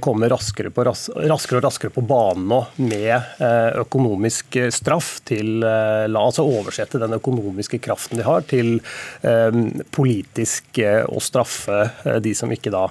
[0.04, 5.64] komme raskere på raskere raskere og raskere på banen nå med eh, økonomisk straff til
[5.64, 8.80] eh, La oss oversette den økonomiske kraften de har, til
[9.22, 9.60] eh,
[9.94, 11.86] politisk å straffe
[12.22, 12.86] de som ikke da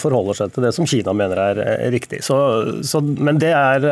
[0.00, 1.60] forholder seg til det som Kina mener er
[1.92, 2.22] riktig.
[2.24, 2.36] Så,
[2.86, 3.86] så, men det er,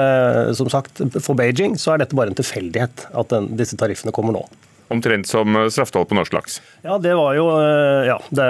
[0.57, 4.37] som sagt, for Beijing så er dette bare en tilfeldighet at den, disse tariffene kommer
[4.37, 4.47] nå
[4.89, 6.61] omtrent som eh, straffetoll på norsk laks?
[6.83, 8.49] Ja, det var jo eh, Ja, det,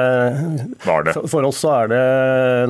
[0.85, 1.15] var det.
[1.31, 2.03] For oss så er det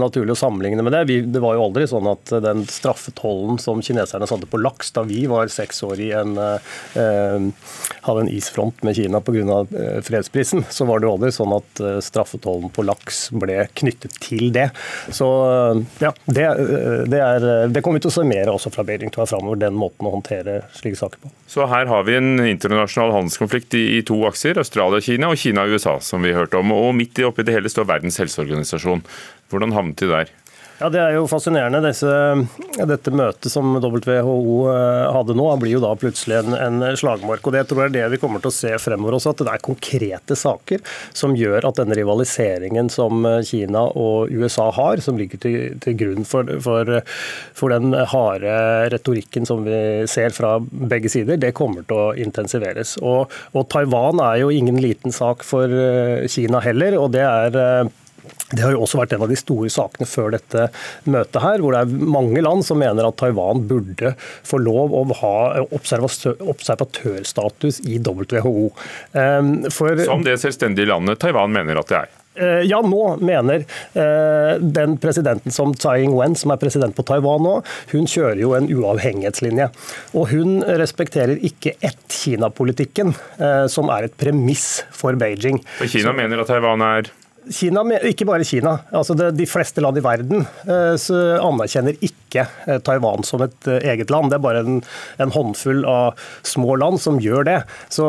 [0.01, 1.05] naturlig å sammenligne med det.
[1.11, 5.05] Vi, det var jo aldri sånn at den straffetollen som kineserne satte på laks da
[5.09, 7.49] vi var seks år i en eh,
[8.05, 9.61] hadde en isfront med Kina pga.
[9.65, 14.51] Eh, fredsprisen, så var det jo aldri sånn at straffetollen på laks ble knyttet til
[14.55, 14.69] det.
[15.15, 15.27] Så
[16.03, 16.45] ja, det,
[17.11, 20.07] det, er, det kommer vi til å se mer også fra Beijing framover, den måten
[20.07, 21.33] å håndtere slike saker på.
[21.51, 26.23] Så her har vi en internasjonal handelskonflikt konflikt i, to akser, Australia-Kina og Kina-USA, som
[26.23, 26.73] vi hørte om.
[26.75, 29.05] Og midt oppi det hele står Verdens helseorganisasjon.
[29.51, 30.33] Hvordan havnet de der?
[30.81, 31.79] Ja, Det er jo fascinerende.
[31.85, 32.11] Disse,
[32.75, 37.47] dette møtet som WHO eh, hadde nå, blir jo da plutselig en, en slagmark.
[37.47, 39.55] og Det tror jeg er det vi kommer til å se fremover også, at det
[39.55, 40.83] er konkrete saker
[41.15, 46.27] som gjør at denne rivaliseringen som Kina og USA har, som ligger til, til grunn
[46.27, 46.91] for, for,
[47.55, 48.59] for, den harde
[48.93, 49.79] retorikken som vi
[50.11, 52.99] ser fra begge sider, det kommer til å intensiveres.
[53.03, 56.99] Og, og Taiwan er jo ingen liten sak for eh, Kina heller.
[56.99, 57.93] og det er eh,
[58.55, 60.67] det har jo også vært en av de store sakene før dette
[61.11, 64.15] møtet her, hvor det er mange land som mener at Taiwan burde
[64.47, 65.37] få lov å ha
[65.75, 68.69] observatørstatus i WHO.
[69.19, 72.13] Ehm, for, som det selvstendige landet Taiwan mener at det er?
[72.35, 73.63] Eh, ja, nå mener
[73.95, 77.53] eh, den presidenten som Tsai Ing-wen, som er president på Taiwan nå,
[77.93, 79.69] hun kjører jo en uavhengighetslinje.
[80.19, 85.63] Og hun respekterer ikke ett-Kina-politikken, eh, som er et premiss for Beijing.
[85.79, 87.13] For Kina Så, mener at Taiwan er
[87.53, 88.79] Kina, ikke bare Kina.
[88.95, 94.13] altså De fleste land i verden eh, anerkjenner ikke eh, Taiwan som et eh, eget
[94.13, 94.33] land.
[94.33, 94.81] Det er bare en,
[95.21, 97.59] en håndfull av små land som gjør det.
[97.93, 98.07] Så,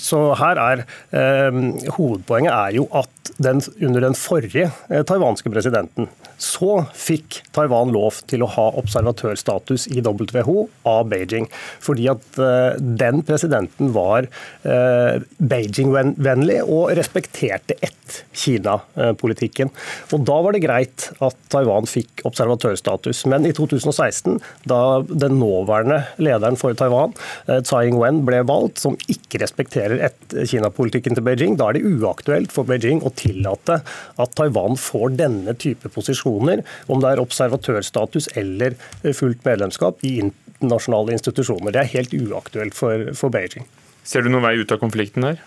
[0.00, 1.62] så her er eh,
[1.96, 8.44] Hovedpoenget er jo at den, under den forrige taiwanske presidenten så fikk Taiwan lov til
[8.44, 11.48] å ha observatørstatus i WHO av Beijing.
[11.82, 14.28] Fordi at eh, den presidenten var
[14.62, 19.70] eh, Beijing-vennlig og respekterte ett Kina-politikken.
[20.16, 23.24] Og Da var det greit at Taiwan fikk observatørstatus.
[23.30, 24.38] Men i 2016,
[24.68, 27.14] da den nåværende lederen for Taiwan,
[27.46, 30.10] Tsai Ing-wen, ble valgt, som ikke respekterer
[30.48, 33.80] Kina-politikken til Beijing, da er det uaktuelt for Beijing å tillate
[34.18, 38.76] at Taiwan får denne type posisjoner, om det er observatørstatus eller
[39.16, 41.74] fullt medlemskap i internasjonale institusjoner.
[41.74, 43.66] Det er helt uaktuelt for, for Beijing.
[44.08, 45.40] Ser du noen vei ut av konflikten her?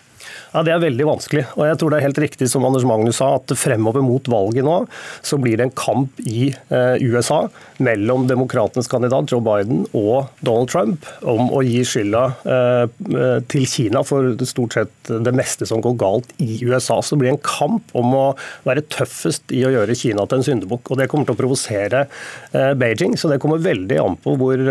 [0.52, 1.46] Ja, Det er veldig vanskelig.
[1.56, 4.64] og jeg tror Det er helt riktig som Anders Magnus sa, at fremover mot valget
[4.64, 4.86] nå,
[5.22, 7.48] så blir det en kamp i eh, USA
[7.82, 14.04] mellom demokratenes kandidat Joe Biden og Donald Trump om å gi skylda eh, til Kina
[14.06, 17.00] for stort sett det meste som går galt i USA.
[17.02, 18.26] Så det blir en kamp om å
[18.68, 20.92] være tøffest i å gjøre Kina til en syndebukk.
[20.92, 22.06] Og det kommer til å provosere
[22.52, 24.62] eh, Beijing, så det kommer veldig an på hvor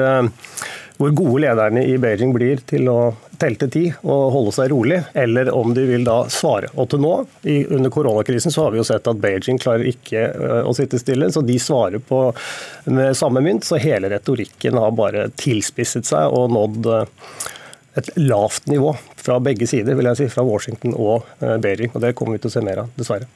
[1.01, 2.99] hvor gode lederne i Beijing blir til å
[3.41, 6.69] telte tid ti og holde seg rolig, eller eller om de vil da svare.
[6.75, 7.13] Og til nå,
[7.75, 11.31] under koronakrisen, så har vi jo sett at Beijing klarer ikke eh, å sitte stille,
[11.31, 12.23] så de svarer på
[12.91, 13.65] med samme mynt.
[13.67, 17.33] Så hele retorikken har bare tilspisset seg og nådd eh,
[17.99, 21.93] et lavt nivå fra begge sider, vil jeg si, fra Washington og eh, Beijing.
[21.95, 23.29] Og det kommer vi til å se mer av, dessverre.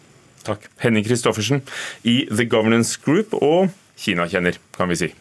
[0.45, 0.69] Takk.
[0.83, 1.63] Henning Christoffersen
[2.05, 5.13] i The Governance Group og Kina-kjenner, kan vi si.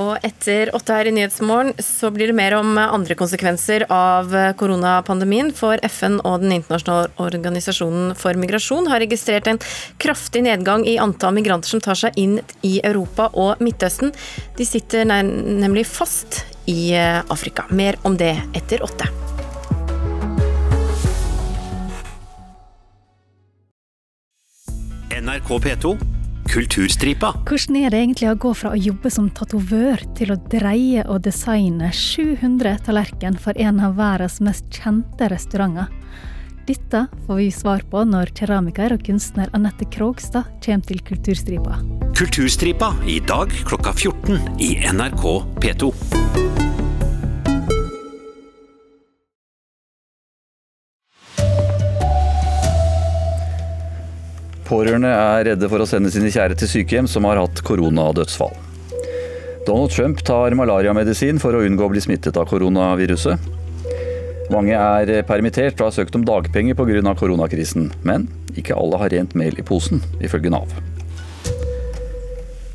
[0.00, 5.52] Og etter åtte her i Nyhetsmorgen så blir det mer om andre konsekvenser av koronapandemien.
[5.56, 9.60] For FN og Den internasjonale organisasjonen for migrasjon har registrert en
[10.02, 14.12] kraftig nedgang i antall migranter som tar seg inn i Europa og Midtøsten.
[14.58, 16.94] De sitter nemlig fast i
[17.32, 17.68] Afrika.
[17.70, 19.08] Mer om det etter åtte.
[25.24, 25.96] NRK P2
[26.54, 27.32] Kulturstripa.
[27.48, 31.24] Hvordan er det egentlig å gå fra å jobbe som tatovør til å dreie og
[31.26, 35.90] designe 700 tallerken for en av verdens mest kjente restauranter?
[36.68, 41.80] Dette får vi svar på når keramiker og kunstner Anette Krogstad kommer til Kulturstripa.
[42.14, 45.26] Kulturstripa i dag klokka 14 i NRK
[45.58, 45.90] P2.
[54.64, 58.54] Pårørende er redde for å sende sine kjære til sykehjem som har hatt koronadødsfall.
[59.64, 63.52] Donald Trump tar malariamedisin for å unngå å bli smittet av koronaviruset.
[64.52, 67.14] Mange er permittert og har søkt om dagpenger pga.
[67.16, 70.68] koronakrisen, men ikke alle har rent mel i posen, ifølge Nav.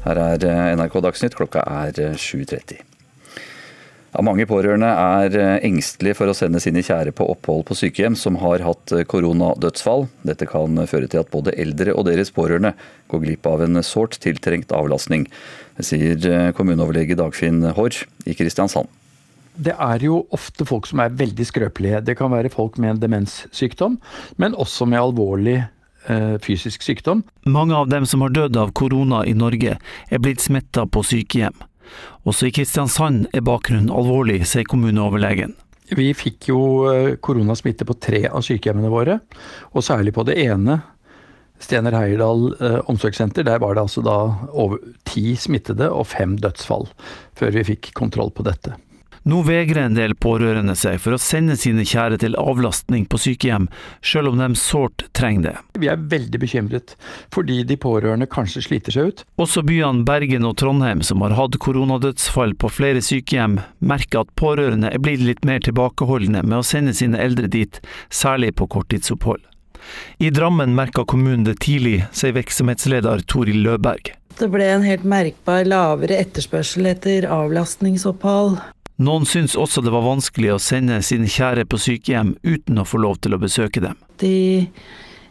[0.05, 2.88] Her er NRK Dagsnytt, klokka er 7.30.
[4.09, 8.15] Ja, mange pårørende er eh, engstelige for å sende sine kjære på opphold på sykehjem
[8.17, 10.07] som har hatt eh, koronadødsfall.
[10.25, 12.73] Dette kan føre til at både eldre og deres pårørende
[13.13, 15.27] går glipp av en sårt tiltrengt avlastning,
[15.77, 18.89] sier eh, kommuneoverlege Dagfinn Haarr i Kristiansand.
[19.59, 22.01] Det er jo ofte folk som er veldig skrøpelige.
[22.09, 23.99] Det kan være folk med en demenssykdom,
[24.41, 25.59] men også med alvorlig
[26.41, 27.19] fysisk sykdom.
[27.45, 29.75] Mange av dem som har dødd av korona i Norge,
[30.09, 31.59] er blitt smitta på sykehjem.
[32.29, 35.55] Også i Kristiansand er bakgrunnen alvorlig, sier kommuneoverlegen.
[35.97, 36.59] Vi fikk jo
[37.25, 39.15] koronasmitte på tre av sykehjemmene våre,
[39.73, 40.77] og særlig på det ene,
[41.59, 42.53] Stener Heierdal
[42.91, 43.47] omsorgssenter.
[43.47, 44.19] Der var det altså da
[44.53, 44.77] over
[45.09, 46.85] ti smittede og fem dødsfall,
[47.39, 48.77] før vi fikk kontroll på dette.
[49.27, 53.67] Nå vegrer en del pårørende seg for å sende sine kjære til avlastning på sykehjem,
[54.05, 55.55] selv om de sårt trenger det.
[55.81, 56.95] Vi er veldig bekymret
[57.33, 59.25] fordi de pårørende kanskje sliter seg ut.
[59.41, 64.93] Også byene Bergen og Trondheim, som har hatt koronadødsfall på flere sykehjem, merker at pårørende
[64.93, 69.43] er blitt litt mer tilbakeholdne med å sende sine eldre dit, særlig på korttidsopphold.
[70.17, 74.13] I Drammen merka kommunen det tidlig, sier virksomhetsleder Toril Løberg.
[74.39, 78.59] Det ble en helt merkbar lavere etterspørsel etter avlastningsopphold.
[78.99, 82.99] Noen syns også det var vanskelig å sende sine kjære på sykehjem uten å få
[82.99, 83.95] lov til å besøke dem.
[84.19, 84.67] De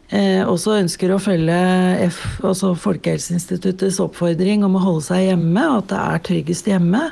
[0.09, 1.59] eh, også ønsker å følge
[2.07, 7.03] F, altså Folkehelseinstituttets oppfordring om å holde seg hjemme, og at det er tryggest hjemme.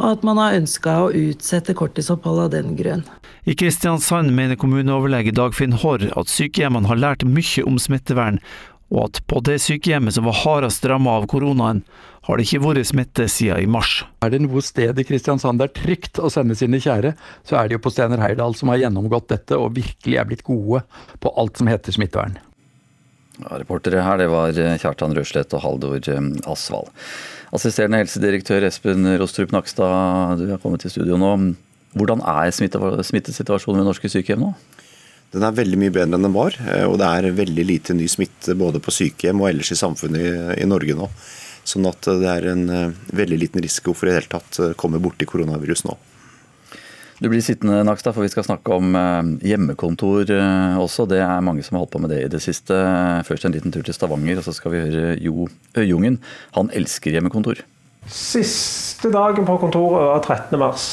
[0.00, 3.04] Og at man har ønska å utsette korttidsopphold av den grunn.
[3.44, 8.40] I Kristiansand mener kommuneoverlege Dagfinn Haarr at sykehjemmene har lært mye om smittevern,
[8.90, 11.84] og at på det sykehjemmet som var hardest ramma av koronaen,
[12.26, 14.02] har det ikke vært smitte siden i mars.
[14.22, 17.14] Er det noe sted i Kristiansand det er trygt å sende sine kjære,
[17.46, 20.44] så er det jo på Stener Heyerdahl, som har gjennomgått dette og virkelig er blitt
[20.46, 20.82] gode
[21.22, 22.36] på alt som heter smittevern.
[23.40, 26.10] Ja, reportere her, det var Kjartan Røslett og Haldor
[26.50, 26.90] Asvald.
[27.56, 31.32] Assisterende helsedirektør Espen Rostrup Nakstad, du har kommet til studio nå.
[31.96, 34.52] Hvordan er smittesituasjonen ved norske sykehjem nå?
[35.30, 36.56] Den er veldig mye bedre enn den var,
[36.88, 40.32] og det er veldig lite ny smitte både på sykehjem og ellers i samfunnet i,
[40.64, 41.06] i Norge nå.
[41.70, 42.64] Sånn at det er en
[43.14, 45.94] veldig liten risiko for i det hele tatt å komme borti koronavirus nå.
[47.20, 48.94] Du blir sittende, Nakstad, for vi skal snakke om
[49.44, 50.30] hjemmekontor
[50.80, 51.04] også.
[51.04, 52.78] Det er mange som har holdt på med det i det siste.
[53.28, 55.44] Først en liten tur til Stavanger, og så skal vi høre Jo
[55.76, 56.16] Øyungen.
[56.56, 57.60] Han elsker hjemmekontor.
[58.08, 60.56] Siste dagen på kontoret var 13.
[60.58, 60.86] mars.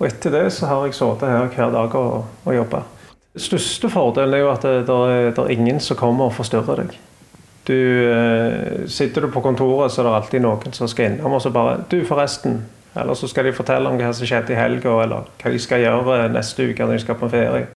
[0.00, 2.86] Og etter det så har jeg sittet her hver dag og, og jobba.
[3.38, 4.96] Største fordelen er jo at det, det,
[5.36, 6.96] det, er, ingen som kommer og forstyrrer deg.
[7.68, 11.42] Du, eh, sitter du på kontoret, så er det alltid noen som skal innom og
[11.44, 12.62] så bare Du, forresten.
[12.98, 15.84] Eller så skal de fortelle om hva som skjedde i helga, eller hva de skal
[15.84, 17.68] gjøre neste uke når de skal på ferie.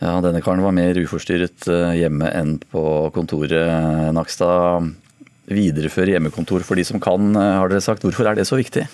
[0.00, 2.84] Ja, denne karen var mer uforstyrret hjemme enn på
[3.14, 4.90] kontoret, Nakstad.
[5.44, 8.02] Videreføre hjemmekontor for de som kan, har dere sagt.
[8.04, 8.88] Hvorfor er det så viktig?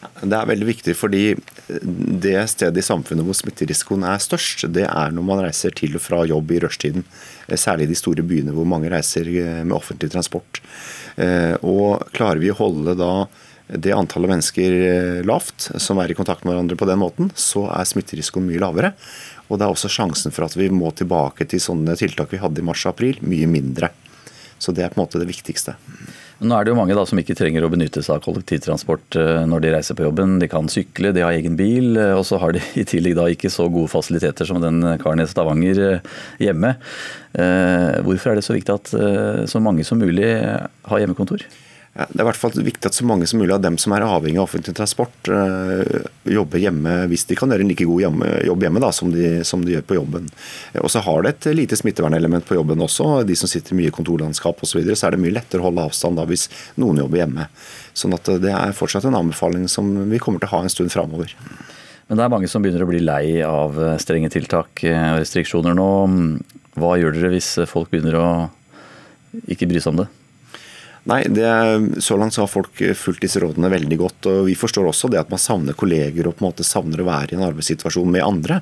[0.00, 1.24] Det er veldig viktig fordi
[1.68, 6.04] det stedet i samfunnet hvor smitterisikoen er størst, det er når man reiser til og
[6.04, 7.04] fra jobb i rushtiden.
[7.52, 9.28] Særlig i de store byene hvor mange reiser
[9.60, 10.62] med offentlig transport.
[11.60, 13.12] Og klarer vi å holde da
[13.70, 14.72] det antallet mennesker
[15.28, 18.94] lavt som er i kontakt med hverandre på den måten, så er smitterisikoen mye lavere.
[19.50, 22.62] Og det er også sjansen for at vi må tilbake til sånne tiltak vi hadde
[22.62, 23.92] i mars og april, mye mindre.
[24.60, 25.76] Så det er på en måte det viktigste.
[26.40, 29.42] Nå er det jo mange da som ikke trenger å benytte seg av kollektivtransport eh,
[29.48, 30.38] når de reiser på jobben.
[30.40, 33.26] De kan sykle, de har egen bil, eh, og så har de i tillegg da
[33.28, 36.74] ikke så gode fasiliteter som den karen i Stavanger eh, hjemme.
[37.30, 38.88] Hvorfor er det så viktig at
[39.46, 41.44] så mange som mulig har hjemmekontor?
[41.90, 44.04] Det er i hvert fall viktig at så mange som mulig av dem som er
[44.06, 48.62] avhengig av offentlig transport, øh, jobber hjemme hvis de kan gjøre en like god jobb
[48.62, 50.28] hjemme da, som, de, som, de, gjør på jobben.
[50.78, 53.24] Og Så har det et lite smittevernelement på jobben også.
[53.26, 54.70] De som sitter mye i kontorlandskap osv.
[54.70, 56.46] Så, videre, så er det mye lettere å holde avstand da hvis
[56.78, 57.48] noen jobber hjemme.
[57.90, 60.94] Sånn at Det er fortsatt en anbefaling som vi kommer til å ha en stund
[60.94, 61.34] framover.
[62.06, 65.90] Men det er mange som begynner å bli lei av strenge tiltak og restriksjoner nå.
[66.78, 68.30] Hva gjør dere hvis folk begynner å
[69.50, 70.10] ikke bry seg om det?
[71.10, 74.26] Nei, det, Så langt så har folk fulgt disse rådene veldig godt.
[74.30, 77.08] og Vi forstår også det at man savner kolleger og på en måte savner å
[77.08, 78.60] være i en arbeidssituasjon med andre.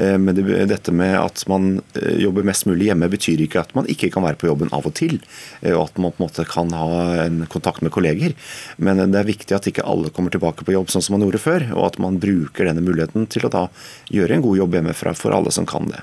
[0.00, 3.76] Eh, men det, dette med at man eh, jobber mest mulig hjemme, betyr ikke at
[3.76, 5.18] man ikke kan være på jobben av og til.
[5.60, 6.90] Eh, og at man på en måte kan ha
[7.26, 8.36] en kontakt med kolleger.
[8.80, 11.44] Men det er viktig at ikke alle kommer tilbake på jobb sånn som man gjorde
[11.44, 11.68] før.
[11.76, 13.66] Og at man bruker denne muligheten til å da
[14.08, 16.00] gjøre en god jobb hjemmefra for alle som kan det.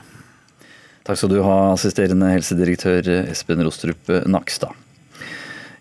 [1.07, 4.86] Takk skal du ha, assisterende helsedirektør Espen Rostrup Nakstad.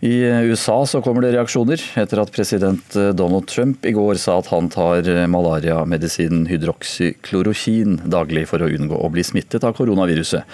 [0.01, 0.13] I
[0.51, 4.69] USA så kommer det reaksjoner etter at president Donald Trump i går sa at han
[4.73, 10.45] tar malariamedisinen hydroksyklorokin daglig for å unngå å bli smittet av koronaviruset.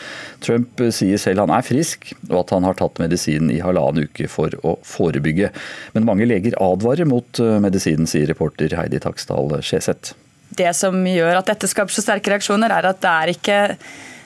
[0.47, 4.31] Trump sier selv han er frisk, og at han har tatt medisinen i halvannen uke
[4.31, 5.51] for å forebygge.
[5.97, 10.15] Men mange leger advarer mot medisinen, sier reporter Heidi Taksdal Skjeseth.
[10.53, 13.61] Det som gjør at dette skaper så sterke reaksjoner, er at det er ikke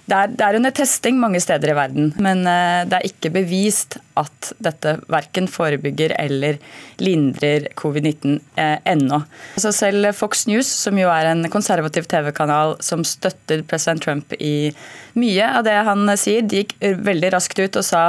[0.06, 3.32] det er, det er, under testing mange steder i verden, men eh, det er ikke
[3.34, 6.60] bevist at dette verken forebygger eller
[7.02, 9.20] lindrer covid-19 eh, ennå.
[9.58, 14.70] Altså selv Fox News, som jo er en konservativ TV-kanal som støtter president Trump i
[15.18, 18.04] mye av det han sier, de gikk veldig raskt ut og sa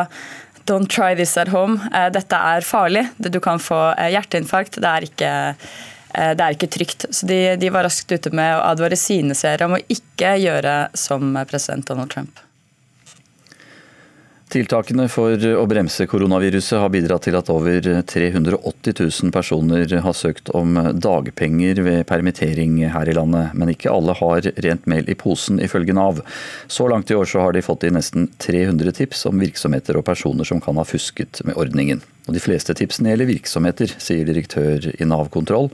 [0.68, 1.80] Don't try this at home.
[1.96, 3.06] Eh, dette er farlig.
[3.24, 4.82] Du kan få eh, hjerteinfarkt.
[4.84, 5.70] Det er ikke Eh,
[6.18, 7.06] det er ikke trygt.
[7.14, 10.76] Så de, de var raskt ute med å advare sine seere om å ikke gjøre
[10.98, 12.42] som president Donald Trump.
[14.48, 20.54] Tiltakene for å bremse koronaviruset har bidratt til at over 380 000 personer har søkt
[20.56, 25.60] om dagpenger ved permittering her i landet, men ikke alle har rent mel i posen,
[25.60, 26.24] ifølge Nav.
[26.72, 30.08] Så langt i år så har de fått inn nesten 300 tips om virksomheter og
[30.08, 32.00] personer som kan ha fusket med ordningen.
[32.30, 35.74] Og De fleste tipsene gjelder virksomheter, sier direktør i Nav kontroll,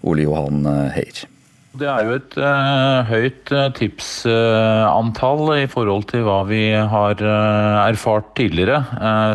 [0.00, 0.64] Ole Johan
[0.96, 1.26] Heier.
[1.74, 7.18] Det er jo et uh, høyt uh, tipsantall uh, i forhold til hva vi har
[7.24, 8.78] erfart tidligere.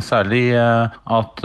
[0.03, 1.41] særlig at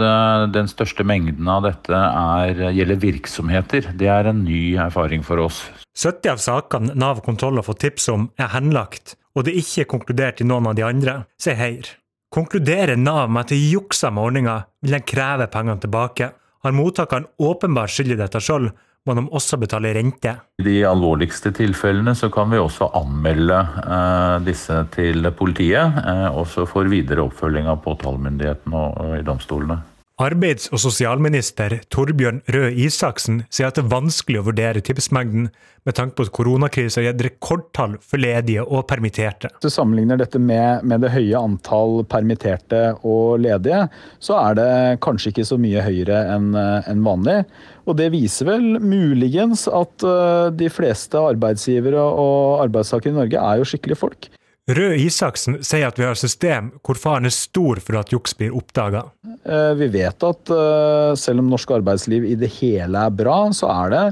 [0.53, 3.91] den største mengden av dette er, gjelder virksomheter.
[3.93, 5.65] Det er en ny erfaring for oss.
[5.95, 9.89] 70 av sakene Nav kontroll har fått tips om er henlagt, og det er ikke
[9.95, 11.91] konkludert i noen av de andre, sier Heier.
[12.35, 16.33] Konkluderer Nav med at de juksa med ordninga, vil de kreve pengene tilbake.
[16.65, 18.71] Har mottakeren åpenbart skyld i dette sjøl,
[19.05, 20.33] må de også betale rente.
[20.61, 26.65] I de alvorligste tilfellene så kan vi også anmelde eh, disse til politiet, eh, også
[26.69, 29.81] får videre oppfølging av påtalemyndigheten og, og i domstolene.
[30.15, 35.49] Arbeids- og sosialminister Torbjørn Røe Isaksen sier at det er vanskelig å vurdere tipsmengden,
[35.83, 39.51] med tanke på at koronakrisen har gitt rekordtall for ledige og permitterte.
[39.57, 43.83] Hvis du sammenligner dette med, med, det høye antall permitterte og ledige,
[44.23, 44.69] så er det
[45.03, 47.41] kanskje ikke så mye høyere enn en vanlig.
[47.83, 53.59] Og det viser vel muligens at uh, de fleste arbeidsgivere og arbeidstakere i Norge er
[53.59, 54.31] jo skikkelige folk.
[54.65, 58.33] Røe Isaksen sier at vi har et system hvor faren er stor for at juks
[58.39, 59.03] blir oppdaga.
[59.45, 63.69] Eh, vi vet at eh, selv om norsk arbeidsliv i det hele er bra, så
[63.69, 64.03] er det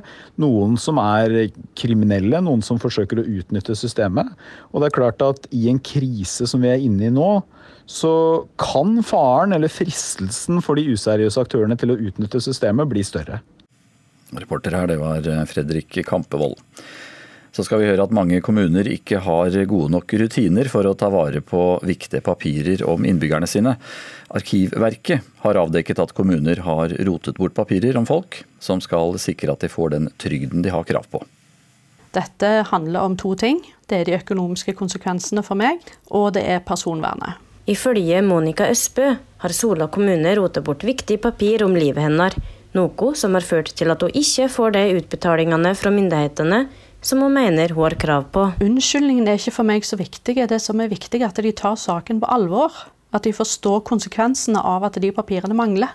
[0.41, 4.29] noen som er kriminelle, noen som forsøker å utnytte systemet.
[4.71, 7.31] Og det er klart at i en krise som vi er inne i nå,
[7.89, 8.13] så
[8.61, 13.41] kan faren eller fristelsen for de useriøse aktørene til å utnytte systemet bli større.
[14.38, 16.61] Reporter her, det var Fredrik Kampevold
[17.53, 21.11] så skal vi høre at mange kommuner ikke har gode nok rutiner for å ta
[21.13, 23.75] vare på viktige papirer om innbyggerne sine.
[24.33, 29.61] Arkivverket har avdekket at kommuner har rotet bort papirer om folk, som skal sikre at
[29.61, 31.21] de får den trygden de har krav på.
[32.13, 33.61] Dette handler om to ting.
[33.89, 37.37] Det er de økonomiske konsekvensene for meg, og det er personvernet.
[37.69, 42.35] Ifølge Monica Østbø har Sola kommune rotet bort viktig papir om livet hennes,
[42.73, 46.63] noe som har ført til at hun ikke får de utbetalingene fra myndighetene
[47.03, 48.45] som hun mener hun har krav på.
[48.63, 50.38] Unnskyldningen er ikke for meg så viktig.
[50.49, 52.71] Det som er viktig, er at de tar saken på alvor.
[53.13, 55.91] At de forstår konsekvensene av at de papirene mangler.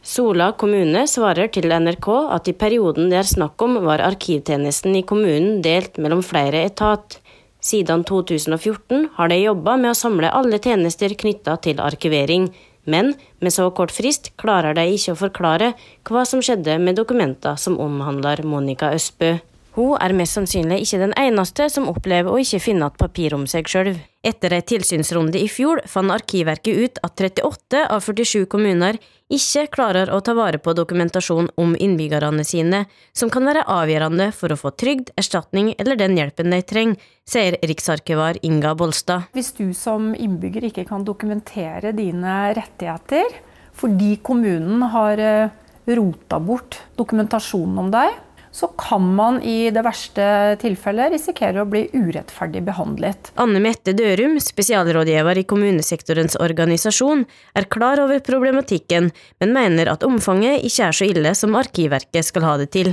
[0.00, 5.04] Sola kommune svarer til NRK at i perioden det er snakk om, var arkivtjenesten i
[5.04, 7.18] kommunen delt mellom flere etat.
[7.60, 12.48] Siden 2014 har de jobba med å samle alle tjenester knytta til arkivering,
[12.88, 13.12] men
[13.44, 15.74] med så kort frist klarer de ikke å forklare
[16.08, 19.36] hva som skjedde med dokumenter som omhandler Monica Østbø.
[19.80, 23.46] Hun er mest sannsynlig ikke den eneste som opplever å ikke finne igjen papir om
[23.48, 23.94] seg sjøl.
[24.20, 28.98] Etter en tilsynsrunde i fjor fant Arkivverket ut at 38 av 47 kommuner
[29.32, 32.82] ikke klarer å ta vare på dokumentasjon om innbyggerne sine,
[33.16, 37.56] som kan være avgjørende for å få trygd, erstatning eller den hjelpen de trenger, sier
[37.64, 39.30] riksarkivar Inga Bolstad.
[39.32, 43.32] Hvis du som innbygger ikke kan dokumentere dine rettigheter
[43.80, 45.52] fordi kommunen har eh,
[45.96, 48.18] rota bort dokumentasjonen om deg,
[48.60, 50.24] så kan man i det verste
[50.60, 53.30] tilfellet risikere å bli urettferdig behandlet.
[53.40, 57.24] Anne Mette Dørum, spesialrådgiver i kommunesektorens organisasjon,
[57.56, 59.08] er klar over problematikken,
[59.40, 62.92] men mener at omfanget ikke er så ille som Arkivverket skal ha det til.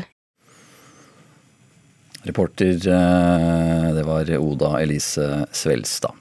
[2.27, 6.15] Reporter eh, det var Oda Elise Svelstad.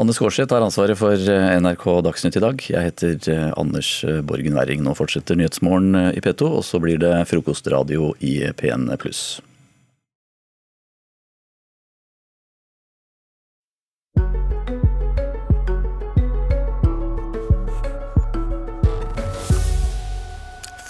[0.00, 2.62] Anne Skårseth har ansvaret for eh, NRK Dagsnytt i dag.
[2.64, 4.80] Jeg heter eh, Anders eh, Borgen Werring.
[4.86, 9.42] Nå fortsetter Nyhetsmorgen i P2, og så blir det frokostradio i P1 pluss.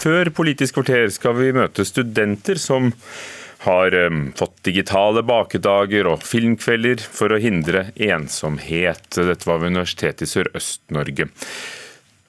[0.03, 2.95] Før Politisk kvarter skal vi møte studenter som
[3.64, 9.06] har um, fått digitale bakedager og filmkvelder for å hindre ensomhet.
[9.14, 11.28] Dette var ved Universitetet i Sørøst-Norge.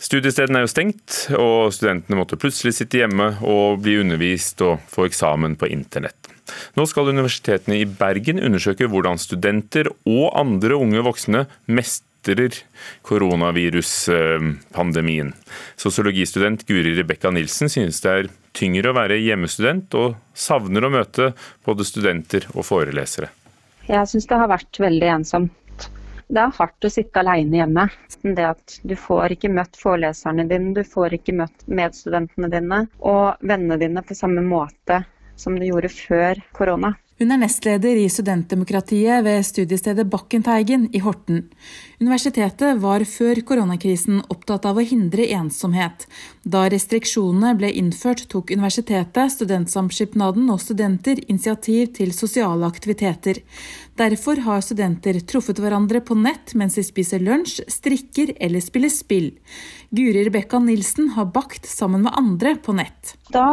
[0.04, 5.08] Studiestedene er jo stengt, og studentene måtte plutselig sitte hjemme og bli undervist og få
[5.08, 6.28] eksamen på internett.
[6.76, 12.10] Nå skal universitetene i Bergen undersøke hvordan studenter og andre unge voksne mestrer
[13.02, 15.34] koronaviruspandemien.
[15.76, 21.34] Sosiologistudent Guri Rebekka Nilsen synes det er tyngre å være hjemmestudent, og savner å møte
[21.66, 23.28] både studenter og forelesere.
[23.90, 25.52] Jeg syns det har vært veldig ensomt.
[26.34, 27.84] Det er hardt å sitte alene hjemme.
[28.24, 33.36] Det at Du får ikke møtt foreleserne dine, du får ikke møtt medstudentene dine og
[33.44, 35.04] vennene dine på samme måte
[35.36, 36.94] som du gjorde før korona.
[37.22, 41.44] Hun er nestleder i studentdemokratiet ved studiestedet Bakkenteigen i Horten.
[42.02, 46.08] Universitetet var før koronakrisen opptatt av å hindre ensomhet.
[46.42, 53.44] Da restriksjonene ble innført, tok universitetet, Studentsamskipnaden og studenter initiativ til sosiale aktiviteter.
[54.00, 59.30] Derfor har studenter truffet hverandre på nett mens de spiser lunsj, strikker eller spiller spill.
[59.94, 63.14] Guri Rebekka Nilsen har bakt sammen med andre på nett.
[63.30, 63.46] Da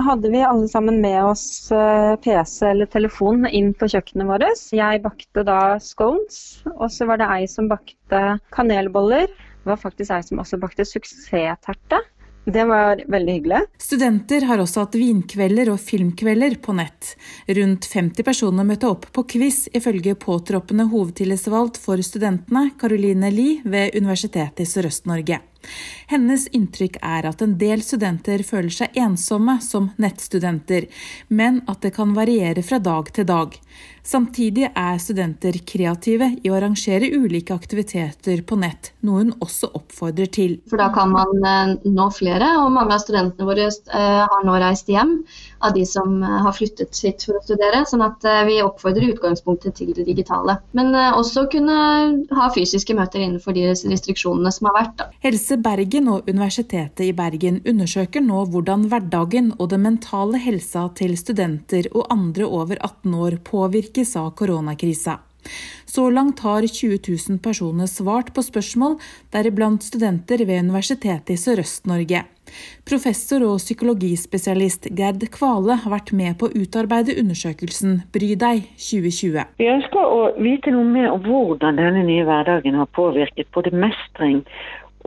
[0.00, 4.64] hadde vi alle sammen med oss eh, PC eller telefon inn på kjøkkenet vårt.
[4.72, 8.22] Jeg bakte da scones, og så var det ei som bakte
[8.56, 9.28] kanelboller.
[9.28, 12.00] Det var faktisk ei som også bakte suksessterte.
[12.44, 13.58] Det var veldig hyggelig.
[13.78, 17.12] Studenter har også hatt vinkvelder og filmkvelder på nett.
[17.46, 23.94] Rundt 50 personer møtte opp på quiz, ifølge påtroppende hovedtillitsvalgt for studentene, Caroline Lie ved
[23.94, 25.38] Universitetet i Sørøst-Norge.
[26.10, 30.88] Hennes inntrykk er at en del studenter føler seg ensomme som nettstudenter,
[31.30, 33.54] men at det kan variere fra dag til dag.
[34.02, 40.30] Samtidig er studenter kreative i å arrangere ulike aktiviteter på nett, noe hun også oppfordrer
[40.34, 40.56] til.
[40.70, 44.56] For Da kan man eh, nå flere, og mange av studentene våre eh, har nå
[44.58, 45.20] reist hjem
[45.62, 47.84] av de som eh, har flyttet hit for å studere.
[47.88, 50.58] sånn at vi oppfordrer utgangspunktet til det digitale.
[50.76, 51.76] Men også kunne
[52.36, 54.94] ha fysiske møter innenfor de restriksjonene som har vært.
[54.98, 55.08] Da.
[55.24, 61.16] Helse Bergen og Universitetet i Bergen undersøker nå hvordan hverdagen og den mentale helsa til
[61.18, 65.18] studenter og andre over 18 år påvirkes av koronakrisa.
[65.86, 66.98] Så langt har 20
[67.28, 68.98] 000 personer svart på spørsmål,
[69.34, 72.22] deriblant studenter ved Universitetet i Sørøst-Norge.
[72.88, 79.52] Professor og psykologispesialist Gerd Kvale har vært med på å utarbeide undersøkelsen Bry deg 2020.
[79.60, 84.42] Vi ønsker å vite noe mer om hvordan denne nye hverdagen har påvirket både mestring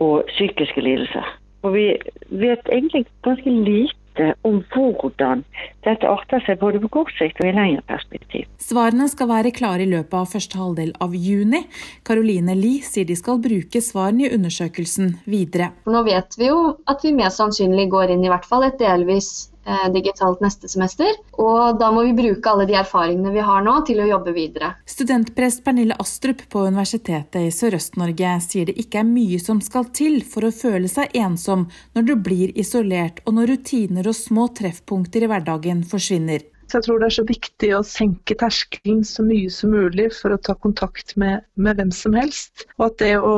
[0.01, 1.27] og psykiske lidelser.
[1.65, 1.85] Og vi
[2.29, 5.43] vet egentlig ganske lite vite om hvordan
[5.83, 8.45] dette arter seg både på kort sikt og i lengre perspektiv.
[8.57, 11.65] Svarene skal være klare i løpet av første halvdel av juni.
[12.03, 15.71] Caroline Lie sier de skal bruke svarene i undersøkelsen videre.
[15.85, 19.49] Nå vet vi jo at vi mest sannsynlig går inn i hvert fall et delvis
[19.54, 19.54] Eh,
[19.93, 21.09] digitalt neste semester.
[21.41, 24.73] Og da må vi bruke alle de erfaringene vi har nå til å jobbe videre.
[24.89, 30.21] Studentprest Pernille Astrup på Universitetet i Sørøst-Norge sier det ikke er mye som skal til
[30.25, 31.67] for å føle seg ensom
[31.97, 36.45] når du blir isolert og når rutiner og små treffpunkter i hverdagen forsvinner.
[36.65, 40.33] Så jeg tror det er så viktig å senke terskelen så mye som mulig for
[40.33, 42.65] å ta kontakt med, med, hvem som helst.
[42.79, 43.35] Og at det å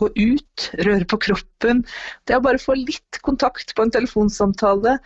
[0.00, 1.82] gå ut, røre på kroppen,
[2.28, 4.96] det å bare få litt kontakt på en telefonsamtale,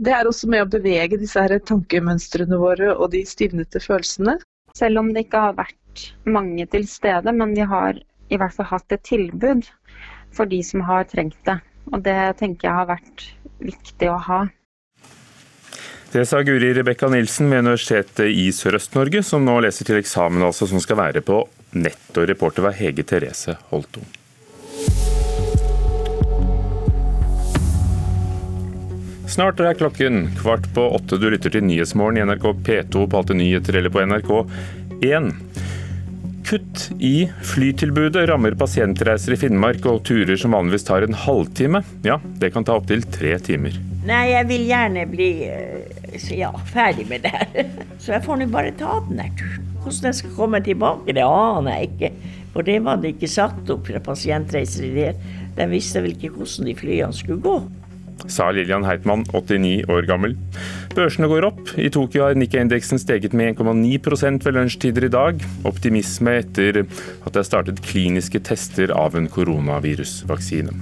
[0.00, 4.38] det er også med å bevege disse her tankemønstrene våre og de stivnete følelsene.
[4.76, 8.00] Selv om det ikke har vært mange til stede, men vi har
[8.32, 9.68] i hvert fall hatt et tilbud
[10.32, 11.58] for de som har trengt det.
[11.92, 13.26] Og det tenker jeg har vært
[13.60, 14.40] viktig å ha.
[16.12, 20.68] Det sa Guri Rebekka Nilsen ved Universitetet i Sørøst-Norge, som nå leser til eksamen, altså,
[20.68, 21.40] som skal være på
[21.76, 22.04] nett.
[22.16, 24.04] Og reporter var Hege Therese Holto.
[29.32, 31.16] Snart er klokken kvart på åtte.
[31.16, 35.30] Du lytter til Nyhetsmorgen i NRK P2 på Alltid nyheter eller på NRK1.
[36.44, 42.18] Kutt i flytilbudet rammer pasientreiser i Finnmark, og turer som vanligvis tar en halvtime, ja,
[42.42, 43.80] det kan ta opptil tre timer.
[44.04, 47.72] Nei, jeg vil gjerne bli eh, ja, ferdig med det her.
[48.02, 49.68] Så jeg får nå bare ta den turen.
[49.80, 52.16] Hvordan jeg skal komme tilbake, det aner jeg ikke.
[52.52, 55.12] For det var det ikke satt opp fra pasientreiser i det.
[55.56, 57.62] De visste vel ikke hvordan de flyene skulle gå
[58.30, 60.36] sa Lillian Heitmann, 89 år gammel.
[60.96, 61.72] Børsene går opp.
[61.80, 65.42] I Tokyo har Nikkei-indeksen steget med 1,9 ved lunsjtider i dag.
[65.68, 70.76] Optimisme etter at det er startet kliniske tester av en koronavirusvaksine.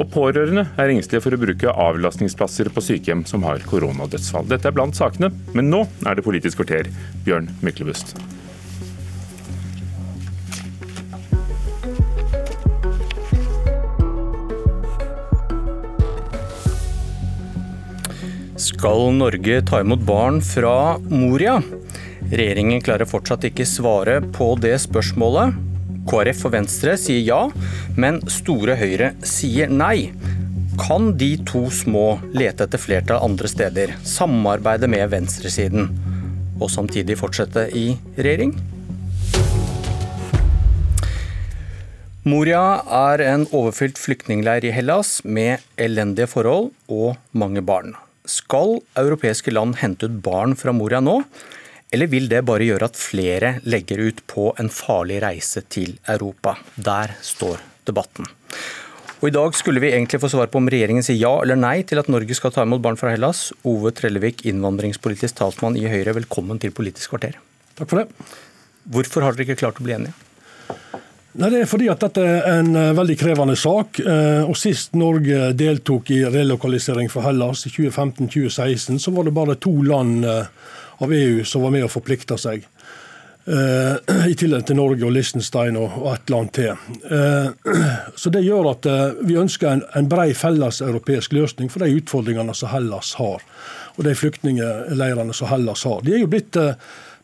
[0.00, 4.48] Og pårørende er engstelige for å bruke avlastningsplasser på sykehjem som har koronadødsfall.
[4.48, 6.88] Dette er blant sakene, men nå er det Politisk kvarter.
[7.26, 8.16] Bjørn Myklebust.
[18.60, 21.62] Skal Norge ta imot barn fra Moria?
[22.28, 25.54] Regjeringen klarer fortsatt ikke svare på det spørsmålet.
[26.10, 27.38] KrF og Venstre sier ja,
[27.96, 30.10] men Store Høyre sier nei.
[30.80, 35.88] Kan de to små lete etter flertall andre steder, samarbeide med venstresiden
[36.60, 38.52] og samtidig fortsette i regjering?
[42.28, 42.62] Moria
[43.08, 47.96] er en overfylt flyktningleir i Hellas med elendige forhold og mange barn.
[48.30, 51.16] Skal europeiske land hente ut barn fra Moria nå,
[51.90, 56.54] eller vil det bare gjøre at flere legger ut på en farlig reise til Europa?
[56.78, 57.58] Der står
[57.88, 58.28] debatten.
[59.20, 61.80] Og I dag skulle vi egentlig få svar på om regjeringen sier ja eller nei
[61.84, 63.50] til at Norge skal ta imot barn fra Hellas.
[63.68, 67.36] Ove Trellevik, innvandringspolitisk talsmann i Høyre, velkommen til Politisk kvarter.
[67.76, 68.30] Takk for det.
[68.94, 70.14] Hvorfor har dere ikke klart å bli enige?
[71.40, 74.02] Nei, Det er fordi at dette er en uh, veldig krevende sak.
[74.04, 79.56] Uh, og Sist Norge deltok i relokalisering for Hellas, i 2015-2016, så var det bare
[79.56, 80.44] to land uh,
[81.00, 82.68] av EU som var med og forplikta seg.
[83.50, 86.76] I tillegg til Norge og Liechtenstein og, et land til.
[88.14, 88.86] Så Det gjør at
[89.26, 93.40] vi ønsker en, bred felleseuropeisk løsning for de utfordringene som Hellas har.
[93.96, 96.04] Og de flyktningleirene som Hellas har.
[96.04, 96.60] De er jo blitt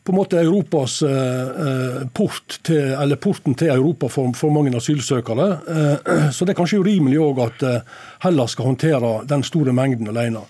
[0.07, 5.47] på en måte Europas eh, port til, eller porten til Europa for, for mange asylsøkere.
[5.67, 10.07] Eh, så det er kanskje urimelig òg at eh, Hellas skal håndtere den store mengden
[10.07, 10.45] alene.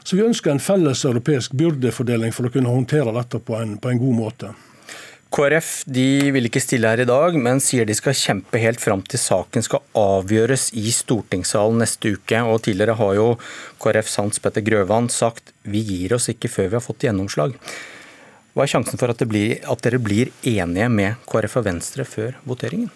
[0.00, 3.92] Så vi ønsker en felles europeisk byrdefordeling for å kunne håndtere dette på en, på
[3.92, 4.54] en god måte.
[5.32, 9.04] KrF de vil ikke stille her i dag, men sier de skal kjempe helt fram
[9.04, 12.40] til saken skal avgjøres i stortingssalen neste uke.
[12.48, 13.30] Og Tidligere har jo
[13.80, 17.60] KrFs Hans Petter Grøvan sagt vi gir oss ikke før vi har fått gjennomslag.
[18.52, 22.36] Hva er sjansen for at, blir, at, dere blir enige med KrF og Venstre før
[22.48, 22.90] voteringen?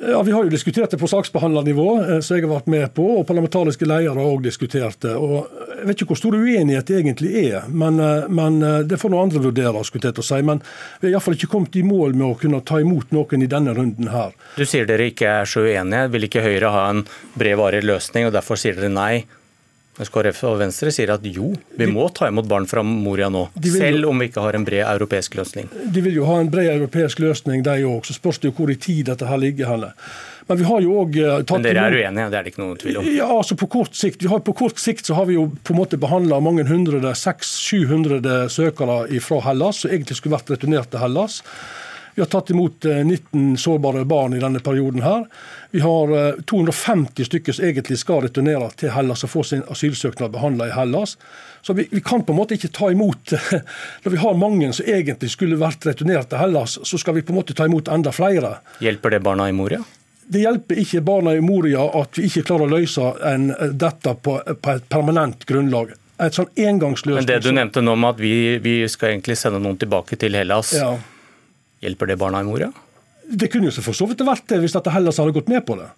[0.00, 3.04] Ja, Vi har jo diskutert det på saksbehandlernivå, eh, som jeg har vært med på.
[3.18, 5.12] og Parlamentariske ledere har òg diskutert det.
[5.12, 9.00] og Jeg vet ikke hvor stor uenighet det egentlig er, men, eh, men eh, det
[9.00, 9.84] får noen andre vurdere.
[9.84, 10.62] skulle jeg til å si, Men
[11.00, 13.74] vi har iallfall ikke kommet i mål med å kunne ta imot noen i denne
[13.74, 14.32] runden her.
[14.56, 16.10] Du sier dere ikke er så uenige.
[16.10, 17.04] Vil ikke Høyre ha en
[17.36, 19.24] bred, varig løsning, og derfor sier dere nei
[19.98, 23.48] mens KrF og Venstre sier at jo, vi må ta imot barn fra Moria nå,
[23.64, 25.70] selv om vi ikke har en bred europeisk løsning.
[25.92, 28.06] De vil jo ha en bred europeisk løsning, de òg.
[28.06, 29.90] Så spørs det jo hvor i tid dette her ligger henne.
[30.50, 31.52] Men vi har jo også eh, tatt...
[31.58, 33.10] Men dere er uenige, det er det ikke noen tvil om?
[33.14, 34.24] Ja, altså på kort sikt.
[34.30, 38.48] Har, på kort sikt så har vi jo på en måte behandla mange hundre, 600-700
[38.50, 41.38] søkere fra Hellas, som egentlig skulle vært returnert til Hellas.
[42.20, 45.02] Vi har tatt imot 19 eh, sårbare barn i denne perioden.
[45.02, 45.24] her.
[45.70, 50.34] Vi har 250 eh, stykker som egentlig skal returnere til Hellas og få sin asylsøknad
[50.34, 51.16] behandla i Hellas.
[51.62, 53.32] Så vi, vi, kan på en måte ikke ta imot
[54.04, 57.32] Når vi har mange som egentlig skulle vært returnert til Hellas, så skal vi på
[57.32, 58.50] en måte ta imot enda flere.
[58.84, 59.80] Hjelper det barna i Moria?
[60.28, 63.46] Det hjelper ikke barna i Moria at vi ikke klarer å løse en,
[63.80, 65.96] dette på, på, et permanent grunnlag.
[66.20, 67.24] Et sånn engangsløsning.
[67.24, 70.36] Men det du nevnte nå om at vi, vi skal egentlig sende noen tilbake til
[70.36, 70.74] Hellas.
[70.76, 70.92] Ja.
[71.80, 72.70] Hjelper det barna i Moria?
[73.30, 75.78] Det kunne jo for så vidt vært det hvis dette Hellas hadde gått med på
[75.78, 75.88] det.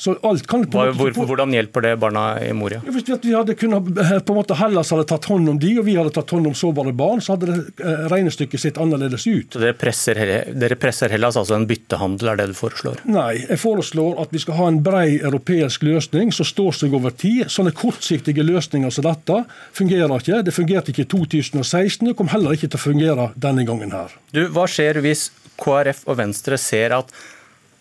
[0.00, 2.80] Så alt kan på Hva, måte hvordan hjelper det barna i Moria?
[2.86, 5.84] Hvis vi hadde kunnet, eh, på en måte Hellas hadde tatt hånd om de, og
[5.84, 9.58] vi hadde tatt hånd om sårbare barn, så hadde det eh, regnestykket sett annerledes ut.
[9.60, 10.20] Dere presser,
[10.56, 13.02] dere presser Hellas, altså en byttehandel, er det du foreslår?
[13.12, 17.12] Nei, jeg foreslår at vi skal ha en brei europeisk løsning som står seg over
[17.12, 17.50] tid.
[17.52, 19.42] Sånne kortsiktige løsninger som dette
[19.76, 20.40] fungerer ikke.
[20.46, 24.16] Det fungerte ikke i 2016, det kom heller ikke til å fungere denne gangen her.
[24.32, 25.28] Du, Hva skjer hvis
[25.60, 27.12] KrF og Venstre ser at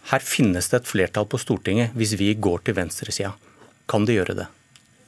[0.09, 3.35] her finnes det et flertall på Stortinget hvis vi går til venstresida.
[3.89, 4.47] Kan de gjøre det?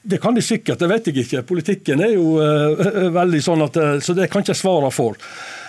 [0.02, 1.44] Det kan de sikkert, det vet jeg ikke.
[1.46, 5.18] Politikken er jo uh, veldig sånn at uh, Så det kan ikke jeg svare for.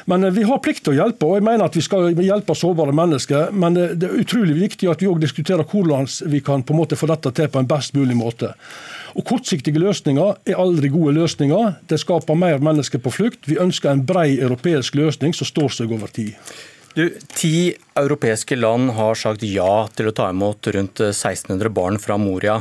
[0.09, 2.95] Men vi har plikt til å hjelpe, og jeg mener at vi skal hjelpe sårbare
[2.97, 3.53] mennesker.
[3.55, 6.99] Men det er utrolig viktig at vi òg diskuterer hvordan vi kan på en måte
[6.99, 8.51] få dette til på en best mulig måte.
[9.15, 11.77] Og Kortsiktige løsninger er aldri gode løsninger.
[11.87, 13.47] Det skaper mer mennesker på flukt.
[13.47, 16.35] Vi ønsker en brei europeisk løsning som står seg over tid.
[16.95, 22.19] Du, Ti europeiske land har sagt ja til å ta imot rundt 1600 barn fra
[22.21, 22.59] Moria.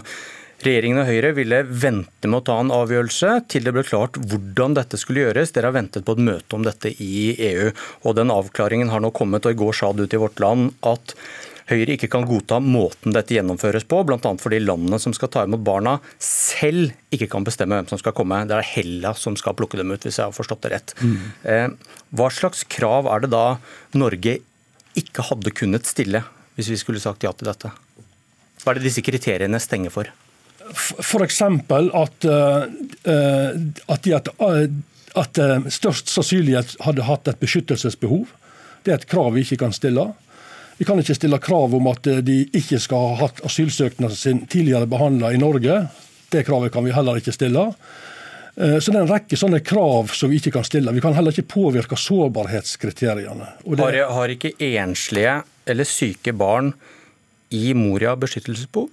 [0.63, 4.77] Regjeringen og Høyre ville vente med å ta en avgjørelse til det ble klart hvordan
[4.77, 5.51] dette skulle gjøres.
[5.51, 7.71] Dere har ventet på et møte om dette i EU,
[8.05, 9.43] og den avklaringen har nå kommet.
[9.43, 11.15] og I går sa du til Vårt Land at
[11.69, 14.19] Høyre ikke kan godta måten dette gjennomføres på, bl.a.
[14.41, 18.41] fordi landene som skal ta imot barna, selv ikke kan bestemme hvem som skal komme.
[18.49, 20.95] Det er Hellas som skal plukke dem ut, hvis jeg har forstått det rett.
[21.01, 21.19] Mm.
[21.53, 21.67] Eh,
[22.17, 23.45] hva slags krav er det da
[23.97, 24.39] Norge
[24.99, 26.23] ikke hadde kunnet stille,
[26.57, 27.71] hvis vi skulle sagt ja til dette?
[28.61, 30.09] Hva er det disse kriteriene stenger for?
[30.71, 31.41] F.eks.
[31.41, 34.59] at, at, de at, uh,
[35.19, 35.39] at
[35.73, 38.29] størst sannsynlighet hadde hatt et beskyttelsesbehov.
[38.85, 40.11] Det er et krav vi ikke kan stille.
[40.81, 44.87] Vi kan ikke stille krav om at de ikke skal ha hatt asylsøknaden sin tidligere
[44.89, 45.75] behandla i Norge.
[46.33, 47.67] Det kravet kan vi heller ikke stille.
[48.55, 50.89] Eh, så det er en rekke sånne krav som vi ikke kan stille.
[50.95, 53.51] Vi kan heller ikke påvirke sårbarhetskriteriene.
[53.61, 53.77] Det...
[53.83, 55.37] Har, har ikke enslige
[55.69, 56.73] eller syke barn
[57.53, 58.89] i Moria beskyttelsesbehov?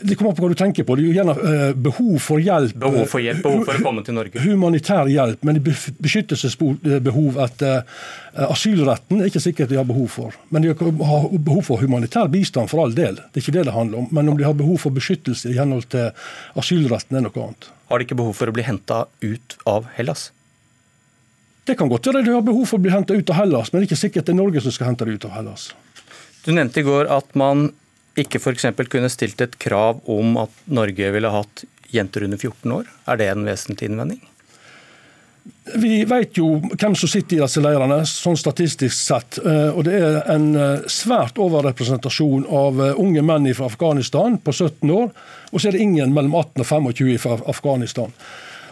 [0.00, 0.94] Det kommer på hva du tenker på.
[0.94, 2.76] Det er jo gjerne uh, behov for hjelp.
[2.78, 4.42] Behov for hjelp, behov for å komme til Norge.
[4.44, 10.38] Humanitær hjelp, men beskyttelsesbehov etter uh, asylretten er ikke sikkert de har behov for.
[10.54, 13.18] Men de har behov for humanitær bistand for all del.
[13.18, 14.08] Det er ikke det det handler om.
[14.14, 16.12] Men om de har behov for beskyttelse i henhold til
[16.58, 17.70] asylretten, er noe annet.
[17.88, 20.28] Har de ikke behov for å bli henta ut av Hellas?
[21.68, 23.82] Det kan godt være de har behov for å bli henta ut av Hellas, men
[23.82, 25.68] det er ikke sikkert det er Norge som skal hente dem ut av Hellas.
[26.46, 27.68] Du nevnte i går at man
[28.18, 28.68] ikke f.eks.
[28.90, 32.90] kunne stilt et krav om at Norge ville hatt jenter under 14 år?
[33.08, 34.20] Er det en vesentlig innvending?
[35.74, 39.38] Vi vet jo hvem som sitter i disse leirene, sånn statistisk sett.
[39.40, 44.54] Eh, og Det er en eh, svært overrepresentasjon av eh, unge menn fra Afghanistan på
[44.54, 45.10] 17 år.
[45.52, 48.12] Og så er det ingen mellom 18 og 25 fra Afghanistan.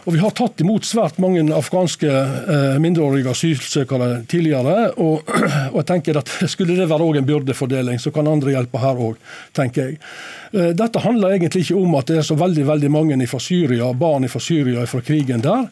[0.07, 4.93] Og Vi har tatt imot svært mange afghanske eh, mindreårige asylsøkere tidligere.
[5.03, 5.27] Og,
[5.73, 9.19] og, jeg tenker at Skulle det være en byrdefordeling, så kan andre hjelpe her òg,
[9.57, 9.99] tenker jeg.
[10.53, 13.91] Eh, dette handler egentlig ikke om at det er så veldig veldig mange fra Syria,
[13.93, 15.67] barn fra Syria fra krigen der.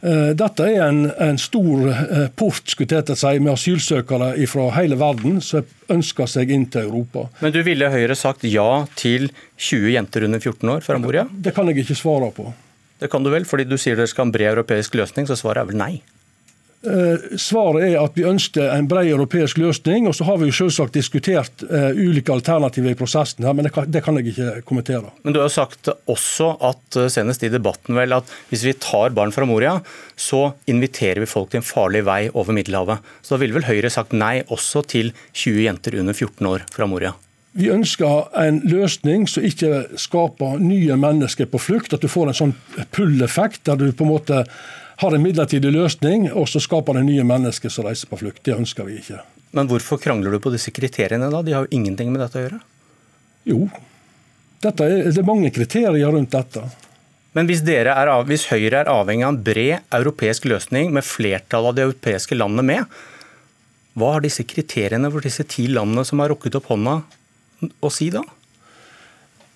[0.00, 5.64] Eh, dette er en, en stor eh, port si, med asylsøkere fra hele verden som
[5.88, 7.30] ønsker seg inn til Europa.
[7.40, 11.24] Men du ville Høyre sagt ja til 20 jenter under 14 år fra Moria?
[11.32, 12.52] Det kan jeg ikke svare på.
[12.98, 15.38] Det kan du vel, fordi du sier dere skal ha en bred europeisk løsning, så
[15.38, 15.92] svaret er vel nei?
[16.86, 20.06] Eh, svaret er at vi ønsker en bred europeisk løsning.
[20.06, 23.72] og Så har vi jo selvsagt diskutert uh, ulike alternativer i prosessen, her, men det
[23.74, 25.10] kan, det kan, jeg ikke kommentere.
[25.24, 29.10] Men Du har sagt også at eh, senest i debatten vel, at hvis vi tar
[29.10, 29.80] barn fra Moria,
[30.14, 33.02] så inviterer vi folk til en farlig vei over Middelhavet.
[33.22, 36.86] Så da ville vel Høyre sagt nei også til 20 jenter under 14 år fra
[36.86, 37.16] Moria?
[37.58, 41.94] Vi ønsker en løsning som ikke skaper nye mennesker på flukt.
[41.96, 42.54] At du får en sånn
[42.94, 44.44] pull-effekt, der du på en måte
[44.98, 48.44] har en midlertidig løsning, og så skaper det nye mennesker som reiser på flukt.
[48.46, 49.22] Det ønsker vi ikke.
[49.58, 51.42] Men hvorfor krangler du på disse kriteriene da?
[51.42, 52.60] De har jo ingenting med dette å gjøre?
[53.48, 53.60] Jo,
[54.62, 56.64] er, det er mange kriterier rundt dette.
[57.36, 61.76] Men hvis, er, hvis Høyre er avhengig av en bred europeisk løsning med flertallet av
[61.76, 62.98] de europeiske landene med,
[63.98, 67.00] hva har disse kriteriene for disse ti landene som har rukket opp hånda
[67.80, 68.22] å si da?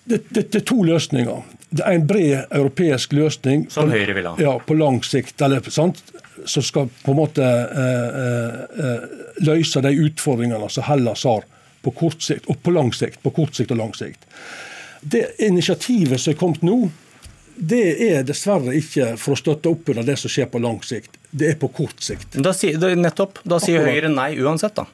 [0.03, 1.43] Det, det, det, er to løsninger.
[1.69, 4.33] Det er en bred europeisk løsning Som på, Høyre vil ha?
[4.41, 5.39] Ja, på lang sikt.
[5.41, 6.01] Eller, sant?
[6.45, 9.05] Som skal på en måte eh, eh, eh,
[9.47, 11.47] løse de utfordringene som Hellas har
[11.83, 13.21] på kort sikt og på lang sikt.
[13.23, 14.27] På kort sikt og lang sikt.
[15.01, 16.77] Det initiativet som er kommet nå,
[17.55, 21.15] det er dessverre ikke for å støtte opp under det som skjer på lang sikt.
[21.31, 22.35] Det er på kort sikt.
[22.35, 22.53] Da
[22.97, 24.87] nettopp, da sier Høyre nei uansett, da?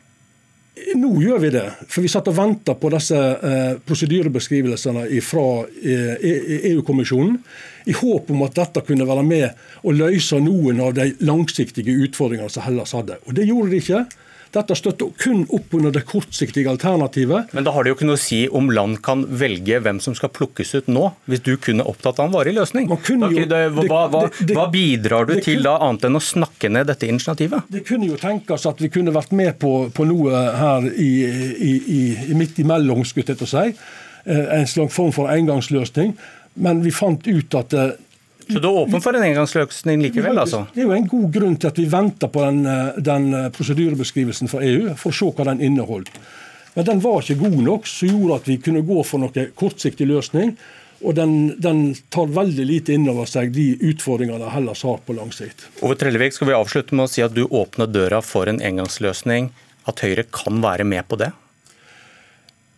[0.95, 5.45] Nå gjør vi det, for vi satt og venta på disse eh, prosedyrebeskrivelsene fra
[5.81, 6.30] eh,
[6.72, 7.38] EU-kommisjonen,
[7.89, 12.51] i håp om at dette kunne være med å løse noen av de langsiktige utfordringene
[12.53, 13.18] som Hellas hadde.
[13.26, 14.03] Og Det gjorde de ikke.
[14.49, 17.51] Dette støtter kun opp under det kortsiktige alternativet.
[17.53, 20.15] Men da har det jo ikke noe å si om land kan velge hvem som
[20.17, 22.89] skal plukkes ut nå, hvis du kun er opptatt av en varig løsning.
[22.89, 27.05] Da, det, hva, hva, hva, bidrar du til da, annet enn å snakke ned dette
[27.09, 27.69] initiativet?
[27.69, 31.73] Det kunne jo tenkes at vi kunne vært med på, på noe her i, i,
[31.99, 32.03] i,
[32.34, 33.65] i midt imellom, skulle jeg til å si.
[34.26, 36.15] Eh, En slags form for engangsløsning.
[36.59, 37.93] Men vi fant ut at eh,
[38.49, 40.63] Så du er åpen for en engangsløsning likevel, altså?
[40.73, 43.49] Det er jo en god grunn til at vi venter på den, eh, den eh,
[43.53, 46.09] prosedyrebeskrivelsen fra EU, for å se hva den inneholdt.
[46.73, 50.07] Men den var ikke god nok, som gjorde at vi kunne gå for noe kortsiktig
[50.09, 50.55] løsning.
[50.99, 55.30] Og den, den tar veldig lite inn over seg de utfordringene Hellas har på lang
[55.31, 55.67] sikt.
[55.85, 59.53] Ove Trellevik, skal vi avslutte med å si at du åpner døra for en engangsløsning,
[59.88, 61.31] at Høyre kan være med på det?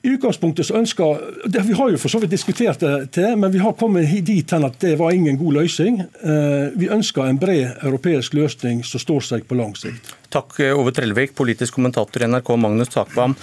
[0.01, 3.51] I utgangspunktet så ønsker, det, Vi har jo for så vidt diskutert det til, men
[3.53, 5.99] vi har kommet dit hen at det var ingen god løsning.
[6.01, 10.15] Eh, Vi ønsker en bred europeisk løsning som står seg på lang sikt.
[10.33, 13.35] Takk, Ove Trellevik, politisk kommentator i NRK, Magnus Takvam.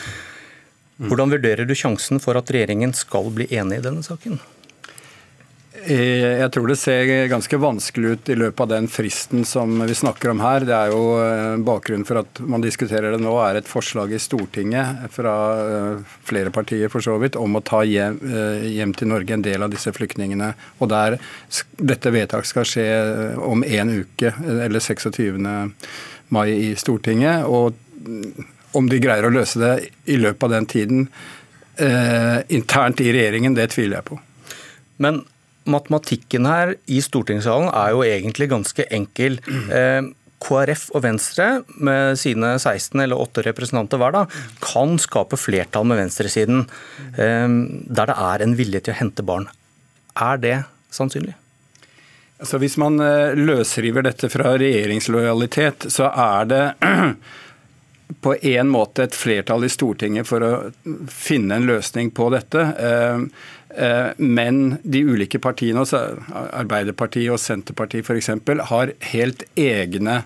[0.98, 4.40] Hvordan vurderer du sjansen for at regjeringen skal bli enig i denne saken?
[5.88, 9.94] Eh, Jeg tror det ser ganske vanskelig ut i løpet av den fristen som vi
[9.96, 10.66] snakker om her.
[10.68, 14.20] Det er jo eh, Bakgrunnen for at man diskuterer det nå, er et forslag i
[14.20, 18.18] Stortinget fra eh, flere partier for så vidt, om å ta hjem,
[18.68, 20.50] hjem til Norge en del av disse flyktningene.
[20.82, 21.16] Og der
[21.78, 22.86] Dette vedtaket skal skje
[23.40, 25.40] om en uke, eller 26.
[26.34, 27.46] mai i Stortinget.
[27.46, 27.72] og
[28.04, 28.44] mm,
[28.76, 31.08] om de greier å løse det i løpet av den tiden
[32.52, 34.18] internt i regjeringen, det tviler jeg på.
[34.98, 35.22] Men
[35.70, 39.38] matematikken her i stortingssalen er jo egentlig ganske enkel.
[39.48, 40.08] Eh,
[40.38, 41.48] KrF og Venstre
[41.82, 44.24] med sine 16 eller 8 representanter hver da,
[44.62, 46.62] kan skape flertall med venstresiden
[47.18, 49.48] eh, der det er en vilje til å hente barn.
[50.18, 50.56] Er det
[50.94, 51.34] sannsynlig?
[52.38, 56.62] Altså Hvis man eh, løsriver dette fra regjeringslojalitet, så er det
[58.24, 60.52] på en måte et flertall i Stortinget for å
[61.12, 62.62] finne en løsning på dette.
[63.78, 68.32] Eh, Men de ulike partiene, altså Arbeiderpartiet og Senterpartiet f.eks.,
[68.72, 70.22] har helt egne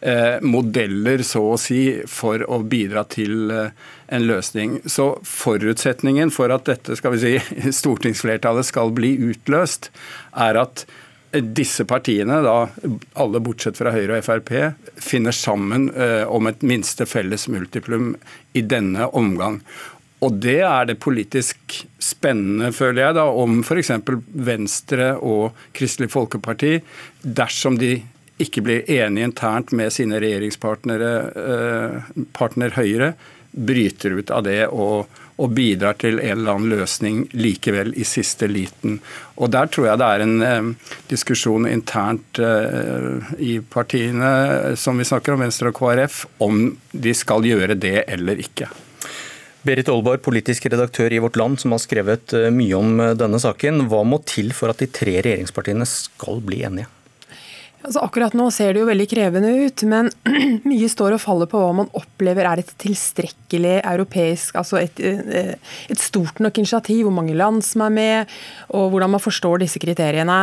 [0.00, 3.76] eh, modeller, så å si, for å bidra til eh,
[4.12, 4.80] en løsning.
[4.84, 9.88] Så forutsetningen for at dette skal vi si, stortingsflertallet skal bli utløst,
[10.36, 10.84] er at
[11.30, 12.56] disse partiene, da,
[13.22, 14.50] alle bortsett fra Høyre og Frp,
[15.00, 18.12] finner sammen eh, om et minste felles multiplum
[18.52, 19.60] i denne omgang.
[20.20, 23.92] Og det er det politisk spennende, føler jeg, da, om f.eks.
[24.50, 26.74] Venstre og Kristelig Folkeparti,
[27.24, 27.94] dersom de
[28.40, 31.14] ikke blir enige internt med sine regjeringspartnere,
[31.44, 33.14] eh, partner Høyre,
[33.50, 35.08] bryter ut av det og,
[35.40, 39.00] og bidrar til en eller annen løsning likevel i siste liten.
[39.40, 45.08] Og Der tror jeg det er en eh, diskusjon internt eh, i partiene som vi
[45.08, 48.70] snakker om, Venstre og KrF, om de skal gjøre det eller ikke.
[49.60, 53.36] Berit Aalborg, politisk redaktør i Vårt Land, som har skrevet eh, mye om eh, denne
[53.42, 53.84] saken.
[53.90, 56.88] Hva må til for at de tre regjeringspartiene skal bli enige?
[57.80, 60.10] Altså akkurat nå ser det jo veldig krevende ut, men
[60.68, 65.54] mye står og faller på hva man opplever er et tilstrekkelig europeisk, altså et, eh,
[65.88, 68.34] et stort nok initiativ, hvor mange land som er med,
[68.76, 70.42] og hvordan man forstår disse kriteriene.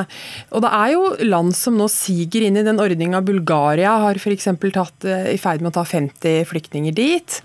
[0.49, 3.22] Og Det er jo land som nå siger inn i den ordninga.
[3.22, 4.49] Bulgaria har f.eks.
[4.73, 7.41] tatt eh, i ferd med å ta 50 flyktninger dit.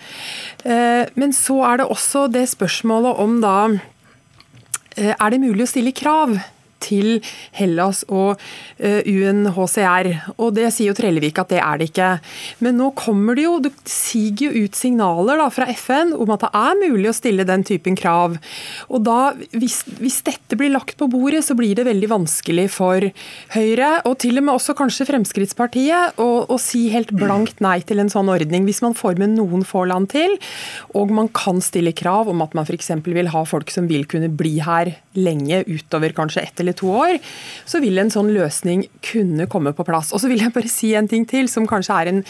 [0.64, 3.56] Eh, Men så er det også det spørsmålet om da
[4.96, 6.36] Er det mulig å stille krav?
[6.82, 7.20] Til
[7.56, 8.40] Hellas og
[8.78, 10.10] eh, UNHCR.
[10.36, 12.10] Og det sier jo Trellevik at det er det ikke.
[12.64, 16.44] Men nå kommer det jo, det siger jo ut signaler da, fra FN om at
[16.46, 18.38] det er mulig å stille den typen krav.
[18.92, 19.20] Og da,
[19.54, 23.08] hvis, hvis dette blir lagt på bordet, så blir det veldig vanskelig for
[23.52, 28.02] Høyre, og til og med også kanskje Fremskrittspartiet, å, å si helt blankt nei til
[28.02, 28.66] en sånn ordning.
[28.68, 30.36] Hvis man får med noen få land til,
[30.98, 32.92] og man kan stille krav om at man f.eks.
[33.06, 37.18] vil ha folk som vil kunne bli her lenge utover kanskje ett eller to år,
[37.68, 40.12] så vil en sånn løsning kunne komme på plass.
[40.12, 42.22] Og så vil jeg bare si en ting til, som kanskje er en,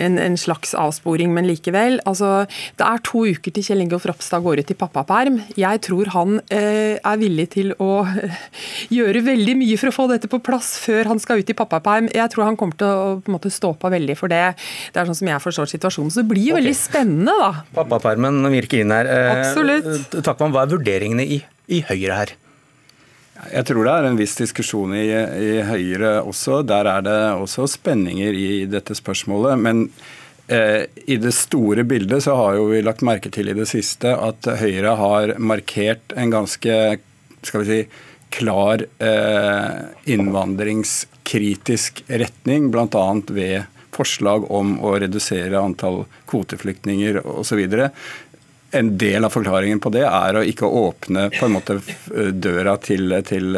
[0.00, 2.00] en, en slags avsporing, men likevel.
[2.08, 2.46] Altså,
[2.78, 5.40] det er to uker til Kjell Ingolf Ropstad går ut i pappaperm.
[5.58, 8.40] Jeg tror han eh, er villig til å eh,
[8.94, 12.10] gjøre veldig mye for å få dette på plass før han skal ut i pappaperm.
[12.14, 14.54] Jeg tror han kommer til å på en måte stå på veldig for det.
[14.92, 16.12] Det er sånn som jeg forstår situasjonen.
[16.14, 17.64] Så det blir jo veldig spennende, da.
[17.76, 19.08] Pappapermen virker inn her.
[19.08, 20.20] Eh, Absolutt.
[20.26, 21.40] Takman, hva er vurderingene i,
[21.72, 22.36] i Høyre her?
[23.52, 26.62] Jeg tror det er en viss diskusjon i, i Høyre også.
[26.66, 29.60] Der er det også spenninger i dette spørsmålet.
[29.62, 29.84] Men
[30.50, 34.12] eh, i det store bildet så har jo vi lagt merke til i det siste
[34.14, 36.98] at Høyre har markert en ganske
[37.46, 37.80] skal vi si,
[38.34, 43.06] klar eh, innvandringskritisk retning, bl.a.
[43.30, 43.62] ved
[43.94, 47.64] forslag om å redusere antall kvoteflyktninger osv.
[48.76, 51.78] En del av forklaringen på det er å ikke åpne på en måte
[52.36, 53.56] døra til, til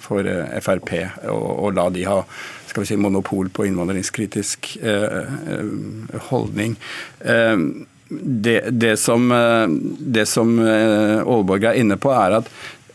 [0.00, 0.28] for
[0.64, 0.92] Frp
[1.28, 2.22] og, og la de ha
[2.74, 5.28] skal vi si, monopol på innvandringskritisk eh,
[6.30, 6.78] holdning.
[7.20, 7.66] Eh,
[8.08, 9.28] det, det, som,
[9.98, 12.50] det som Aalborg er inne på, er at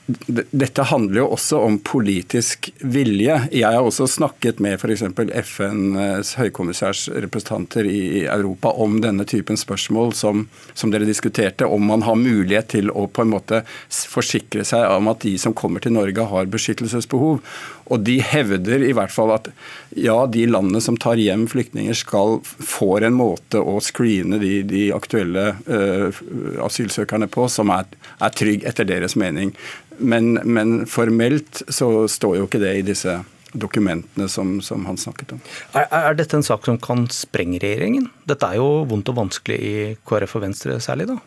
[0.10, 3.36] dette handler jo også om politisk vilje.
[3.54, 5.04] Jeg har også snakket med f.eks.
[5.46, 12.06] FNs høykommissærs representanter i Europa om denne typen spørsmål som, som, dere diskuterte, om man
[12.08, 13.62] har mulighet til å på en måte
[14.10, 17.44] forsikre seg om at de som kommer til Norge har beskyttelsesbehov.
[17.90, 19.50] Og de hevder i hvert fall at
[19.98, 24.84] ja, de landene som tar hjem flyktninger, skal får en måte å screene de, de
[24.96, 26.22] aktuelle uh,
[26.66, 27.90] asylsøkerne på som er,
[28.22, 29.56] er trygg etter deres mening.
[30.00, 33.18] Men, men, formelt så står jo ikke det i disse
[33.50, 35.42] dokumentene som, som han snakket om.
[35.74, 38.08] Er, er, dette en sak som kan sprenge regjeringen?
[38.30, 39.74] Dette er jo vondt og vanskelig i
[40.08, 41.18] KrF og Venstre særlig, da?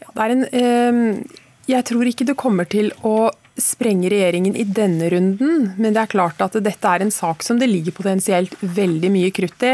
[0.00, 4.64] Ja, det er en, øh, jeg tror ikke det kommer til å sprenge regjeringen i
[4.64, 8.54] denne runden, men det er klart at dette er en sak som det ligger potensielt
[8.60, 9.72] veldig mye krutt i.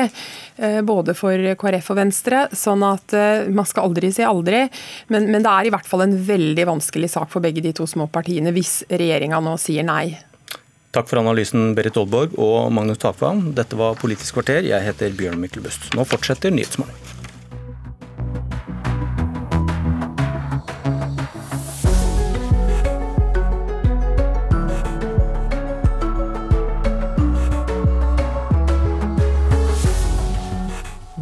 [0.56, 4.64] Eh, både for KrF og Venstre, sånn at eh, man skal aldri si aldri.
[5.12, 7.86] Men, men det er i hvert fall en veldig vanskelig sak for begge de to
[7.90, 10.16] små partiene hvis regjeringa nå sier nei.
[10.96, 13.50] Takk for analysen, Berit Oldborg og Magnus Takvam.
[13.56, 14.64] Dette var Politisk kvarter.
[14.64, 15.90] Jeg heter Bjørn Myklebust.
[15.92, 17.25] Nå fortsetter Nyhetsmorgen.